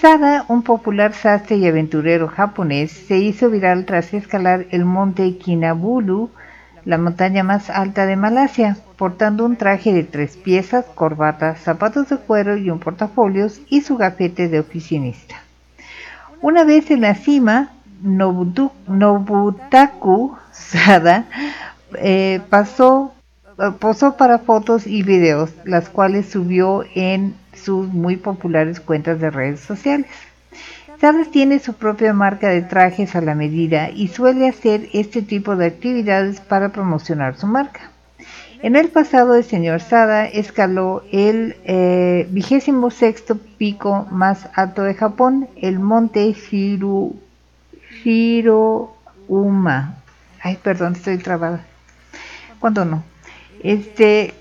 Sada, 0.00 0.44
un 0.48 0.62
popular 0.62 1.14
sastre 1.14 1.56
y 1.56 1.66
aventurero 1.66 2.28
japonés, 2.28 2.92
se 2.92 3.16
hizo 3.16 3.48
viral 3.48 3.86
tras 3.86 4.12
escalar 4.12 4.66
el 4.70 4.84
monte 4.84 5.38
Kinabulu, 5.38 6.30
la 6.84 6.98
montaña 6.98 7.42
más 7.42 7.70
alta 7.70 8.04
de 8.04 8.16
Malasia, 8.16 8.76
portando 8.96 9.46
un 9.46 9.56
traje 9.56 9.94
de 9.94 10.04
tres 10.04 10.36
piezas, 10.36 10.84
corbata, 10.94 11.56
zapatos 11.56 12.10
de 12.10 12.18
cuero 12.18 12.58
y 12.58 12.68
un 12.68 12.78
portafolios 12.78 13.62
y 13.68 13.80
su 13.80 13.96
gafete 13.96 14.48
de 14.48 14.60
oficinista. 14.60 15.36
Una 16.42 16.64
vez 16.64 16.90
en 16.90 17.00
la 17.00 17.14
cima, 17.14 17.70
Nobutaku 18.02 18.76
Sada 20.52 21.24
eh, 21.94 22.38
eh, 22.38 22.40
posó 22.50 24.16
para 24.18 24.38
fotos 24.38 24.86
y 24.86 25.02
videos, 25.02 25.50
las 25.64 25.88
cuales 25.88 26.28
subió 26.28 26.84
en 26.94 27.34
sus 27.56 27.88
muy 27.88 28.16
populares 28.16 28.80
cuentas 28.80 29.20
de 29.20 29.30
redes 29.30 29.60
sociales. 29.60 30.06
Sada 31.00 31.24
tiene 31.30 31.58
su 31.58 31.74
propia 31.74 32.12
marca 32.12 32.48
de 32.48 32.62
trajes 32.62 33.14
a 33.16 33.20
la 33.20 33.34
medida 33.34 33.90
y 33.90 34.08
suele 34.08 34.48
hacer 34.48 34.88
este 34.92 35.20
tipo 35.22 35.54
de 35.56 35.66
actividades 35.66 36.40
para 36.40 36.70
promocionar 36.70 37.36
su 37.36 37.46
marca. 37.46 37.90
En 38.62 38.74
el 38.74 38.88
pasado, 38.88 39.34
el 39.34 39.44
señor 39.44 39.80
Sada 39.80 40.26
escaló 40.26 41.04
el 41.12 41.56
eh, 41.64 42.26
vigésimo 42.30 42.90
sexto 42.90 43.36
pico 43.36 44.06
más 44.10 44.48
alto 44.54 44.82
de 44.82 44.94
Japón, 44.94 45.48
el 45.56 45.78
monte 45.78 46.32
Shiru, 46.32 47.14
Shiro, 48.02 48.96
Uma. 49.28 49.96
Ay, 50.42 50.58
perdón, 50.62 50.94
estoy 50.94 51.18
trabada. 51.18 51.64
¿Cuándo 52.58 52.84
no? 52.86 53.04
Este, 53.62 54.32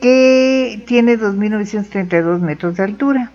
que 0.00 0.82
tiene 0.86 1.18
2.932 1.18 2.40
metros 2.40 2.76
de 2.76 2.84
altura. 2.84 3.32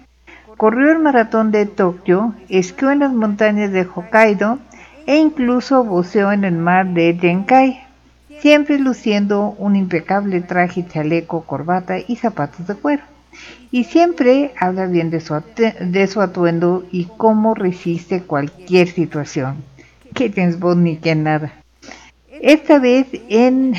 Corrió 0.57 0.91
el 0.91 0.99
maratón 0.99 1.51
de 1.51 1.65
Tokio, 1.65 2.33
esquió 2.49 2.91
en 2.91 2.99
las 2.99 3.13
montañas 3.13 3.71
de 3.71 3.85
Hokkaido 3.85 4.59
e 5.05 5.17
incluso 5.17 5.83
buceó 5.83 6.31
en 6.31 6.43
el 6.45 6.55
mar 6.55 6.87
de 6.87 7.17
Genkai, 7.19 7.83
siempre 8.39 8.79
luciendo 8.79 9.55
un 9.57 9.75
impecable 9.75 10.41
traje, 10.41 10.85
chaleco, 10.87 11.43
corbata 11.43 11.97
y 11.99 12.15
zapatos 12.15 12.67
de 12.67 12.75
cuero. 12.75 13.03
Y 13.69 13.83
siempre 13.83 14.53
habla 14.57 14.85
bien 14.85 15.09
de 15.09 15.19
su, 15.19 16.21
atuendo 16.21 16.85
y 16.91 17.09
cómo 17.17 17.53
resiste 17.53 18.21
cualquier 18.21 18.87
situación. 18.87 19.63
Que 20.13 20.31
James 20.31 20.57
Bond 20.57 20.83
ni 20.83 20.97
que 20.97 21.15
nada. 21.15 21.51
Esta 22.41 22.79
vez 22.79 23.07
en 23.27 23.73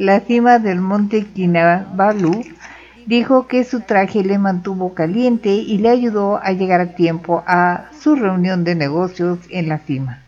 la 0.00 0.20
cima 0.20 0.58
del 0.58 0.80
monte 0.80 1.26
Kinabalu 1.26 2.42
dijo 3.04 3.46
que 3.46 3.64
su 3.64 3.80
traje 3.80 4.24
le 4.24 4.38
mantuvo 4.38 4.94
caliente 4.94 5.50
y 5.50 5.76
le 5.76 5.90
ayudó 5.90 6.40
a 6.42 6.52
llegar 6.52 6.80
a 6.80 6.94
tiempo 6.94 7.44
a 7.46 7.90
su 8.00 8.16
reunión 8.16 8.64
de 8.64 8.74
negocios 8.74 9.38
en 9.50 9.68
la 9.68 9.76
cima. 9.80 10.22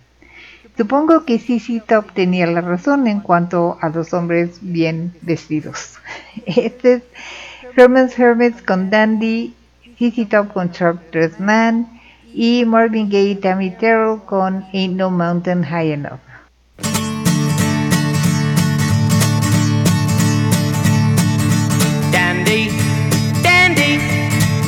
Supongo 0.76 1.24
que 1.24 1.38
Sissy 1.38 1.80
Top 1.80 2.12
tenía 2.12 2.46
la 2.46 2.60
razón 2.60 3.06
en 3.06 3.20
cuanto 3.20 3.78
a 3.80 3.88
los 3.88 4.12
hombres 4.12 4.58
bien 4.60 5.14
vestidos. 5.22 5.94
Este 6.44 6.92
es 6.92 7.02
Herman's 7.74 8.18
Hermits 8.18 8.60
con 8.60 8.90
Dandy, 8.90 9.54
Sissy 9.96 10.26
Top 10.26 10.52
con 10.52 10.70
Sharp 10.70 11.00
Dressed 11.12 11.38
Man 11.38 11.88
y 12.34 12.66
Marvin 12.66 13.08
Gaye 13.08 13.30
y 13.30 13.34
Tammy 13.36 13.70
Terrell 13.70 14.20
con 14.26 14.66
Ain't 14.74 14.96
No 14.98 15.10
Mountain 15.10 15.62
High 15.62 15.92
Enough. 15.92 16.31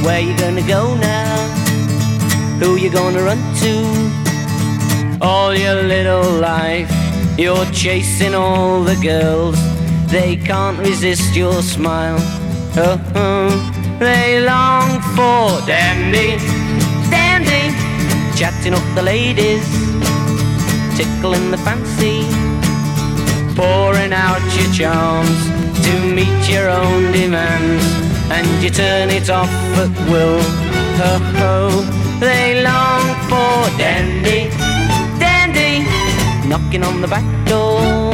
Where 0.05 0.21
you 0.21 0.37
gonna 0.39 0.67
go 0.67 0.95
now? 0.97 1.37
Who 2.61 2.77
you 2.77 2.91
gonna 2.91 3.23
run 3.23 3.41
to? 3.63 5.19
All 5.21 5.55
your 5.55 5.83
little 5.83 6.31
life, 6.41 6.91
you're 7.39 7.67
chasing 7.73 8.35
all 8.35 8.83
the 8.83 8.97
girls. 8.97 9.57
They 10.11 10.37
can't 10.37 10.79
resist 10.79 11.35
your 11.35 11.63
smile. 11.63 12.19
Oh, 12.77 13.01
oh, 13.15 13.97
they 13.99 14.41
long 14.41 15.01
for 15.17 15.67
Dandy, 15.67 16.37
Dandy, 17.11 17.65
chatting 18.39 18.75
up 18.75 18.87
the 18.95 19.03
ladies, 19.03 19.67
tickling 20.97 21.51
the 21.51 21.59
fancy 21.59 22.45
pouring 23.57 24.13
out 24.13 24.43
your 24.57 24.73
charms 24.73 25.47
to 25.85 25.93
meet 26.15 26.49
your 26.49 26.69
own 26.69 27.13
demands, 27.13 27.85
and 28.31 28.47
you 28.63 28.71
turn 28.71 29.11
it 29.11 29.29
off 29.31 29.51
at 29.79 29.91
will. 30.11 30.41
They 32.21 32.63
long 32.63 33.05
for 33.29 33.79
dandy, 33.79 34.49
dandy, 35.19 35.85
knocking 36.49 36.83
on 36.83 37.01
the 37.01 37.09
back 37.09 37.27
door, 37.47 38.13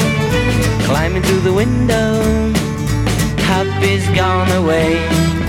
climbing 0.87 1.23
through 1.23 1.41
the 1.41 1.53
window. 1.53 2.23
Happy's 3.45 4.07
gone 4.17 4.51
away, 4.63 4.97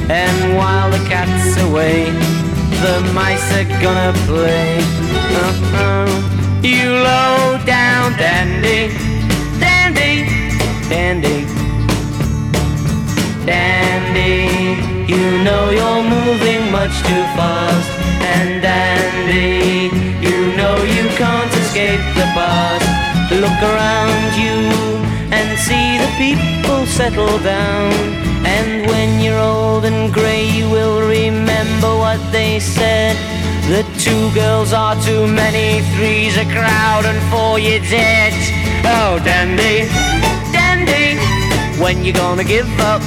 and 0.10 0.58
while 0.58 0.92
the 0.92 1.00
cat's 1.10 1.58
away, 1.62 2.12
the 2.84 3.00
mice 3.14 3.52
are 3.58 3.70
gonna 3.82 4.14
play. 4.28 4.82
You 6.62 6.92
low 6.92 7.58
down 7.66 8.18
dandy, 8.18 8.94
dandy, 9.60 10.28
dandy, 10.90 11.61
dandy. 13.46 14.78
You 15.12 15.44
know 15.44 15.70
you're 15.70 16.04
moving 16.04 16.72
much 16.72 16.96
too 17.04 17.24
fast, 17.38 17.92
and 18.34 18.62
dandy, 18.62 19.90
you 20.26 20.56
know 20.56 20.76
you 20.84 21.10
can't 21.18 21.54
escape 21.54 22.04
the 22.16 22.28
past. 22.38 22.86
Look 23.32 23.62
around 23.64 24.36
you 24.36 24.58
and 25.32 25.58
see 25.58 25.98
the 25.98 26.12
people 26.18 26.86
settle 26.86 27.40
down. 27.40 27.92
And 28.46 28.88
when 28.88 29.22
you're 29.22 29.40
old 29.40 29.86
and 29.86 30.14
grey, 30.14 30.46
you 30.50 30.70
will 30.70 31.08
remember 31.08 31.96
what 31.98 32.20
they 32.32 32.60
said. 32.60 33.16
The 33.70 33.84
two 34.00 34.34
girls 34.34 34.74
are 34.74 35.02
too 35.02 35.28
many, 35.28 35.82
three's 35.96 36.36
a 36.36 36.46
crowd, 36.46 37.06
and 37.06 37.20
four 37.32 37.58
you're 37.58 37.80
dead. 37.80 38.34
Oh, 38.84 39.20
dandy, 39.24 39.88
dandy, 40.52 41.18
when 41.82 42.04
you 42.04 42.12
gonna 42.12 42.44
give 42.44 42.68
up? 42.80 43.02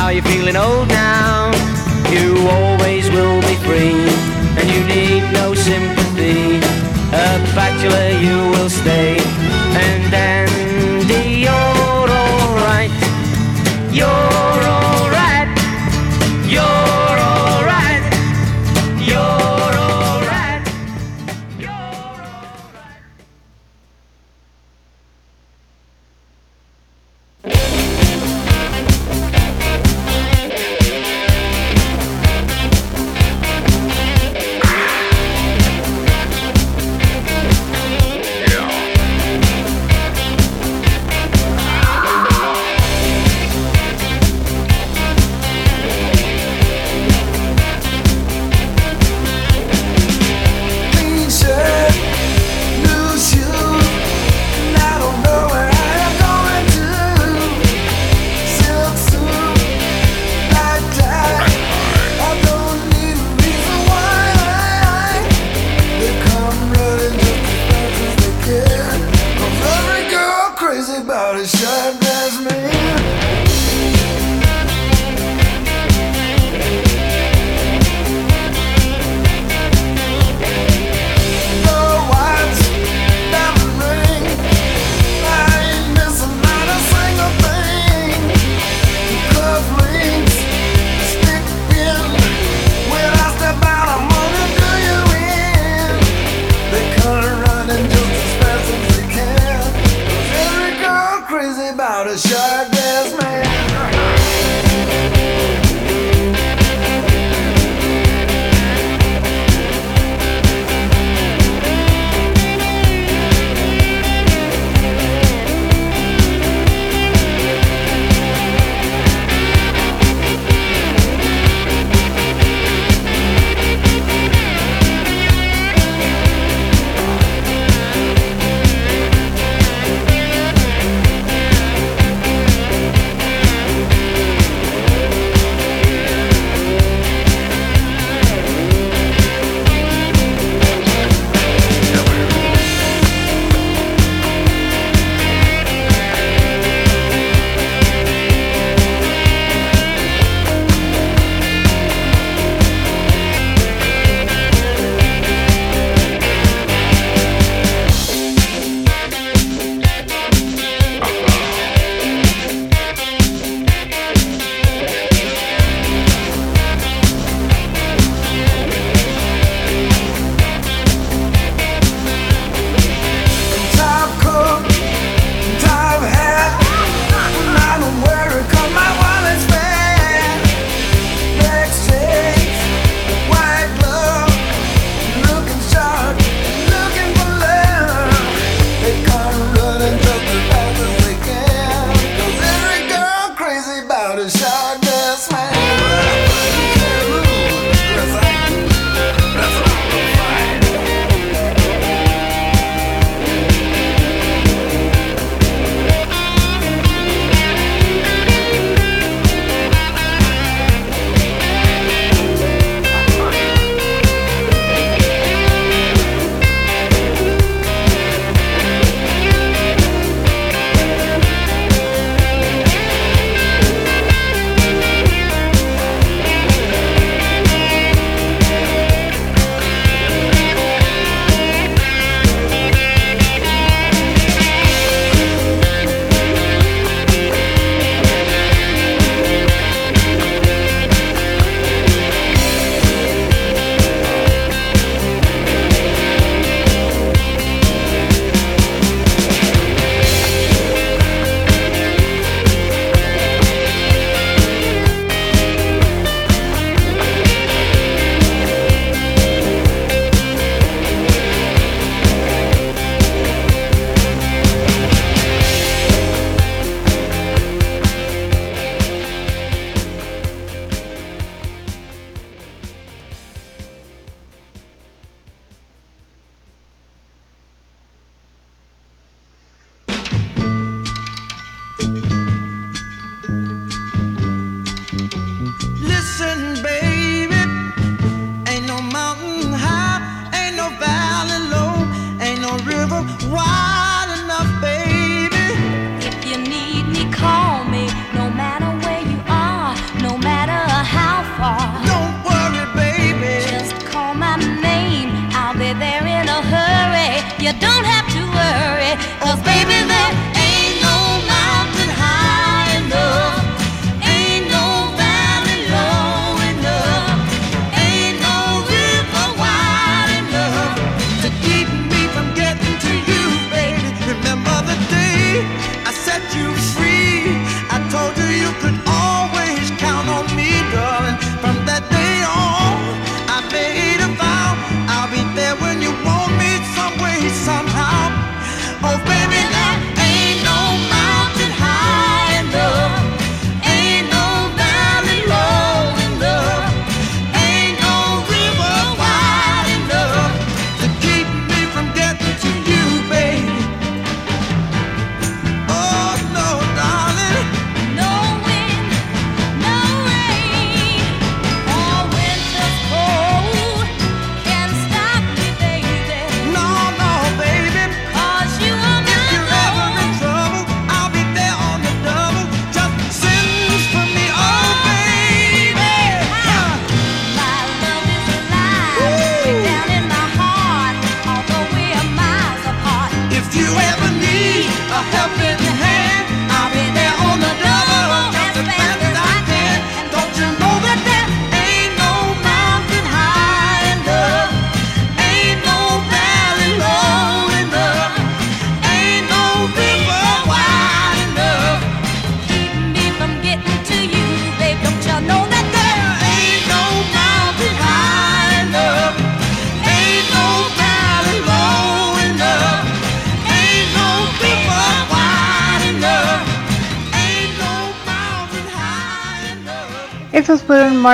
How 0.00 0.08
you 0.08 0.22
feeling 0.22 0.56
old 0.56 0.88
now? 0.88 1.52
You 2.08 2.48
always 2.48 3.10
will 3.10 3.38
be 3.42 3.54
free, 3.66 4.00
and 4.58 4.66
you 4.74 4.82
need 4.88 5.22
no 5.34 5.52
sympathy. 5.52 6.56
A 7.12 7.28
bachelor 7.54 8.08
you 8.18 8.36
will 8.50 8.70
stay, 8.70 9.18
and 9.20 10.10
dandy, 10.10 10.69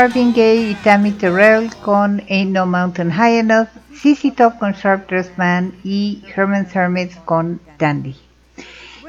Marvin 0.07 0.31
Gaye 0.31 0.71
y 0.71 0.75
Tammy 0.85 1.11
Terrell 1.11 1.69
con 1.83 2.23
Ain't 2.31 2.53
No 2.53 2.65
Mountain 2.65 3.11
High 3.11 3.39
Enough, 3.39 3.67
CC 3.93 4.31
Top 4.31 4.57
con 4.61 4.71
Sharp 4.73 5.09
Dressed 5.09 5.37
Man 5.37 5.73
y 5.83 6.23
Herman's 6.33 6.77
Hermits 6.77 7.17
con 7.25 7.59
Dandy. 7.77 8.15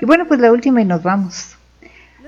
Y 0.02 0.06
bueno, 0.07 0.26
pues 0.28 0.40
la 0.40 0.52
última 0.52 0.82
y 0.82 0.86
nos 0.86 1.03
vamos. 1.03 1.56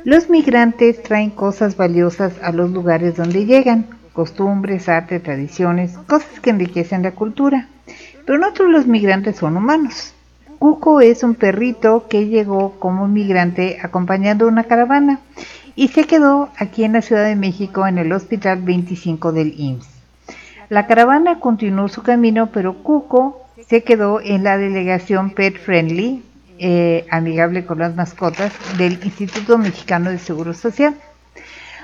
Los 0.03 0.29
migrantes 0.29 1.01
traen 1.01 1.31
cosas 1.31 1.77
valiosas 1.77 2.33
a 2.43 2.51
los 2.51 2.69
lugares 2.69 3.15
donde 3.15 3.47
llegan, 3.47 3.87
costumbres, 4.13 4.87
arte, 4.87 5.19
tradiciones, 5.19 5.97
cosas 6.05 6.39
que 6.39 6.51
enriquecen 6.51 7.01
la 7.01 7.13
cultura. 7.13 7.69
Pero 8.23 8.37
no 8.37 8.53
todos 8.53 8.69
los 8.69 8.85
migrantes 8.85 9.37
son 9.37 9.57
humanos. 9.57 10.13
Cuco 10.59 11.01
es 11.01 11.23
un 11.23 11.33
perrito 11.33 12.05
que 12.07 12.27
llegó 12.27 12.79
como 12.79 13.07
migrante 13.07 13.79
acompañando 13.81 14.47
una 14.47 14.65
caravana 14.65 15.21
y 15.79 15.87
se 15.87 16.03
quedó 16.03 16.49
aquí 16.57 16.83
en 16.83 16.91
la 16.91 17.01
Ciudad 17.01 17.23
de 17.23 17.37
México 17.37 17.87
en 17.87 17.97
el 17.97 18.11
Hospital 18.11 18.61
25 18.63 19.31
del 19.31 19.57
IMSS. 19.57 19.87
La 20.67 20.87
caravana 20.87 21.39
continuó 21.39 21.87
su 21.87 22.03
camino, 22.03 22.49
pero 22.51 22.83
Cuco 22.83 23.45
se 23.65 23.81
quedó 23.85 24.19
en 24.19 24.43
la 24.43 24.57
delegación 24.57 25.29
Pet 25.29 25.57
Friendly, 25.57 26.21
eh, 26.57 27.05
amigable 27.09 27.65
con 27.65 27.79
las 27.79 27.95
mascotas, 27.95 28.51
del 28.77 28.99
Instituto 29.05 29.57
Mexicano 29.57 30.09
de 30.09 30.17
Seguro 30.17 30.53
Social. 30.53 30.95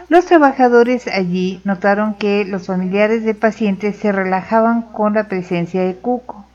Los 0.09 0.25
trabajadores 0.25 1.07
allí 1.07 1.61
notaron 1.63 2.15
que 2.15 2.43
los 2.43 2.67
familiares 2.67 3.23
de 3.23 3.33
pacientes 3.33 3.95
se 3.95 4.11
relajaban 4.11 4.81
con 4.81 5.13
la 5.13 5.29
presencia 5.29 5.81
de 5.85 5.95
Cuco. 5.95 6.45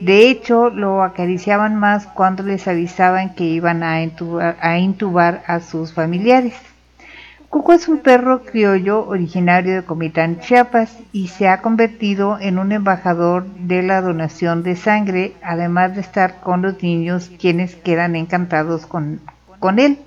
De 0.00 0.28
hecho, 0.28 0.68
lo 0.70 1.04
acariciaban 1.04 1.76
más 1.76 2.08
cuando 2.08 2.42
les 2.42 2.66
avisaban 2.66 3.36
que 3.36 3.44
iban 3.44 3.84
a 3.84 4.02
intubar 4.02 4.56
a, 4.60 4.78
intubar 4.78 5.44
a 5.46 5.60
sus 5.60 5.92
familiares. 5.92 6.54
Cuco 7.50 7.72
es 7.72 7.88
un 7.88 8.00
perro 8.00 8.42
criollo 8.44 9.06
originario 9.06 9.76
de 9.76 9.82
Comitán, 9.82 10.38
Chiapas, 10.38 10.98
y 11.12 11.28
se 11.28 11.48
ha 11.48 11.62
convertido 11.62 12.38
en 12.38 12.58
un 12.58 12.72
embajador 12.72 13.46
de 13.46 13.82
la 13.82 14.02
donación 14.02 14.62
de 14.62 14.76
sangre, 14.76 15.32
además 15.42 15.94
de 15.94 16.02
estar 16.02 16.40
con 16.40 16.60
los 16.60 16.82
niños 16.82 17.30
quienes 17.38 17.74
quedan 17.74 18.16
encantados 18.16 18.86
con, 18.86 19.20
con 19.60 19.78
él. 19.78 19.98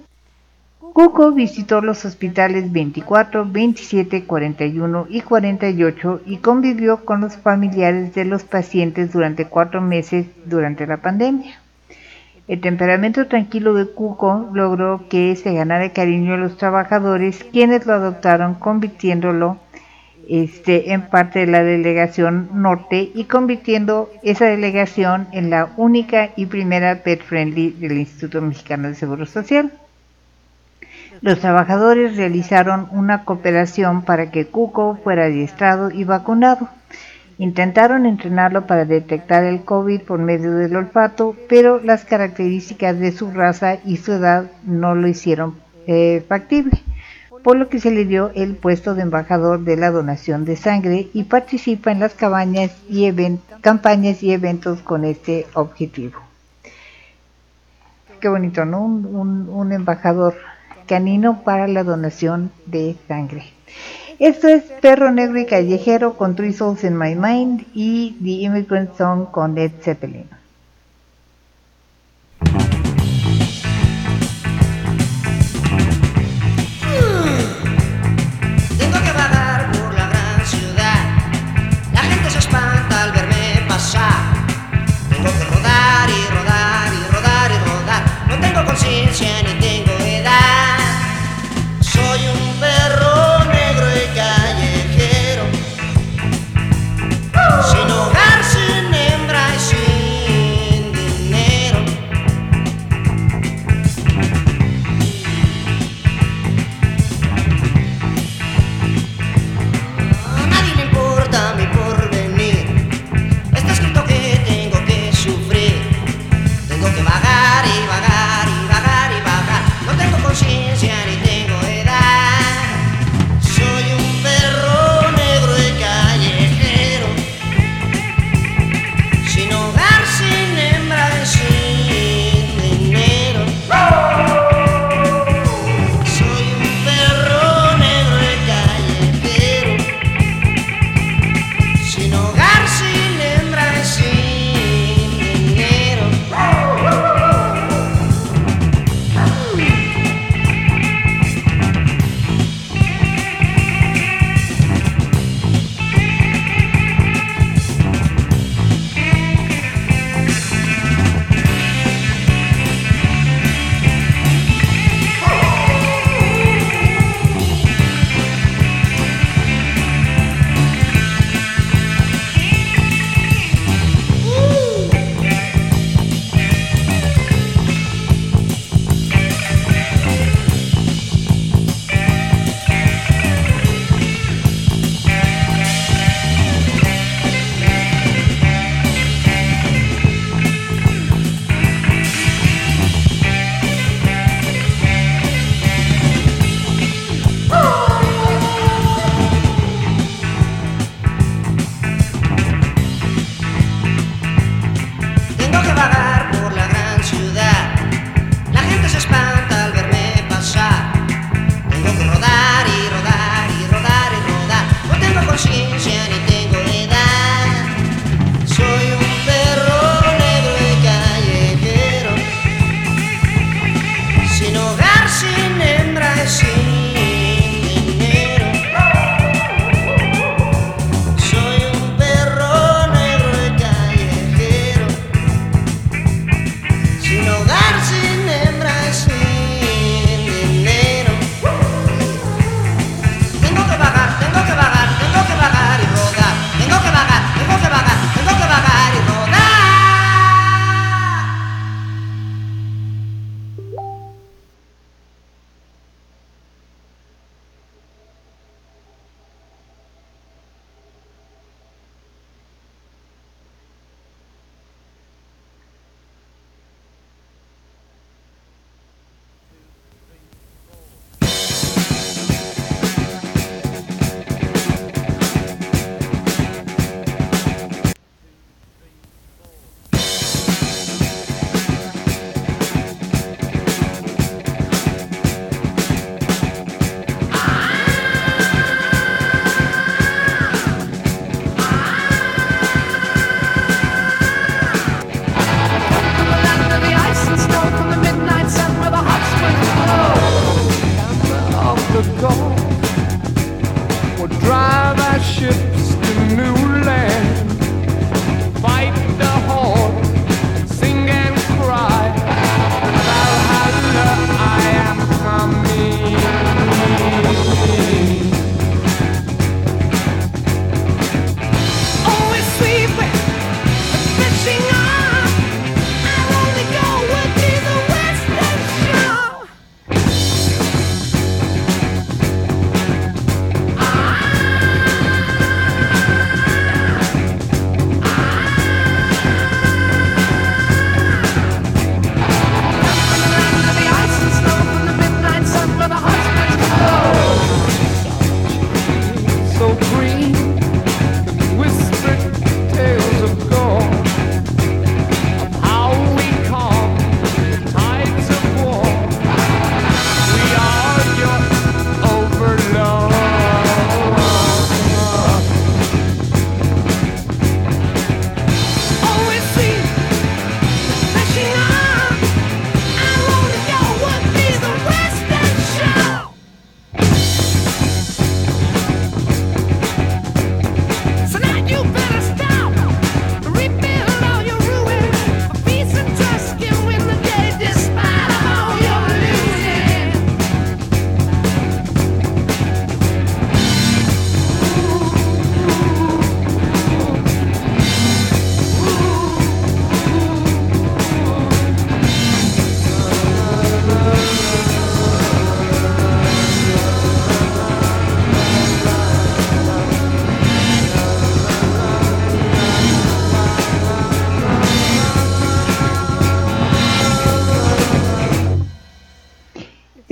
Cuco 0.93 1.31
visitó 1.31 1.81
los 1.81 2.03
hospitales 2.03 2.71
24, 2.71 3.45
27, 3.49 4.25
41 4.25 5.07
y 5.09 5.21
48 5.21 6.21
y 6.25 6.37
convivió 6.37 7.05
con 7.05 7.21
los 7.21 7.37
familiares 7.37 8.13
de 8.13 8.25
los 8.25 8.43
pacientes 8.43 9.13
durante 9.13 9.47
cuatro 9.47 9.81
meses 9.81 10.27
durante 10.45 10.85
la 10.85 10.97
pandemia. 10.97 11.60
El 12.47 12.59
temperamento 12.59 13.27
tranquilo 13.27 13.73
de 13.73 13.87
Cuco 13.87 14.49
logró 14.53 15.07
que 15.09 15.35
se 15.35 15.53
ganara 15.53 15.93
cariño 15.93 16.33
de 16.33 16.39
los 16.39 16.57
trabajadores, 16.57 17.43
quienes 17.51 17.85
lo 17.85 17.93
adoptaron 17.93 18.55
convirtiéndolo 18.55 19.57
este, 20.27 20.93
en 20.93 21.03
parte 21.03 21.39
de 21.39 21.47
la 21.47 21.63
delegación 21.63 22.49
norte 22.53 23.11
y 23.13 23.25
convirtiendo 23.25 24.09
esa 24.23 24.45
delegación 24.45 25.27
en 25.31 25.49
la 25.49 25.73
única 25.77 26.31
y 26.35 26.45
primera 26.47 27.03
pet 27.03 27.21
friendly 27.21 27.71
del 27.71 27.97
Instituto 27.97 28.41
Mexicano 28.41 28.87
de 28.87 28.95
Seguro 28.95 29.25
Social. 29.25 29.71
Los 31.21 31.39
trabajadores 31.39 32.17
realizaron 32.17 32.87
una 32.91 33.25
cooperación 33.25 34.03
para 34.03 34.31
que 34.31 34.47
Cuco 34.47 34.97
fuera 35.03 35.25
adiestrado 35.25 35.91
y 35.91 36.03
vacunado. 36.03 36.69
Intentaron 37.41 38.05
entrenarlo 38.05 38.67
para 38.67 38.85
detectar 38.85 39.43
el 39.45 39.63
COVID 39.63 40.01
por 40.03 40.19
medio 40.19 40.53
del 40.53 40.75
olfato, 40.75 41.35
pero 41.49 41.81
las 41.81 42.05
características 42.05 42.99
de 42.99 43.11
su 43.11 43.31
raza 43.31 43.79
y 43.83 43.97
su 43.97 44.11
edad 44.11 44.51
no 44.63 44.93
lo 44.93 45.07
hicieron 45.07 45.55
eh, 45.87 46.23
factible, 46.29 46.79
por 47.43 47.57
lo 47.57 47.67
que 47.67 47.79
se 47.79 47.89
le 47.89 48.05
dio 48.05 48.29
el 48.35 48.53
puesto 48.53 48.93
de 48.93 49.01
embajador 49.01 49.61
de 49.61 49.75
la 49.75 49.89
donación 49.89 50.45
de 50.45 50.55
sangre 50.55 51.07
y 51.15 51.23
participa 51.23 51.91
en 51.91 51.99
las 51.99 52.13
cabañas 52.13 52.77
y 52.87 53.11
campañas 53.61 54.21
y 54.21 54.33
eventos 54.33 54.83
con 54.83 55.03
este 55.03 55.47
objetivo. 55.55 56.19
Qué 58.19 58.29
bonito, 58.29 58.65
¿no? 58.65 58.85
Un 58.85 59.71
embajador 59.71 60.35
canino 60.85 61.41
para 61.43 61.67
la 61.67 61.83
donación 61.83 62.51
de 62.67 62.95
sangre. 63.07 63.45
Esto 64.21 64.47
es 64.49 64.63
Perro 64.81 65.11
Negro 65.11 65.39
y 65.39 65.47
Callejero 65.47 66.15
con 66.15 66.35
Three 66.35 66.53
Souls 66.53 66.83
in 66.83 66.95
My 66.95 67.15
Mind 67.15 67.65
y 67.73 68.15
The 68.21 68.45
Immigrant 68.45 68.95
Song 68.95 69.25
con 69.31 69.55
Led 69.55 69.71
Zeppelin. 69.81 70.29
Tengo 78.77 78.99
que 78.99 79.11
rodar 85.45 86.09
y 86.11 86.27
rodar 86.31 86.93
y 86.93 87.03
rodar 87.11 87.51
y 87.51 87.57
rodar. 87.67 88.03
No 88.29 88.39
tengo 88.39 88.63
conciencia 88.65 89.41
ni 89.41 89.60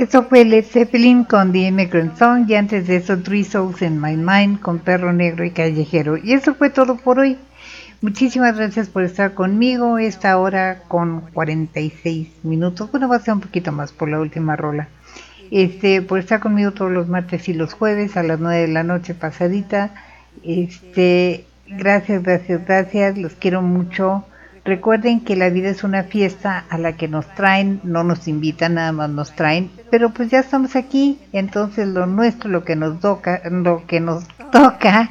Eso 0.10 0.24
fue 0.24 0.44
Led 0.44 0.66
Zeppelin 0.66 1.24
con 1.24 1.52
The 1.52 1.68
Immigrant 1.68 2.18
Song 2.18 2.50
y 2.50 2.56
antes 2.56 2.88
de 2.88 2.96
eso 2.96 3.20
Three 3.20 3.44
Souls 3.44 3.80
in 3.84 4.02
My 4.02 4.18
Mind 4.18 4.60
con 4.60 4.80
Perro 4.80 5.14
Negro 5.14 5.46
y 5.46 5.52
Callejero. 5.52 6.18
Y 6.18 6.34
eso 6.34 6.56
fue 6.56 6.72
todo 6.72 6.98
por 6.98 7.20
hoy. 7.20 7.38
Muchísimas 8.02 8.58
gracias 8.58 8.90
por 8.90 9.04
estar 9.04 9.36
conmigo 9.36 10.00
esta 10.00 10.40
hora 10.40 10.82
con 10.88 11.22
46 11.32 12.28
minutos. 12.42 12.90
Bueno, 12.90 13.08
va 13.08 13.18
a 13.18 13.20
ser 13.20 13.36
un 13.36 13.42
poquito 13.42 13.72
más 13.72 13.92
por 13.92 14.10
la 14.10 14.20
última 14.20 14.56
rola. 14.56 14.88
Este, 15.52 16.02
por 16.02 16.18
estar 16.18 16.40
conmigo 16.40 16.72
todos 16.72 16.92
los 16.92 17.08
martes 17.08 17.48
y 17.48 17.54
los 17.54 17.74
jueves 17.74 18.18
a 18.18 18.24
las 18.24 18.40
9 18.40 18.62
de 18.62 18.68
la 18.68 18.82
noche 18.82 19.14
pasadita. 19.14 19.94
Este, 20.44 21.46
gracias, 21.68 22.24
gracias, 22.24 22.66
gracias. 22.66 23.16
Los 23.16 23.34
quiero 23.34 23.62
mucho. 23.62 24.26
Recuerden 24.70 25.22
que 25.22 25.36
la 25.36 25.50
vida 25.50 25.70
es 25.70 25.84
una 25.84 26.04
fiesta 26.04 26.64
a 26.70 26.78
la 26.78 26.96
que 26.96 27.08
nos 27.08 27.26
traen, 27.34 27.80
no 27.84 28.04
nos 28.04 28.28
invitan, 28.28 28.76
nada 28.76 28.92
más 28.92 29.10
nos 29.10 29.32
traen, 29.32 29.72
pero 29.90 30.12
pues 30.12 30.30
ya 30.30 30.42
estamos 30.42 30.76
aquí, 30.76 31.18
entonces 31.34 31.88
lo 31.88 32.06
nuestro, 32.06 32.52
lo 32.52 32.64
que 32.64 32.76
nos 32.76 33.00
toca, 33.00 33.42
lo 33.50 33.88
que 33.88 34.00
nos 34.00 34.28
toca, 34.52 35.10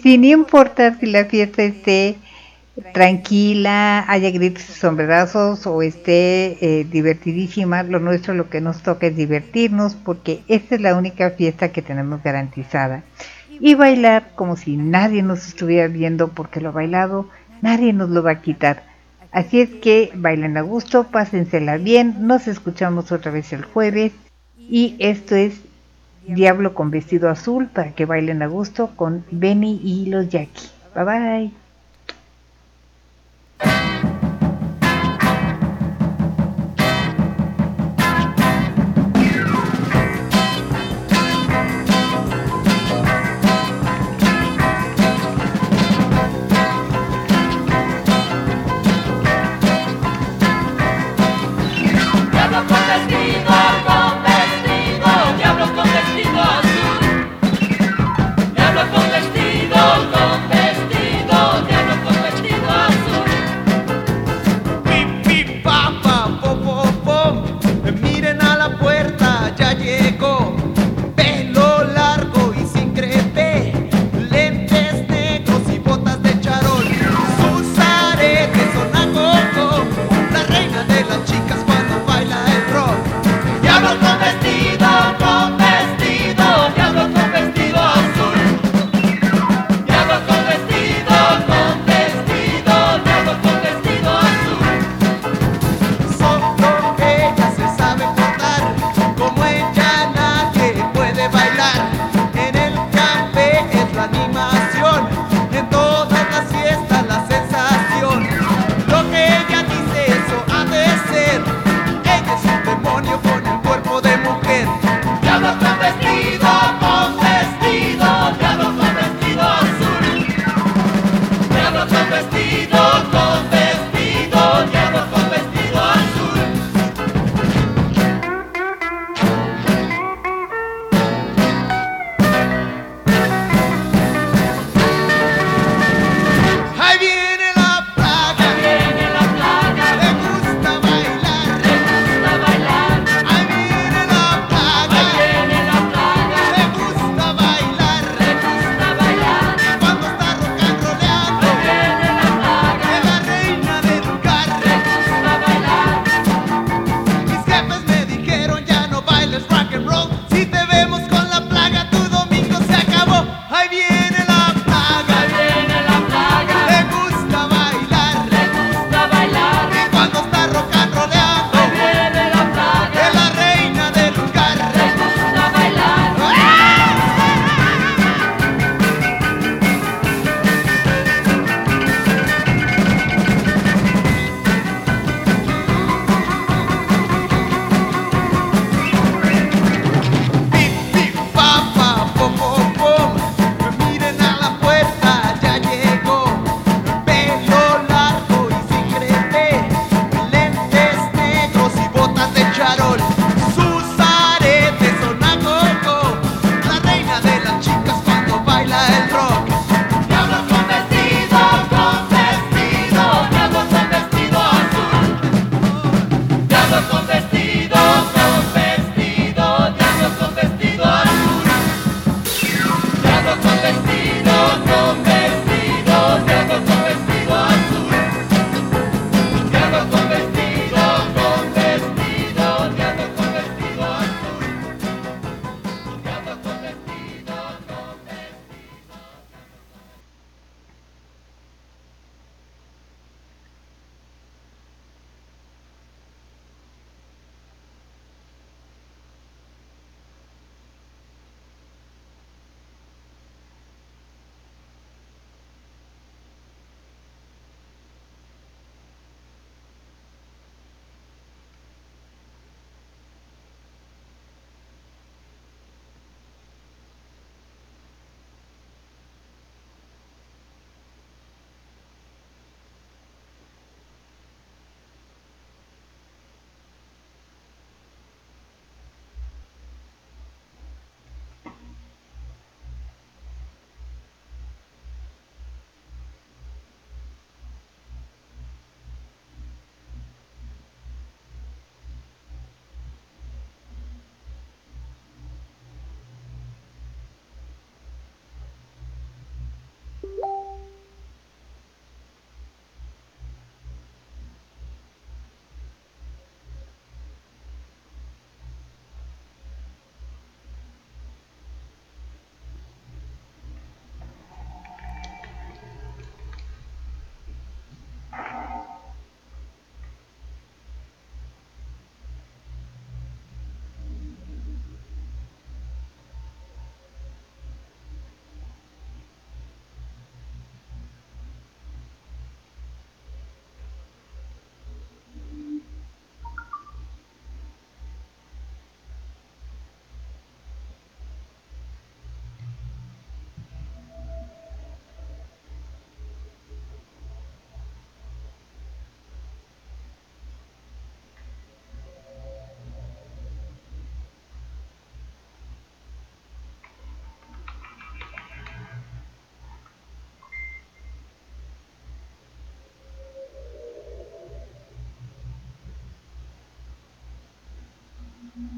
sin 0.00 0.24
importar 0.24 0.96
si 1.00 1.06
la 1.06 1.24
fiesta 1.24 1.64
esté 1.64 2.18
tranquila, 2.92 4.04
haya 4.06 4.30
gritos 4.30 4.70
y 4.70 4.74
sombrerazos 4.74 5.66
o 5.66 5.82
esté 5.82 6.56
eh, 6.60 6.86
divertidísima, 6.88 7.82
lo 7.82 7.98
nuestro, 7.98 8.32
lo 8.32 8.48
que 8.48 8.60
nos 8.60 8.80
toca 8.84 9.08
es 9.08 9.16
divertirnos, 9.16 9.96
porque 9.96 10.42
esta 10.46 10.76
es 10.76 10.80
la 10.80 10.94
única 10.94 11.30
fiesta 11.30 11.72
que 11.72 11.82
tenemos 11.82 12.22
garantizada. 12.22 13.02
Y 13.60 13.74
bailar 13.74 14.30
como 14.36 14.56
si 14.56 14.76
nadie 14.76 15.22
nos 15.24 15.48
estuviera 15.48 15.88
viendo, 15.88 16.28
porque 16.28 16.60
lo 16.60 16.72
bailado 16.72 17.28
nadie 17.64 17.94
nos 17.94 18.10
lo 18.10 18.22
va 18.22 18.32
a 18.32 18.42
quitar. 18.42 18.84
Así 19.32 19.60
es 19.60 19.70
que 19.70 20.12
bailen 20.14 20.56
a 20.56 20.60
gusto, 20.60 21.04
pásensela 21.04 21.78
bien, 21.78 22.14
nos 22.20 22.46
escuchamos 22.46 23.10
otra 23.10 23.32
vez 23.32 23.52
el 23.52 23.64
jueves 23.64 24.12
y 24.56 24.94
esto 25.00 25.34
es 25.34 25.60
Diablo 26.26 26.74
con 26.74 26.90
vestido 26.90 27.28
azul 27.28 27.68
para 27.68 27.92
que 27.92 28.04
bailen 28.04 28.42
a 28.42 28.46
gusto 28.46 28.90
con 28.96 29.24
Benny 29.30 29.80
y 29.82 30.06
los 30.06 30.28
Jackie. 30.28 30.68
Bye 30.94 31.50
bye. 33.58 34.10